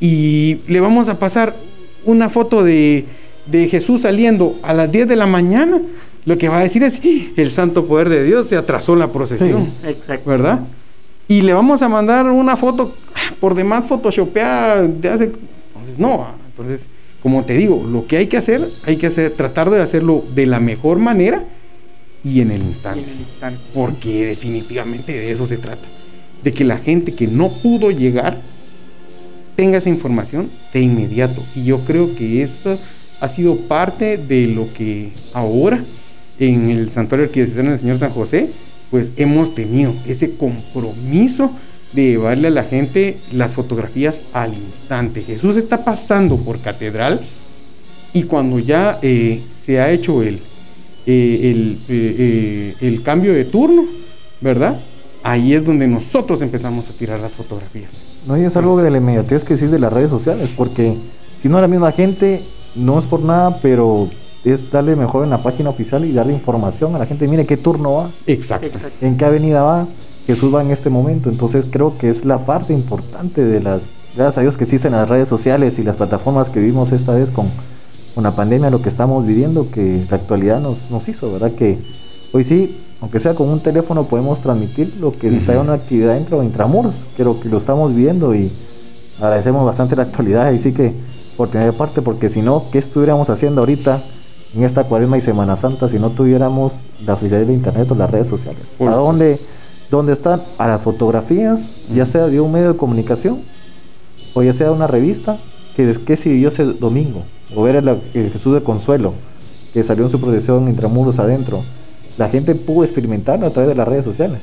Y 0.00 0.60
le 0.66 0.80
vamos 0.80 1.08
a 1.08 1.18
pasar 1.18 1.56
una 2.04 2.28
foto 2.28 2.62
de, 2.62 3.06
Jesús 3.50 4.02
saliendo 4.02 4.58
a 4.62 4.74
las 4.74 4.90
10 4.90 5.08
de 5.08 5.16
la 5.16 5.26
mañana. 5.26 5.80
Lo 6.24 6.38
que 6.38 6.48
va 6.48 6.58
a 6.58 6.62
decir 6.62 6.82
es, 6.82 7.02
el 7.36 7.50
santo 7.50 7.86
poder 7.86 8.08
de 8.08 8.24
Dios 8.24 8.48
se 8.48 8.56
atrasó 8.56 8.96
la 8.96 9.12
procesión. 9.12 9.72
exacto. 9.86 10.28
¿Verdad? 10.28 10.60
Y 11.28 11.42
le 11.42 11.54
vamos 11.54 11.82
a 11.82 11.88
mandar 11.88 12.26
una 12.26 12.56
foto 12.56 12.94
por 13.40 13.54
demás 13.54 13.86
photoshopeada 13.86 14.82
de 14.82 15.08
hace... 15.08 15.32
Entonces, 15.68 15.98
no. 15.98 16.43
Entonces, 16.56 16.86
como 17.20 17.44
te 17.44 17.54
digo, 17.54 17.84
lo 17.84 18.06
que 18.06 18.16
hay 18.16 18.26
que 18.26 18.36
hacer, 18.36 18.70
hay 18.84 18.96
que 18.96 19.08
hacer, 19.08 19.32
tratar 19.32 19.70
de 19.70 19.80
hacerlo 19.80 20.24
de 20.34 20.46
la 20.46 20.60
mejor 20.60 20.98
manera 20.98 21.44
y 22.22 22.40
en 22.40 22.52
el 22.52 22.62
instante. 22.62 23.06
Porque 23.72 24.26
definitivamente 24.26 25.12
de 25.12 25.30
eso 25.30 25.46
se 25.46 25.56
trata. 25.56 25.88
De 26.44 26.52
que 26.52 26.64
la 26.64 26.78
gente 26.78 27.14
que 27.14 27.26
no 27.26 27.52
pudo 27.60 27.90
llegar 27.90 28.40
tenga 29.56 29.78
esa 29.78 29.88
información 29.88 30.50
de 30.72 30.80
inmediato. 30.80 31.42
Y 31.54 31.64
yo 31.64 31.80
creo 31.80 32.14
que 32.14 32.42
eso 32.42 32.78
ha 33.20 33.28
sido 33.28 33.56
parte 33.56 34.16
de 34.16 34.46
lo 34.46 34.72
que 34.72 35.12
ahora 35.32 35.82
en 36.38 36.70
el 36.70 36.90
Santuario 36.90 37.26
Arquidiocesano 37.26 37.70
del 37.70 37.78
Señor 37.78 37.98
San 37.98 38.10
José, 38.10 38.50
pues 38.90 39.12
hemos 39.16 39.54
tenido 39.54 39.94
ese 40.06 40.36
compromiso 40.36 41.50
de 41.94 42.02
llevarle 42.02 42.48
a 42.48 42.50
la 42.50 42.64
gente 42.64 43.18
las 43.32 43.54
fotografías 43.54 44.22
al 44.32 44.54
instante. 44.54 45.22
Jesús 45.22 45.56
está 45.56 45.84
pasando 45.84 46.36
por 46.36 46.60
catedral 46.60 47.20
y 48.12 48.24
cuando 48.24 48.58
ya 48.58 48.98
eh, 49.02 49.42
se 49.54 49.80
ha 49.80 49.90
hecho 49.90 50.22
el, 50.22 50.40
eh, 51.06 51.76
eh, 51.88 52.74
el, 52.80 53.02
cambio 53.02 53.32
de 53.32 53.44
turno, 53.44 53.86
¿verdad? 54.40 54.80
Ahí 55.22 55.54
es 55.54 55.64
donde 55.64 55.86
nosotros 55.86 56.42
empezamos 56.42 56.90
a 56.90 56.92
tirar 56.92 57.20
las 57.20 57.32
fotografías. 57.32 57.90
No, 58.26 58.36
y 58.36 58.44
es 58.44 58.56
algo 58.56 58.80
de 58.80 58.90
la 58.90 58.98
inmediatez 58.98 59.44
que 59.44 59.56
sí 59.56 59.66
de 59.66 59.78
las 59.78 59.92
redes 59.92 60.10
sociales, 60.10 60.50
porque 60.56 60.94
si 61.42 61.48
no 61.48 61.60
la 61.60 61.68
misma 61.68 61.92
gente, 61.92 62.42
no 62.74 62.98
es 62.98 63.06
por 63.06 63.20
nada, 63.20 63.58
pero 63.62 64.08
es 64.44 64.70
darle 64.70 64.96
mejor 64.96 65.24
en 65.24 65.30
la 65.30 65.42
página 65.42 65.70
oficial 65.70 66.04
y 66.04 66.12
darle 66.12 66.32
información 66.32 66.94
a 66.94 66.98
la 66.98 67.06
gente. 67.06 67.26
Mire 67.28 67.46
qué 67.46 67.56
turno 67.56 67.94
va. 67.94 68.10
Exacto. 68.26 68.78
En 69.00 69.16
qué 69.16 69.24
avenida 69.24 69.62
va. 69.62 69.86
Jesús 70.26 70.54
va 70.54 70.62
en 70.62 70.70
este 70.70 70.90
momento. 70.90 71.30
Entonces 71.30 71.64
creo 71.70 71.96
que 71.98 72.10
es 72.10 72.24
la 72.24 72.38
parte 72.38 72.72
importante 72.72 73.44
de 73.44 73.60
las... 73.60 73.82
Gracias 74.14 74.38
a 74.38 74.40
Dios 74.42 74.56
que 74.56 74.64
existen 74.64 74.92
las 74.92 75.08
redes 75.08 75.28
sociales 75.28 75.78
y 75.78 75.82
las 75.82 75.96
plataformas 75.96 76.48
que 76.48 76.60
vivimos 76.60 76.92
esta 76.92 77.14
vez 77.14 77.30
con, 77.30 77.48
con 78.14 78.24
la 78.24 78.30
pandemia, 78.30 78.70
lo 78.70 78.80
que 78.80 78.88
estamos 78.88 79.26
viviendo, 79.26 79.70
que 79.70 80.06
la 80.08 80.16
actualidad 80.16 80.60
nos, 80.60 80.90
nos 80.90 81.08
hizo, 81.08 81.32
¿verdad? 81.32 81.52
Que 81.52 81.78
hoy 82.32 82.44
sí, 82.44 82.80
aunque 83.00 83.18
sea 83.18 83.34
con 83.34 83.48
un 83.48 83.60
teléfono, 83.60 84.04
podemos 84.04 84.40
transmitir 84.40 84.96
lo 85.00 85.12
que 85.12 85.34
está 85.34 85.54
en 85.54 85.60
una 85.60 85.74
actividad 85.74 86.14
dentro 86.14 86.38
de 86.38 86.46
Intramuros. 86.46 86.94
Creo 87.16 87.40
que 87.40 87.48
lo 87.48 87.58
estamos 87.58 87.94
viendo 87.94 88.34
y 88.34 88.52
agradecemos 89.20 89.66
bastante 89.66 89.96
la 89.96 90.02
actualidad 90.02 90.52
y 90.52 90.58
sí 90.58 90.72
que 90.72 90.94
por 91.36 91.48
tener 91.48 91.72
parte, 91.74 92.02
porque 92.02 92.28
si 92.28 92.42
no, 92.42 92.64
¿qué 92.70 92.78
estuviéramos 92.78 93.28
haciendo 93.30 93.62
ahorita 93.62 94.02
en 94.54 94.62
esta 94.62 94.84
cuaresma 94.84 95.18
y 95.18 95.20
Semana 95.20 95.56
Santa 95.56 95.88
si 95.88 95.98
no 95.98 96.10
tuviéramos 96.10 96.74
la 97.04 97.16
fidelidad 97.16 97.48
de 97.48 97.54
internet 97.54 97.90
o 97.90 97.94
las 97.94 98.10
redes 98.10 98.28
sociales? 98.28 98.62
¿A 98.78 98.84
dónde, 98.84 99.40
dónde 99.96 100.12
están? 100.12 100.42
A 100.58 100.66
las 100.66 100.82
fotografías, 100.82 101.76
ya 101.92 102.06
sea 102.06 102.26
de 102.26 102.40
un 102.40 102.52
medio 102.52 102.72
de 102.72 102.78
comunicación 102.78 103.42
o 104.34 104.42
ya 104.42 104.52
sea 104.52 104.68
de 104.68 104.72
una 104.72 104.86
revista, 104.86 105.38
que 105.76 105.90
es 105.90 105.98
que 105.98 106.16
si 106.16 106.40
yo 106.40 106.48
ese 106.48 106.64
domingo, 106.64 107.24
o 107.54 107.62
ver 107.62 107.76
el, 107.76 108.00
Jesús 108.12 108.54
de 108.54 108.62
Consuelo, 108.62 109.14
que 109.72 109.82
salió 109.82 110.04
en 110.04 110.10
su 110.10 110.20
procesión 110.20 110.68
intramuros 110.68 111.18
adentro, 111.18 111.62
la 112.18 112.28
gente 112.28 112.54
pudo 112.54 112.84
experimentarlo 112.84 113.46
a 113.46 113.50
través 113.50 113.68
de 113.68 113.74
las 113.74 113.88
redes 113.88 114.04
sociales. 114.04 114.40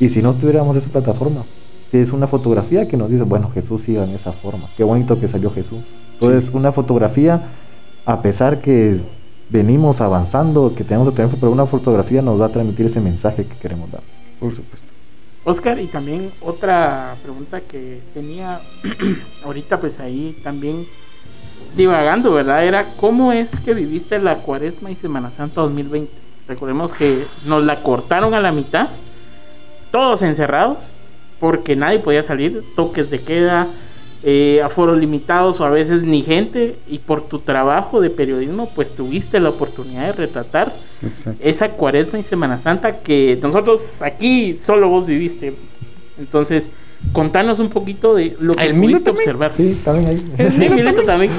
Y 0.00 0.08
si 0.08 0.22
no 0.22 0.34
tuviéramos 0.34 0.76
esa 0.76 0.88
plataforma, 0.88 1.42
es 1.92 2.12
una 2.12 2.26
fotografía 2.26 2.88
que 2.88 2.96
nos 2.96 3.10
dice, 3.10 3.22
bueno, 3.22 3.50
Jesús 3.52 3.86
iba 3.88 4.04
en 4.04 4.10
esa 4.10 4.32
forma, 4.32 4.68
qué 4.76 4.84
bonito 4.84 5.20
que 5.20 5.28
salió 5.28 5.50
Jesús. 5.50 5.80
Entonces, 6.14 6.50
una 6.54 6.72
fotografía, 6.72 7.50
a 8.06 8.22
pesar 8.22 8.60
que 8.60 9.00
venimos 9.50 10.00
avanzando, 10.00 10.74
que 10.74 10.84
tenemos 10.84 11.14
tiempo, 11.14 11.36
pero 11.38 11.52
una 11.52 11.66
fotografía 11.66 12.22
nos 12.22 12.40
va 12.40 12.46
a 12.46 12.48
transmitir 12.48 12.86
ese 12.86 13.00
mensaje 13.00 13.44
que 13.44 13.56
queremos 13.56 13.90
dar. 13.90 14.00
Por 14.42 14.56
supuesto. 14.56 14.92
Oscar, 15.44 15.78
y 15.78 15.86
también 15.86 16.32
otra 16.40 17.14
pregunta 17.22 17.60
que 17.60 18.00
tenía 18.12 18.60
ahorita, 19.44 19.78
pues 19.78 20.00
ahí 20.00 20.36
también 20.42 20.84
divagando, 21.76 22.32
¿verdad? 22.32 22.64
Era 22.64 22.94
cómo 22.96 23.30
es 23.32 23.60
que 23.60 23.72
viviste 23.72 24.18
la 24.18 24.38
Cuaresma 24.38 24.90
y 24.90 24.96
Semana 24.96 25.30
Santa 25.30 25.60
2020. 25.60 26.10
Recordemos 26.48 26.92
que 26.92 27.24
nos 27.44 27.64
la 27.64 27.84
cortaron 27.84 28.34
a 28.34 28.40
la 28.40 28.50
mitad, 28.50 28.88
todos 29.92 30.22
encerrados, 30.22 30.96
porque 31.38 31.76
nadie 31.76 32.00
podía 32.00 32.24
salir, 32.24 32.64
toques 32.74 33.10
de 33.10 33.20
queda, 33.20 33.68
eh, 34.24 34.60
aforos 34.62 34.98
limitados 34.98 35.60
o 35.60 35.64
a 35.64 35.70
veces 35.70 36.04
ni 36.04 36.22
gente 36.22 36.78
y 36.88 37.00
por 37.00 37.22
tu 37.22 37.40
trabajo 37.40 38.00
de 38.00 38.08
periodismo 38.08 38.70
pues 38.74 38.94
tuviste 38.94 39.40
la 39.40 39.48
oportunidad 39.48 40.06
de 40.06 40.12
retratar 40.12 40.72
esa 41.40 41.70
cuaresma 41.70 42.20
y 42.20 42.22
Semana 42.22 42.60
Santa 42.60 42.98
que 42.98 43.38
nosotros 43.42 44.00
aquí 44.02 44.56
solo 44.60 44.88
vos 44.88 45.06
viviste. 45.06 45.54
Entonces, 46.18 46.70
contanos 47.12 47.58
un 47.58 47.68
poquito 47.68 48.14
de 48.14 48.36
lo 48.38 48.52
que 48.52 48.72
pudiste 48.74 49.10
observar. 49.10 49.54
Sí, 49.56 49.80
también 49.84 50.10
ahí. 50.10 50.16
El 50.38 51.06
también. 51.06 51.32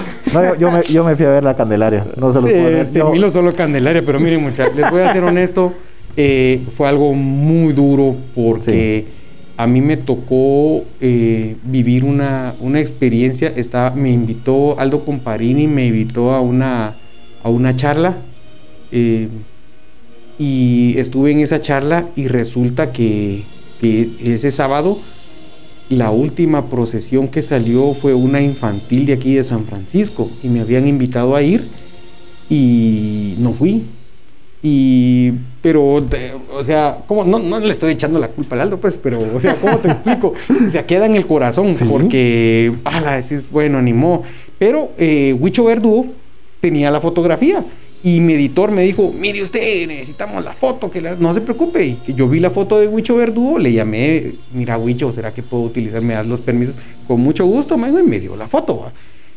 yo, 0.59 0.71
me, 0.71 0.83
yo, 0.83 1.03
me, 1.05 1.15
fui 1.15 1.25
a 1.25 1.29
ver 1.29 1.43
la 1.43 1.55
Candelaria. 1.55 2.05
No 2.17 2.33
se 2.33 2.41
sí, 2.49 2.53
este, 2.53 3.03
Milo 3.05 3.31
solo 3.31 3.53
Candelaria, 3.53 4.03
pero 4.05 4.19
miren 4.19 4.41
muchachos, 4.41 4.75
les 4.75 4.91
voy 4.91 5.01
a 5.01 5.13
ser 5.13 5.23
honesto, 5.23 5.73
eh, 6.17 6.61
fue 6.75 6.89
algo 6.89 7.13
muy 7.13 7.71
duro 7.71 8.17
porque 8.35 9.22
a 9.55 9.67
mí 9.67 9.81
me 9.81 9.97
tocó 9.97 10.83
eh, 10.99 11.57
vivir 11.63 12.03
una, 12.03 12.55
experiencia. 12.75 13.53
Está, 13.55 13.91
me 13.95 14.11
invitó 14.11 14.79
Aldo 14.79 15.05
Comparini, 15.05 15.67
me 15.67 15.87
invitó 15.87 16.31
a 16.31 16.41
una, 16.41 16.95
a 17.43 17.49
una 17.49 17.75
charla. 17.75 18.17
Eh, 18.91 19.27
y 20.39 20.95
estuve 20.97 21.31
en 21.31 21.39
esa 21.39 21.61
charla 21.61 22.09
y 22.15 22.27
resulta 22.27 22.91
que, 22.91 23.43
que, 23.79 24.09
ese 24.23 24.49
sábado 24.49 24.97
la 25.89 26.09
última 26.09 26.69
procesión 26.69 27.27
que 27.27 27.41
salió 27.41 27.93
fue 27.93 28.15
una 28.15 28.41
infantil 28.41 29.05
de 29.05 29.13
aquí 29.13 29.35
de 29.35 29.43
San 29.43 29.65
Francisco 29.65 30.31
y 30.41 30.47
me 30.47 30.61
habían 30.61 30.87
invitado 30.87 31.35
a 31.35 31.43
ir 31.43 31.67
y 32.49 33.35
no 33.37 33.53
fui. 33.53 33.83
Y, 34.63 35.33
pero, 35.63 35.81
o 36.51 36.63
sea, 36.65 36.97
como 37.07 37.23
no, 37.23 37.39
no 37.39 37.57
le 37.61 37.71
estoy 37.71 37.93
echando 37.93 38.19
la 38.19 38.27
culpa 38.27 38.55
al 38.55 38.63
Aldo, 38.63 38.81
pues, 38.81 38.97
pero, 38.97 39.17
o 39.33 39.39
sea, 39.39 39.55
¿cómo 39.55 39.77
te 39.77 39.87
explico? 39.87 40.33
O 40.67 40.69
sea, 40.69 40.85
queda 40.85 41.05
en 41.05 41.15
el 41.15 41.25
corazón, 41.25 41.73
porque, 41.87 42.73
ala, 42.83 43.15
decís, 43.15 43.49
bueno, 43.49 43.77
animó. 43.77 44.21
Pero 44.59 44.91
eh, 44.97 45.33
Huicho 45.39 45.63
Verdú 45.63 46.13
tenía 46.59 46.91
la 46.91 46.99
fotografía. 46.99 47.63
Y 48.03 48.19
mi 48.19 48.33
editor 48.33 48.71
me 48.71 48.81
dijo, 48.81 49.13
mire 49.17 49.41
usted, 49.41 49.87
necesitamos 49.87 50.43
la 50.43 50.51
foto, 50.53 50.91
que 50.91 50.99
no 51.01 51.33
se 51.33 51.39
preocupe. 51.39 51.95
Y 52.05 52.13
yo 52.13 52.27
vi 52.27 52.41
la 52.41 52.49
foto 52.49 52.77
de 52.77 52.89
Huicho 52.89 53.15
Verdugo, 53.15 53.57
le 53.57 53.71
llamé, 53.71 54.35
mira 54.51 54.77
Huicho, 54.77 55.13
¿será 55.13 55.33
que 55.33 55.43
puedo 55.43 55.63
utilizar? 55.63 56.01
Me 56.01 56.13
das 56.13 56.27
los 56.27 56.41
permisos. 56.41 56.75
Con 57.07 57.21
mucho 57.21 57.45
gusto, 57.45 57.77
me, 57.77 57.89
me 58.03 58.19
dio 58.19 58.35
la 58.35 58.49
foto. 58.49 58.91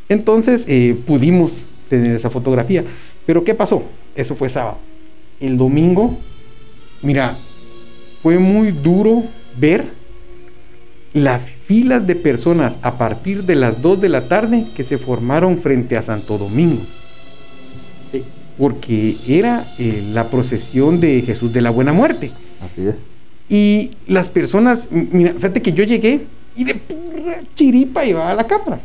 Entonces 0.09 0.65
eh, 0.67 0.97
pudimos 1.07 1.67
tener 1.89 2.17
esa 2.17 2.31
fotografía. 2.31 2.83
Pero 3.25 3.45
¿qué 3.45 3.55
pasó? 3.55 3.85
Eso 4.17 4.35
fue 4.35 4.49
sábado 4.49 4.79
el 5.41 5.57
domingo, 5.57 6.19
mira, 7.03 7.37
fue 8.23 8.39
muy 8.39 8.73
duro 8.73 9.25
ver 9.59 9.85
las 11.13 11.49
filas 11.49 12.07
de 12.07 12.15
personas 12.15 12.79
a 12.83 12.99
partir 12.99 13.45
de 13.45 13.55
las 13.55 13.81
2 13.81 14.01
de 14.01 14.09
la 14.09 14.29
tarde 14.29 14.67
que 14.75 14.85
se 14.85 14.99
formaron 14.99 15.59
frente 15.59 15.97
a 15.97 16.03
Santo 16.03 16.37
Domingo. 16.37 16.83
Porque 18.59 19.17
era 19.27 19.67
eh, 19.79 20.03
la 20.13 20.31
procesión 20.31 21.01
de 21.01 21.23
Jesús 21.23 21.53
de 21.53 21.61
la 21.63 21.71
Buena 21.71 21.93
Muerte. 21.93 22.33
Así 22.61 22.87
es. 22.87 22.97
Y 23.49 23.93
las 24.07 24.29
personas, 24.29 24.89
mira, 24.91 25.33
fíjate 25.35 25.63
que 25.63 25.73
yo 25.73 25.85
llegué 25.85 26.27
y 26.55 26.65
de 26.65 26.75
pura 26.75 27.43
chiripa 27.55 28.05
iba 28.05 28.31
a 28.31 28.35
la 28.35 28.47
cámara. 28.47 28.81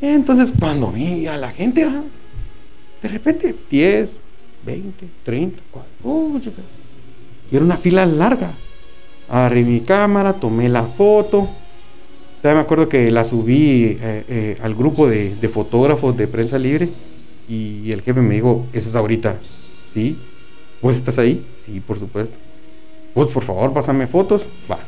Entonces, 0.00 0.52
cuando 0.58 0.92
vi 0.92 1.26
a 1.26 1.36
la 1.36 1.50
gente, 1.50 1.84
de 3.02 3.08
repente, 3.08 3.54
10, 3.70 4.22
20, 4.64 5.08
30, 5.24 5.62
40. 5.70 6.50
y 7.50 7.56
era 7.56 7.64
una 7.64 7.76
fila 7.76 8.06
larga. 8.06 8.54
Agarré 9.28 9.62
mi 9.62 9.80
cámara, 9.80 10.32
tomé 10.32 10.68
la 10.68 10.84
foto. 10.84 11.48
Ya 12.42 12.54
me 12.54 12.60
acuerdo 12.60 12.88
que 12.88 13.10
la 13.10 13.24
subí 13.24 13.96
eh, 14.00 14.24
eh, 14.28 14.58
al 14.62 14.74
grupo 14.74 15.08
de, 15.08 15.36
fotógrafos 15.52 16.16
de 16.16 16.28
prensa 16.28 16.58
libre. 16.58 16.88
Y 17.48 17.90
el 17.92 18.02
jefe 18.02 18.20
me 18.20 18.34
dijo: 18.34 18.66
Eso 18.72 18.88
es 18.88 18.96
ahorita. 18.96 19.38
¿Sí? 19.90 20.18
¿Vos 20.80 20.96
estás 20.96 21.18
ahí? 21.18 21.46
Sí, 21.56 21.80
por 21.80 21.98
supuesto. 21.98 22.38
Vos, 23.14 23.28
por 23.28 23.42
favor, 23.42 23.72
pásame 23.72 24.06
fotos. 24.06 24.48
Va. 24.70 24.78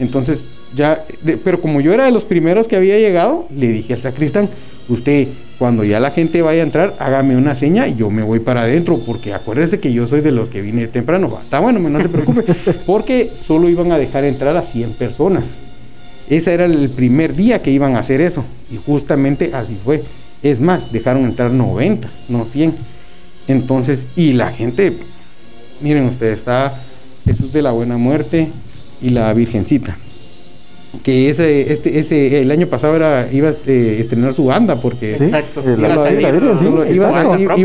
Entonces, 0.00 0.48
ya, 0.74 1.04
pero 1.44 1.60
como 1.60 1.82
yo 1.82 1.92
era 1.92 2.06
de 2.06 2.10
los 2.10 2.24
primeros 2.24 2.66
que 2.66 2.74
había 2.74 2.98
llegado, 2.98 3.46
le 3.54 3.68
dije 3.68 3.92
al 3.92 4.00
sacristán, 4.00 4.48
usted 4.88 5.28
cuando 5.58 5.84
ya 5.84 6.00
la 6.00 6.10
gente 6.10 6.40
vaya 6.40 6.62
a 6.62 6.64
entrar, 6.64 6.96
hágame 6.98 7.36
una 7.36 7.54
seña 7.54 7.86
y 7.86 7.96
yo 7.96 8.10
me 8.10 8.22
voy 8.22 8.38
para 8.40 8.62
adentro, 8.62 8.98
porque 9.04 9.34
acuérdese 9.34 9.78
que 9.78 9.92
yo 9.92 10.06
soy 10.06 10.22
de 10.22 10.32
los 10.32 10.48
que 10.48 10.62
vine 10.62 10.88
temprano. 10.88 11.38
Está 11.42 11.60
bueno, 11.60 11.80
no 11.80 12.00
se 12.00 12.08
preocupe, 12.08 12.44
porque 12.86 13.32
solo 13.34 13.68
iban 13.68 13.92
a 13.92 13.98
dejar 13.98 14.24
entrar 14.24 14.56
a 14.56 14.62
100 14.62 14.94
personas. 14.94 15.58
Ese 16.30 16.54
era 16.54 16.64
el 16.64 16.88
primer 16.88 17.36
día 17.36 17.60
que 17.60 17.70
iban 17.70 17.94
a 17.94 17.98
hacer 17.98 18.22
eso, 18.22 18.42
y 18.72 18.76
justamente 18.76 19.50
así 19.52 19.76
fue. 19.84 20.02
Es 20.42 20.60
más, 20.60 20.90
dejaron 20.90 21.24
entrar 21.24 21.50
90, 21.50 22.08
no 22.30 22.46
100. 22.46 22.74
Entonces, 23.48 24.08
y 24.16 24.32
la 24.32 24.50
gente, 24.50 24.94
miren 25.82 26.04
ustedes, 26.04 26.38
está 26.38 26.80
Jesús 27.26 27.52
de 27.52 27.60
la 27.60 27.72
Buena 27.72 27.98
Muerte 27.98 28.48
y 29.02 29.10
la 29.10 29.32
Virgencita 29.32 29.96
que 31.02 31.28
ese, 31.28 31.72
este, 31.72 31.98
ese, 31.98 32.40
el 32.42 32.50
año 32.50 32.66
pasado 32.66 32.96
era, 32.96 33.28
iba 33.32 33.48
a 33.48 33.50
este, 33.52 34.00
estrenar 34.00 34.34
su 34.34 34.46
banda 34.46 34.80
porque 34.80 35.14
Exacto. 35.14 35.62
iba, 35.64 35.92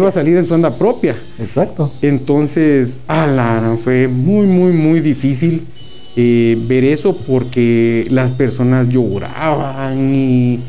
a 0.07 0.11
salir, 0.11 0.37
en 0.37 0.45
su 0.45 0.51
banda 0.51 0.77
propia. 0.77 1.15
Exacto. 1.39 1.91
Entonces, 2.01 3.01
ala, 3.07 3.77
fue 3.83 4.07
muy, 4.07 4.45
muy, 4.45 4.71
muy 4.71 4.99
difícil 4.99 5.65
eh, 6.15 6.57
ver 6.67 6.85
eso 6.85 7.17
porque 7.17 8.07
las 8.09 8.31
personas 8.31 8.87
lloraban 8.89 10.13
y, 10.15 10.61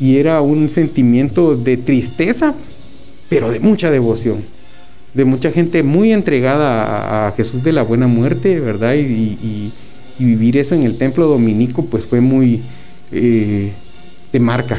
y 0.00 0.16
era 0.16 0.40
un 0.40 0.68
sentimiento 0.68 1.56
de 1.56 1.76
tristeza, 1.76 2.54
pero 3.28 3.50
de 3.50 3.60
mucha 3.60 3.90
devoción 3.90 4.42
de 5.14 5.24
mucha 5.24 5.50
gente 5.50 5.82
muy 5.82 6.12
entregada 6.12 7.26
a, 7.26 7.32
Jesús 7.32 7.62
de 7.62 7.72
la 7.72 7.82
Buena 7.82 8.06
Muerte, 8.06 8.60
¿verdad? 8.60 8.94
Y, 8.94 9.72
vivir 10.24 10.56
eso 10.56 10.74
en 10.74 10.82
el 10.82 10.96
templo 10.96 11.26
dominico, 11.26 11.84
pues 11.84 12.06
fue 12.06 12.20
muy 12.20 12.62
eh, 13.12 13.72
de 14.32 14.40
marca. 14.40 14.78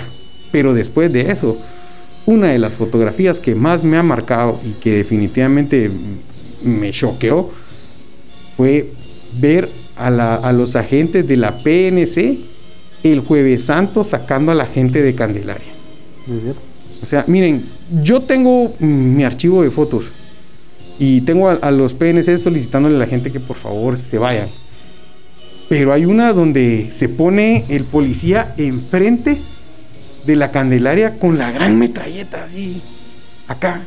Pero 0.51 0.73
después 0.73 1.11
de 1.13 1.31
eso, 1.31 1.57
una 2.25 2.47
de 2.47 2.59
las 2.59 2.75
fotografías 2.75 3.39
que 3.39 3.55
más 3.55 3.83
me 3.83 3.97
ha 3.97 4.03
marcado 4.03 4.59
y 4.63 4.71
que 4.79 4.97
definitivamente 4.97 5.89
me 6.63 6.91
choqueó 6.91 7.49
fue 8.57 8.91
ver 9.39 9.69
a, 9.95 10.51
los 10.53 10.75
agentes 10.75 11.27
de 11.27 11.37
la 11.37 11.57
PNC 11.57 12.39
el 13.03 13.19
jueves 13.21 13.65
santo 13.65 14.03
sacando 14.03 14.51
a 14.51 14.55
la 14.55 14.65
gente 14.65 15.01
de 15.01 15.15
Candelaria. 15.15 15.71
O 17.01 17.05
sea, 17.05 17.23
miren, 17.27 17.65
yo 18.01 18.21
tengo 18.21 18.73
mi 18.79 19.23
archivo 19.23 19.63
de 19.63 19.71
fotos 19.71 20.11
y 20.99 21.21
tengo 21.21 21.49
a, 21.49 21.71
los 21.71 21.93
PNC 21.93 22.37
solicitándole 22.37 22.95
a 22.95 22.99
la 22.99 23.07
gente 23.07 23.31
que 23.31 23.39
por 23.39 23.55
favor 23.55 23.97
se 23.97 24.17
vayan. 24.17 24.49
Pero 25.69 25.93
hay 25.93 26.05
una 26.05 26.33
donde 26.33 26.87
se 26.89 27.07
pone 27.07 27.63
el 27.69 27.83
policía 27.83 28.55
enfrente 28.57 29.37
de 30.25 30.35
la 30.35 30.51
Candelaria 30.51 31.19
con 31.19 31.37
la 31.37 31.51
gran 31.51 31.77
metralleta 31.77 32.43
así, 32.43 32.81
acá. 33.47 33.83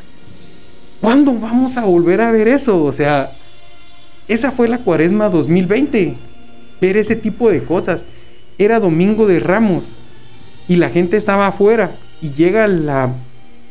¿Cuándo 1.01 1.37
vamos 1.37 1.75
a 1.75 1.83
volver 1.83 2.21
a 2.21 2.31
ver 2.31 2.47
eso? 2.47 2.85
O 2.85 2.93
sea, 2.93 3.33
esa 4.29 4.51
fue 4.51 4.69
la 4.69 4.77
cuaresma 4.77 5.27
2020. 5.27 6.15
Ver 6.79 6.97
ese 6.97 7.17
tipo 7.17 7.51
de 7.51 7.61
cosas. 7.61 8.05
Era 8.57 8.79
domingo 8.79 9.27
de 9.27 9.41
ramos 9.41 9.83
y 10.69 10.77
la 10.77 10.89
gente 10.89 11.17
estaba 11.17 11.47
afuera 11.47 11.97
y 12.21 12.31
llega 12.31 12.67
la... 12.67 13.13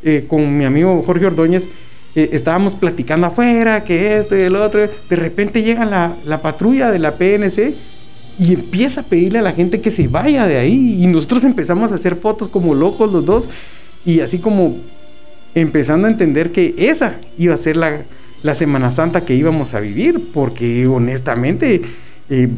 Eh, 0.04 0.26
con 0.28 0.58
mi 0.58 0.64
amigo 0.64 1.00
Jorge 1.06 1.26
Ordóñez, 1.26 1.70
eh, 2.16 2.30
estábamos 2.32 2.74
platicando 2.74 3.28
afuera, 3.28 3.84
que 3.84 4.18
esto 4.18 4.36
y 4.36 4.40
el 4.40 4.56
otro. 4.56 4.80
De 5.08 5.16
repente 5.16 5.62
llega 5.62 5.86
la, 5.86 6.16
la 6.24 6.42
patrulla 6.42 6.90
de 6.90 6.98
la 6.98 7.16
PNC 7.16 7.91
y 8.39 8.55
empieza 8.55 9.03
a 9.03 9.05
pedirle 9.05 9.39
a 9.39 9.43
la 9.43 9.53
gente 9.53 9.80
que 9.80 9.91
se 9.91 10.09
vaya 10.09 10.47
de 10.47 10.59
ahí. 10.59 11.03
Y 11.03 11.07
nosotros 11.07 11.45
empezamos 11.45 11.93
a 11.93 11.97
hacer 11.97 12.16
fotos 12.16 12.49
como 12.49 12.74
locos 12.74 13.12
los 13.12 13.24
dos. 13.24 13.51
Y 14.05 14.20
así 14.20 14.39
como 14.39 14.78
empezando 15.55 16.09
a 16.09 16.11
entender 16.11 16.51
que 16.53 16.74
esa 16.78 17.16
iba 17.37 17.55
a 17.55 17.59
ser 17.59 17.76
la, 17.76 18.05
la 18.43 18.55
Semana 18.55 18.91
Santa 18.91 19.24
que 19.24 19.35
íbamos 19.35 19.74
a 19.74 19.80
vivir, 19.80 20.30
porque 20.33 20.87
honestamente 20.87 21.83
eh, 22.30 22.49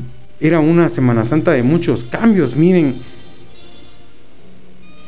era 0.40 0.60
una 0.60 0.88
Semana 0.88 1.24
Santa 1.24 1.52
de 1.52 1.62
muchos 1.62 2.04
cambios. 2.04 2.56
Miren, 2.56 2.96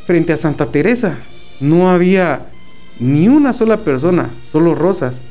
frente 0.04 0.32
a 0.32 0.36
Santa 0.36 0.70
Teresa 0.70 1.18
no 1.60 1.90
había 1.90 2.50
ni 2.98 3.28
una 3.28 3.52
sola 3.52 3.84
persona, 3.84 4.30
solo 4.50 4.74
rosas, 4.74 5.22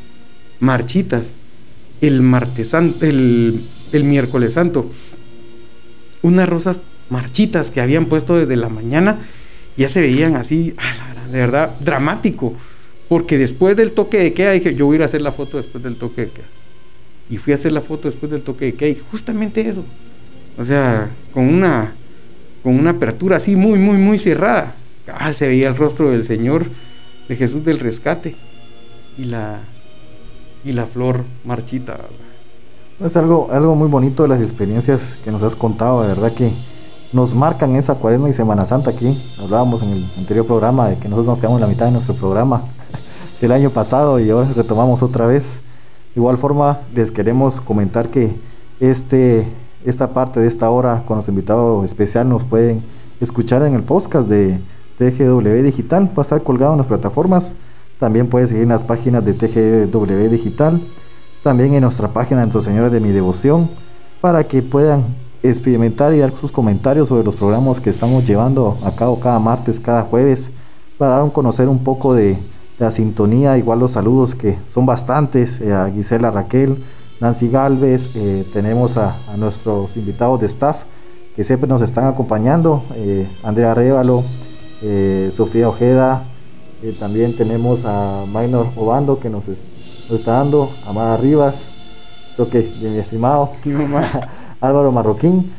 marchitas. 0.59 1.33
El 2.01 2.21
martes 2.21 2.69
santo, 2.69 3.05
el, 3.05 3.63
el 3.93 4.03
miércoles 4.03 4.53
santo, 4.53 4.91
unas 6.25 6.49
rosas 6.49 6.81
marchitas 7.09 7.69
que 7.69 7.81
habían 7.81 8.07
puesto 8.07 8.35
desde 8.35 8.55
la 8.55 8.69
mañana, 8.69 9.19
ya 9.77 9.89
se 9.89 10.01
veían 10.01 10.35
así, 10.35 10.73
de 11.31 11.39
verdad, 11.39 11.75
dramático. 11.79 12.53
Porque 13.07 13.37
después 13.37 13.77
del 13.77 13.91
toque 13.91 14.17
de 14.17 14.33
queda 14.33 14.53
dije, 14.53 14.73
yo 14.73 14.87
voy 14.87 14.95
a 14.95 14.97
ir 14.97 15.01
a 15.03 15.05
hacer 15.05 15.21
la 15.21 15.31
foto 15.31 15.57
después 15.57 15.83
del 15.83 15.97
toque 15.97 16.21
de 16.21 16.31
queda. 16.31 16.47
Y 17.29 17.37
fui 17.37 17.53
a 17.53 17.55
hacer 17.55 17.71
la 17.71 17.81
foto 17.81 18.07
después 18.07 18.31
del 18.31 18.41
toque 18.41 18.65
de 18.65 18.73
queda 18.73 18.89
y 18.89 19.01
justamente 19.11 19.61
eso. 19.61 19.85
O 20.57 20.63
sea, 20.63 21.11
con 21.31 21.47
una, 21.47 21.93
con 22.63 22.79
una 22.79 22.91
apertura 22.91 23.37
así 23.37 23.55
muy, 23.55 23.77
muy, 23.77 23.97
muy 23.97 24.17
cerrada. 24.17 24.75
se 25.33 25.47
veía 25.47 25.67
el 25.67 25.75
rostro 25.75 26.09
del 26.09 26.23
Señor, 26.23 26.67
de 27.29 27.35
Jesús 27.35 27.63
del 27.63 27.79
rescate. 27.79 28.35
Y 29.17 29.25
la, 29.25 29.59
y 30.63 30.71
la 30.71 30.87
flor 30.87 31.23
marchita. 31.43 31.99
Es 32.97 33.17
algo, 33.17 33.49
algo 33.51 33.75
muy 33.75 33.89
bonito 33.89 34.23
de 34.23 34.29
las 34.29 34.39
experiencias 34.39 35.17
que 35.21 35.29
nos 35.29 35.43
has 35.43 35.53
contado, 35.53 36.01
de 36.01 36.07
verdad 36.07 36.31
que 36.31 36.53
nos 37.11 37.35
marcan 37.35 37.75
esa 37.75 37.95
cuaresma 37.95 38.29
y 38.29 38.33
Semana 38.33 38.65
Santa 38.65 38.91
aquí. 38.91 39.21
Hablábamos 39.37 39.83
en 39.83 39.89
el 39.89 40.11
anterior 40.17 40.45
programa 40.45 40.87
de 40.87 40.97
que 40.97 41.09
nosotros 41.09 41.25
nos 41.27 41.41
quedamos 41.41 41.59
la 41.59 41.67
mitad 41.67 41.87
de 41.87 41.91
nuestro 41.91 42.13
programa 42.13 42.63
del 43.41 43.51
año 43.51 43.69
pasado 43.69 44.17
y 44.21 44.29
ahora 44.29 44.47
retomamos 44.55 45.03
otra 45.03 45.27
vez. 45.27 45.59
De 46.13 46.21
igual 46.21 46.37
forma, 46.37 46.83
les 46.93 47.11
queremos 47.11 47.59
comentar 47.59 48.07
que 48.07 48.39
este, 48.79 49.45
esta 49.83 50.13
parte 50.13 50.39
de 50.39 50.47
esta 50.47 50.69
hora 50.69 51.03
con 51.05 51.17
los 51.17 51.27
invitados 51.27 51.83
especial 51.83 52.29
nos 52.29 52.45
pueden 52.45 52.81
escuchar 53.19 53.61
en 53.63 53.73
el 53.73 53.83
podcast 53.83 54.29
de 54.29 54.61
TGW 54.99 55.63
Digital. 55.63 56.07
Va 56.17 56.19
a 56.19 56.21
estar 56.21 56.41
colgado 56.43 56.71
en 56.71 56.77
las 56.77 56.87
plataformas. 56.87 57.55
También 57.99 58.27
pueden 58.27 58.47
seguir 58.47 58.63
en 58.63 58.69
las 58.69 58.85
páginas 58.85 59.25
de 59.25 59.33
TGW 59.33 60.29
Digital. 60.29 60.81
También 61.45 61.75
en 61.75 61.81
nuestra 61.81 62.07
página 62.07 62.39
de 62.39 62.47
Nuestros 62.47 62.65
Señores 62.65 62.91
de 62.91 62.99
mi 62.99 63.09
Devoción. 63.09 63.69
Para 64.19 64.47
que 64.47 64.63
puedan 64.63 65.15
experimentar 65.43 66.11
y 66.15 66.17
dar 66.17 66.35
sus 66.35 66.51
comentarios 66.51 67.07
sobre 67.07 67.23
los 67.23 67.35
programas 67.35 67.79
que 67.79 67.91
estamos 67.91 68.25
llevando 68.25 68.75
a 68.83 68.89
cabo 68.95 69.19
cada 69.19 69.37
martes, 69.37 69.79
cada 69.79 70.01
jueves. 70.01 70.49
Para 70.97 71.23
conocer 71.29 71.69
un 71.69 71.83
poco 71.83 72.15
de 72.15 72.39
la 72.79 72.89
sintonía, 72.89 73.59
igual 73.59 73.77
los 73.77 73.91
saludos 73.91 74.33
que 74.33 74.57
son 74.65 74.87
bastantes, 74.87 75.61
eh, 75.61 75.71
a 75.71 75.87
Gisela 75.91 76.31
Raquel, 76.31 76.83
Nancy 77.21 77.47
Galvez, 77.47 78.15
eh, 78.15 78.43
tenemos 78.51 78.97
a, 78.97 79.15
nuestros 79.37 79.95
invitados 79.95 80.41
de 80.41 80.47
staff 80.47 80.77
que 81.35 81.43
siempre 81.43 81.69
nos 81.69 81.83
están 81.83 82.07
acompañando, 82.07 82.83
eh, 82.95 83.29
Andrea 83.43 83.75
Révalo, 83.75 84.23
Sofía 85.31 85.69
Ojeda, 85.69 86.23
también 86.99 87.35
tenemos 87.35 87.85
a 87.85 88.25
Maynor 88.27 88.67
Obando 88.75 89.19
que 89.19 89.29
nos, 89.29 89.47
está 90.11 90.33
dando, 90.33 90.71
Amada 90.85 91.17
Rivas, 91.17 91.55
creo 92.35 92.49
que 92.49 92.61
de 92.61 92.89
mi 92.89 92.97
estimado, 92.99 93.51
Álvaro 94.61 94.91
Marroquín. 94.91 95.51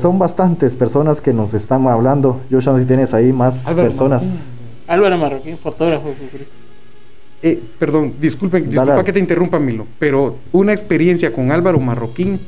son 0.00 0.18
bastantes 0.18 0.74
personas 0.74 1.20
que 1.20 1.32
nos 1.32 1.54
están 1.54 1.86
hablando. 1.86 2.40
Yo 2.50 2.60
ya 2.60 2.72
no 2.72 2.78
sé 2.78 2.84
si 2.84 2.88
tienes 2.88 3.14
ahí 3.14 3.32
más 3.32 3.64
personas. 3.74 4.40
Álvaro 4.86 5.18
Marroquín, 5.18 5.58
fotógrafo. 5.58 6.10
Eh, 7.42 7.62
perdón, 7.78 8.14
disculpen, 8.18 8.68
disculpa 8.68 9.04
que 9.04 9.12
te 9.12 9.18
interrumpa, 9.18 9.58
Milo, 9.58 9.86
pero 9.98 10.36
una 10.52 10.72
experiencia 10.72 11.32
con 11.32 11.50
Álvaro 11.50 11.78
Marroquín 11.78 12.40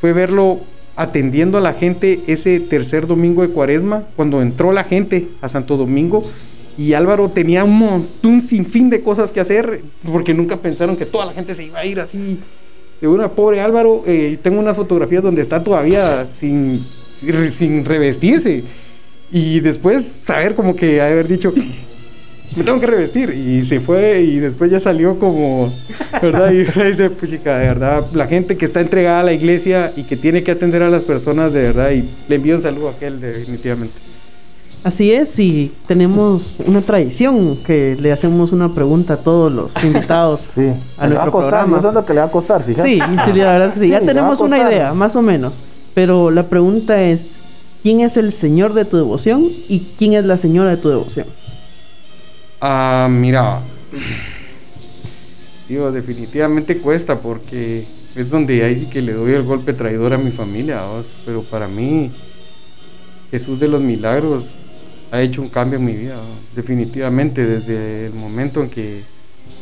fue 0.00 0.12
verlo 0.12 0.60
atendiendo 0.96 1.58
a 1.58 1.60
la 1.60 1.74
gente 1.74 2.22
ese 2.26 2.58
tercer 2.58 3.06
domingo 3.06 3.42
de 3.42 3.50
cuaresma, 3.50 4.04
cuando 4.16 4.42
entró 4.42 4.72
la 4.72 4.82
gente 4.82 5.28
a 5.40 5.48
Santo 5.48 5.76
Domingo 5.76 6.22
y 6.78 6.94
Álvaro 6.94 7.28
tenía 7.28 7.64
un 7.64 7.76
montón, 7.76 8.40
sinfín 8.40 8.88
de 8.88 9.02
cosas 9.02 9.32
que 9.32 9.40
hacer, 9.40 9.82
porque 10.10 10.32
nunca 10.32 10.56
pensaron 10.58 10.96
que 10.96 11.06
toda 11.06 11.26
la 11.26 11.32
gente 11.32 11.52
se 11.54 11.64
iba 11.64 11.80
a 11.80 11.84
ir 11.84 11.98
así. 11.98 12.38
De 13.00 13.08
una 13.08 13.32
pobre 13.32 13.60
Álvaro, 13.60 14.04
eh, 14.06 14.38
tengo 14.40 14.60
unas 14.60 14.76
fotografías 14.76 15.22
donde 15.22 15.42
está 15.42 15.62
todavía 15.64 16.24
sin, 16.32 16.86
sin 17.50 17.84
revestirse 17.84 18.62
y 19.30 19.60
después 19.60 20.04
saber 20.04 20.54
como 20.54 20.76
que 20.76 21.00
haber 21.00 21.26
dicho, 21.26 21.52
me 22.56 22.62
tengo 22.62 22.80
que 22.80 22.86
revestir. 22.86 23.30
Y 23.30 23.64
se 23.64 23.80
fue 23.80 24.22
y 24.22 24.38
después 24.38 24.70
ya 24.70 24.78
salió 24.78 25.18
como, 25.18 25.72
¿verdad? 26.22 26.52
Y 26.52 26.58
dice, 26.86 27.10
pues 27.10 27.30
chica, 27.30 27.58
de 27.58 27.66
verdad, 27.66 28.06
la 28.14 28.28
gente 28.28 28.56
que 28.56 28.64
está 28.64 28.80
entregada 28.80 29.20
a 29.20 29.24
la 29.24 29.32
iglesia 29.32 29.92
y 29.96 30.04
que 30.04 30.16
tiene 30.16 30.44
que 30.44 30.52
atender 30.52 30.82
a 30.82 30.90
las 30.90 31.02
personas 31.02 31.52
de 31.52 31.60
verdad. 31.60 31.90
Y 31.90 32.08
le 32.28 32.36
envío 32.36 32.54
un 32.54 32.62
saludo 32.62 32.88
a 32.88 32.92
aquel 32.92 33.20
definitivamente. 33.20 34.07
Así 34.84 35.12
es, 35.12 35.38
y 35.38 35.72
tenemos 35.86 36.56
una 36.64 36.80
tradición 36.80 37.56
que 37.56 37.96
le 38.00 38.12
hacemos 38.12 38.52
una 38.52 38.72
pregunta 38.74 39.14
a 39.14 39.16
todos 39.18 39.52
los 39.52 39.72
invitados 39.84 40.48
sí. 40.54 40.72
a 40.96 41.06
nuestro 41.06 41.32
programa. 41.32 41.80
No 41.80 41.88
es 41.88 41.94
lo 41.94 42.04
que 42.04 42.14
le 42.14 42.20
va 42.20 42.26
a 42.26 42.30
costar, 42.30 42.62
fíjate. 42.62 42.88
Sí, 42.88 42.98
la 42.98 43.52
verdad 43.52 43.66
es 43.66 43.72
que 43.72 43.80
sí. 43.80 43.88
ya 43.90 44.00
tenemos 44.00 44.40
una 44.40 44.58
idea, 44.58 44.94
más 44.94 45.16
o 45.16 45.22
menos. 45.22 45.62
Pero 45.94 46.30
la 46.30 46.44
pregunta 46.44 47.02
es, 47.02 47.38
¿Quién 47.82 48.00
es 48.00 48.16
el 48.16 48.32
señor 48.32 48.74
de 48.74 48.84
tu 48.84 48.96
devoción 48.96 49.46
y 49.68 49.80
quién 49.96 50.14
es 50.14 50.24
la 50.24 50.36
señora 50.36 50.70
de 50.70 50.76
tu 50.78 50.88
devoción? 50.88 51.26
Ah, 52.60 53.08
mira. 53.10 53.60
Sí, 55.68 55.74
definitivamente 55.74 56.78
cuesta 56.78 57.20
porque 57.20 57.86
es 58.16 58.28
donde 58.28 58.64
ahí 58.64 58.76
sí 58.76 58.86
que 58.86 59.00
le 59.00 59.12
doy 59.12 59.32
el 59.32 59.44
golpe 59.44 59.72
traidor 59.74 60.12
a 60.12 60.18
mi 60.18 60.32
familia, 60.32 60.82
pero 61.24 61.42
para 61.42 61.68
mí 61.68 62.10
Jesús 63.30 63.60
de 63.60 63.68
los 63.68 63.80
Milagros 63.80 64.57
ha 65.10 65.20
hecho 65.20 65.42
un 65.42 65.48
cambio 65.48 65.78
en 65.78 65.84
mi 65.84 65.94
vida, 65.94 66.18
definitivamente 66.54 67.44
desde 67.44 68.06
el 68.06 68.14
momento 68.14 68.62
en 68.62 68.68
que 68.68 69.02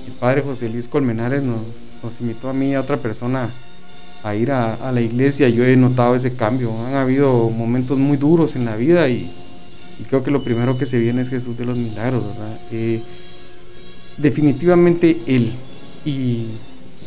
mi 0.06 0.12
padre 0.18 0.42
José 0.42 0.68
Luis 0.68 0.88
Colmenares 0.88 1.42
nos, 1.42 2.20
invitó 2.20 2.48
a 2.48 2.52
mí 2.52 2.70
y 2.70 2.74
a 2.74 2.80
otra 2.80 2.98
persona 2.98 3.50
a 4.22 4.34
ir 4.34 4.52
a, 4.52 4.92
la 4.92 5.00
iglesia, 5.00 5.48
yo 5.48 5.64
he 5.64 5.76
notado 5.76 6.14
ese 6.14 6.34
cambio. 6.34 6.70
Han 6.86 6.94
habido 6.94 7.50
momentos 7.50 7.98
muy 7.98 8.16
duros 8.16 8.54
en 8.54 8.64
la 8.64 8.76
vida 8.76 9.08
y, 9.08 9.30
creo 10.08 10.22
que 10.22 10.30
lo 10.30 10.44
primero 10.44 10.78
que 10.78 10.86
se 10.86 10.98
viene 10.98 11.22
es 11.22 11.30
Jesús 11.30 11.56
de 11.56 11.64
los 11.64 11.76
milagros, 11.76 12.22
¿verdad? 12.22 12.60
Eh, 12.70 13.02
definitivamente 14.16 15.18
Él 15.26 15.52
y, 16.04 16.46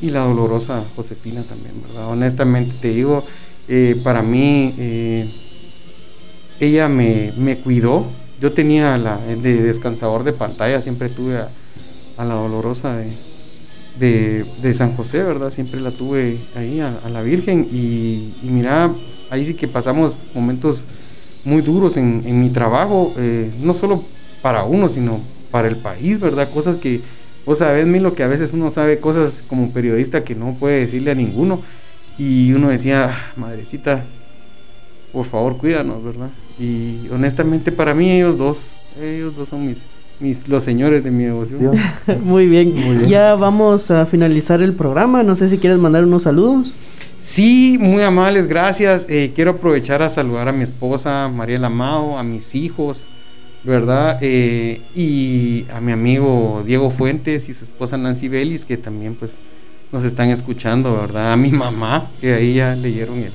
la 0.01 0.21
dolorosa 0.21 0.83
Josefina 0.95 1.43
también, 1.43 1.73
¿verdad? 1.81 2.09
Honestamente 2.09 2.73
te 2.81 2.89
digo, 2.93 3.23
eh, 3.67 3.99
para 4.01 4.21
mí 4.21 4.73
eh, 4.77 5.29
ella 6.59 6.87
me, 6.89 7.57
cuidó. 7.63 8.07
Yo 8.39 8.53
tenía 8.53 8.97
la 8.97 9.17
de 9.17 9.61
descansador 9.61 10.23
de 10.23 10.33
pantalla, 10.33 10.81
siempre 10.81 11.09
tuve 11.09 11.37
a, 11.37 12.25
la 12.25 12.33
dolorosa 12.35 13.01
de, 13.99 14.45
de, 14.61 14.73
San 14.73 14.95
José, 14.95 15.23
¿verdad? 15.23 15.51
Siempre 15.51 15.79
la 15.81 15.91
tuve 15.91 16.39
ahí 16.55 16.79
a, 16.79 17.09
la 17.09 17.21
Virgen 17.21 17.67
y, 17.71 18.33
y, 18.41 18.49
mira, 18.49 18.93
ahí 19.29 19.43
sí 19.43 19.55
que 19.55 19.67
pasamos 19.67 20.25
momentos 20.33 20.85
muy 21.43 21.61
duros 21.61 21.97
en, 21.97 22.23
en 22.25 22.39
mi 22.39 22.49
trabajo, 22.49 23.13
eh, 23.17 23.51
no 23.61 23.73
solo 23.73 24.03
para 24.41 24.63
uno, 24.63 24.89
sino 24.89 25.19
para 25.51 25.67
el 25.67 25.77
país, 25.77 26.19
¿verdad? 26.19 26.49
Cosas 26.49 26.77
que, 26.77 27.01
vos 27.45 27.59
sabés, 27.59 27.87
lo 27.87 28.13
que 28.13 28.23
a 28.23 28.27
veces 28.27 28.53
uno 28.53 28.69
sabe 28.69 28.99
cosas 28.99 29.43
como 29.47 29.71
periodista 29.71 30.23
que 30.23 30.35
no 30.35 30.55
puede 30.55 30.81
decirle 30.81 31.11
a 31.11 31.15
ninguno 31.15 31.61
y 32.17 32.53
uno 32.53 32.69
decía, 32.69 33.09
ah, 33.09 33.33
madrecita, 33.35 34.05
por 35.11 35.25
favor 35.25 35.57
cuídanos, 35.57 36.03
¿verdad? 36.03 36.29
Y 36.59 37.07
honestamente 37.11 37.71
para 37.71 37.93
mí 37.93 38.11
ellos 38.11 38.37
dos, 38.37 38.73
ellos 39.01 39.35
dos 39.35 39.49
son 39.49 39.65
mis, 39.65 39.85
mis 40.19 40.47
los 40.47 40.63
señores 40.63 41.03
de 41.03 41.11
mi 41.11 41.23
devoción. 41.25 41.75
Muy 42.23 42.47
bien. 42.47 42.73
Muy 42.75 42.97
bien. 42.97 43.09
Ya 43.09 43.35
vamos 43.35 43.91
a 43.91 44.05
finalizar 44.05 44.61
el 44.61 44.73
programa. 44.73 45.23
No 45.23 45.35
sé 45.35 45.49
si 45.49 45.57
quieres 45.57 45.79
mandar 45.79 46.03
unos 46.03 46.23
saludos. 46.23 46.75
Sí, 47.19 47.77
muy 47.81 48.01
amables, 48.01 48.47
gracias. 48.47 49.05
Eh, 49.09 49.33
quiero 49.35 49.51
aprovechar 49.51 50.01
a 50.01 50.09
saludar 50.09 50.47
a 50.47 50.53
mi 50.53 50.63
esposa 50.63 51.27
María 51.27 51.59
Lamao, 51.59 52.17
a 52.17 52.23
mis 52.23 52.55
hijos, 52.55 53.09
¿verdad? 53.65 54.19
Eh, 54.21 54.81
y 54.95 55.65
a 55.73 55.81
mi 55.81 55.91
amigo 55.91 56.63
Diego 56.65 56.89
Fuentes 56.89 57.49
y 57.49 57.53
su 57.53 57.65
esposa 57.65 57.97
Nancy 57.97 58.29
Vélez, 58.29 58.63
que 58.63 58.77
también 58.77 59.15
pues 59.15 59.37
nos 59.91 60.05
están 60.05 60.29
escuchando, 60.29 60.95
¿verdad? 60.95 61.33
A 61.33 61.35
mi 61.35 61.51
mamá, 61.51 62.09
que 62.21 62.33
ahí 62.35 62.53
ya 62.53 62.73
leyeron 62.73 63.17
el, 63.17 63.33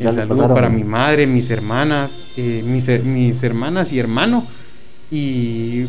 el 0.00 0.12
saludo 0.12 0.52
para 0.52 0.68
mi 0.68 0.84
madre, 0.84 1.26
mis 1.26 1.50
hermanas, 1.50 2.24
eh, 2.36 2.62
mis, 2.64 2.88
mis, 3.04 3.42
hermanas 3.42 3.92
y 3.92 3.98
hermano, 3.98 4.46
y 5.10 5.86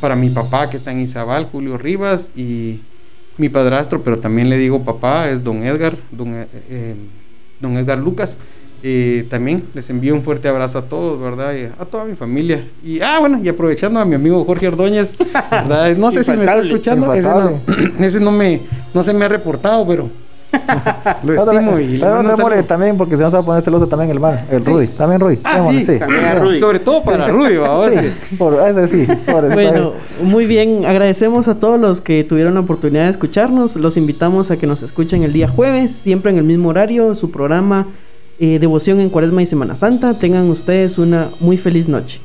para 0.00 0.16
mi 0.16 0.30
papá 0.30 0.70
que 0.70 0.76
está 0.76 0.92
en 0.92 1.00
Izabal, 1.00 1.46
Julio 1.46 1.78
Rivas, 1.78 2.30
y 2.36 2.80
mi 3.36 3.48
padrastro, 3.48 4.02
pero 4.02 4.18
también 4.18 4.48
le 4.48 4.56
digo 4.56 4.84
papá, 4.84 5.28
es 5.30 5.42
don 5.42 5.62
Edgar, 5.64 5.96
don, 6.10 6.34
eh, 6.34 6.46
eh, 6.68 6.94
don 7.60 7.76
Edgar 7.76 7.98
Lucas. 7.98 8.38
Eh, 8.86 9.24
también 9.30 9.64
les 9.72 9.88
envío 9.88 10.14
un 10.14 10.22
fuerte 10.22 10.46
abrazo 10.46 10.76
a 10.76 10.82
todos, 10.82 11.18
¿verdad? 11.18 11.54
Y 11.54 11.64
a 11.64 11.86
toda 11.86 12.04
mi 12.04 12.14
familia. 12.14 12.66
Y, 12.84 13.00
ah, 13.00 13.18
bueno, 13.18 13.40
y 13.42 13.48
aprovechando 13.48 13.98
a 13.98 14.04
mi 14.04 14.14
amigo 14.14 14.44
Jorge 14.44 14.68
Ordóñez, 14.68 15.16
¿verdad? 15.50 15.96
No 15.96 16.10
sé 16.10 16.22
si 16.22 16.32
me 16.32 16.40
está 16.40 16.60
escuchando, 16.60 17.12
ese 17.14 17.28
no, 17.28 17.60
ese 18.04 18.20
no, 18.20 18.30
me, 18.30 18.60
no 18.92 19.02
se 19.02 19.14
me 19.14 19.24
ha 19.24 19.28
reportado, 19.28 19.86
pero 19.86 20.10
lo 21.22 21.34
estimo 21.34 21.78
y 21.78 21.98
le 21.98 22.06
no 22.06 22.22
demore 22.22 22.62
también 22.62 22.96
porque 22.96 23.16
se 23.16 23.22
nos 23.22 23.34
va 23.34 23.38
a 23.38 23.42
poner 23.42 23.62
celoso 23.62 23.86
también 23.86 24.10
el 24.10 24.20
man, 24.20 24.46
el 24.50 24.64
sí. 24.64 24.70
Rudy. 24.70 24.86
También 24.88 25.20
Rudy. 25.20 25.38
Ah, 25.44 25.66
sí. 25.70 25.84
sí. 25.84 25.98
También 25.98 26.40
Rudy. 26.40 26.58
Sobre 26.58 26.78
todo 26.80 27.02
para 27.02 27.28
Rudy, 27.28 27.56
vamos. 27.56 27.94
Sí, 27.94 28.36
por 28.36 28.54
ese 28.68 28.88
sí. 28.88 29.12
Por 29.30 29.44
ese 29.44 29.54
bueno, 29.54 29.92
muy 30.22 30.46
bien. 30.46 30.84
Agradecemos 30.84 31.48
a 31.48 31.58
todos 31.58 31.80
los 31.80 32.00
que 32.00 32.24
tuvieron 32.24 32.54
la 32.54 32.60
oportunidad 32.60 33.04
de 33.04 33.10
escucharnos. 33.10 33.76
Los 33.76 33.96
invitamos 33.96 34.50
a 34.50 34.56
que 34.56 34.66
nos 34.66 34.82
escuchen 34.82 35.22
el 35.22 35.32
día 35.32 35.48
jueves, 35.48 35.92
siempre 35.92 36.32
en 36.32 36.38
el 36.38 36.44
mismo 36.44 36.68
horario, 36.70 37.14
su 37.14 37.30
programa 37.30 37.88
eh, 38.38 38.58
Devoción 38.58 39.00
en 39.00 39.10
Cuaresma 39.10 39.42
y 39.42 39.46
Semana 39.46 39.76
Santa. 39.76 40.18
Tengan 40.18 40.50
ustedes 40.50 40.98
una 40.98 41.28
muy 41.40 41.56
feliz 41.56 41.88
noche. 41.88 42.20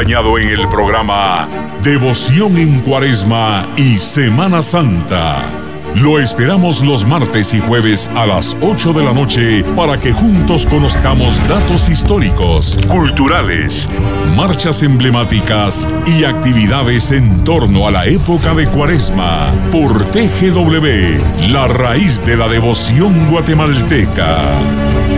En 0.00 0.48
el 0.48 0.68
programa 0.68 1.48
Devoción 1.82 2.56
en 2.56 2.78
Cuaresma 2.82 3.66
y 3.76 3.98
Semana 3.98 4.62
Santa. 4.62 5.42
Lo 5.96 6.20
esperamos 6.20 6.84
los 6.84 7.04
martes 7.04 7.52
y 7.52 7.58
jueves 7.58 8.08
a 8.14 8.24
las 8.24 8.56
8 8.60 8.92
de 8.92 9.04
la 9.04 9.12
noche 9.12 9.64
para 9.74 9.98
que 9.98 10.12
juntos 10.12 10.66
conozcamos 10.66 11.36
datos 11.48 11.88
históricos, 11.88 12.78
culturales, 12.86 13.88
marchas 14.36 14.84
emblemáticas 14.84 15.88
y 16.06 16.22
actividades 16.22 17.10
en 17.10 17.42
torno 17.42 17.88
a 17.88 17.90
la 17.90 18.06
época 18.06 18.54
de 18.54 18.68
Cuaresma 18.68 19.52
por 19.72 20.04
TGW, 20.06 21.50
la 21.50 21.66
raíz 21.66 22.24
de 22.24 22.36
la 22.36 22.46
devoción 22.46 23.28
guatemalteca. 23.30 25.17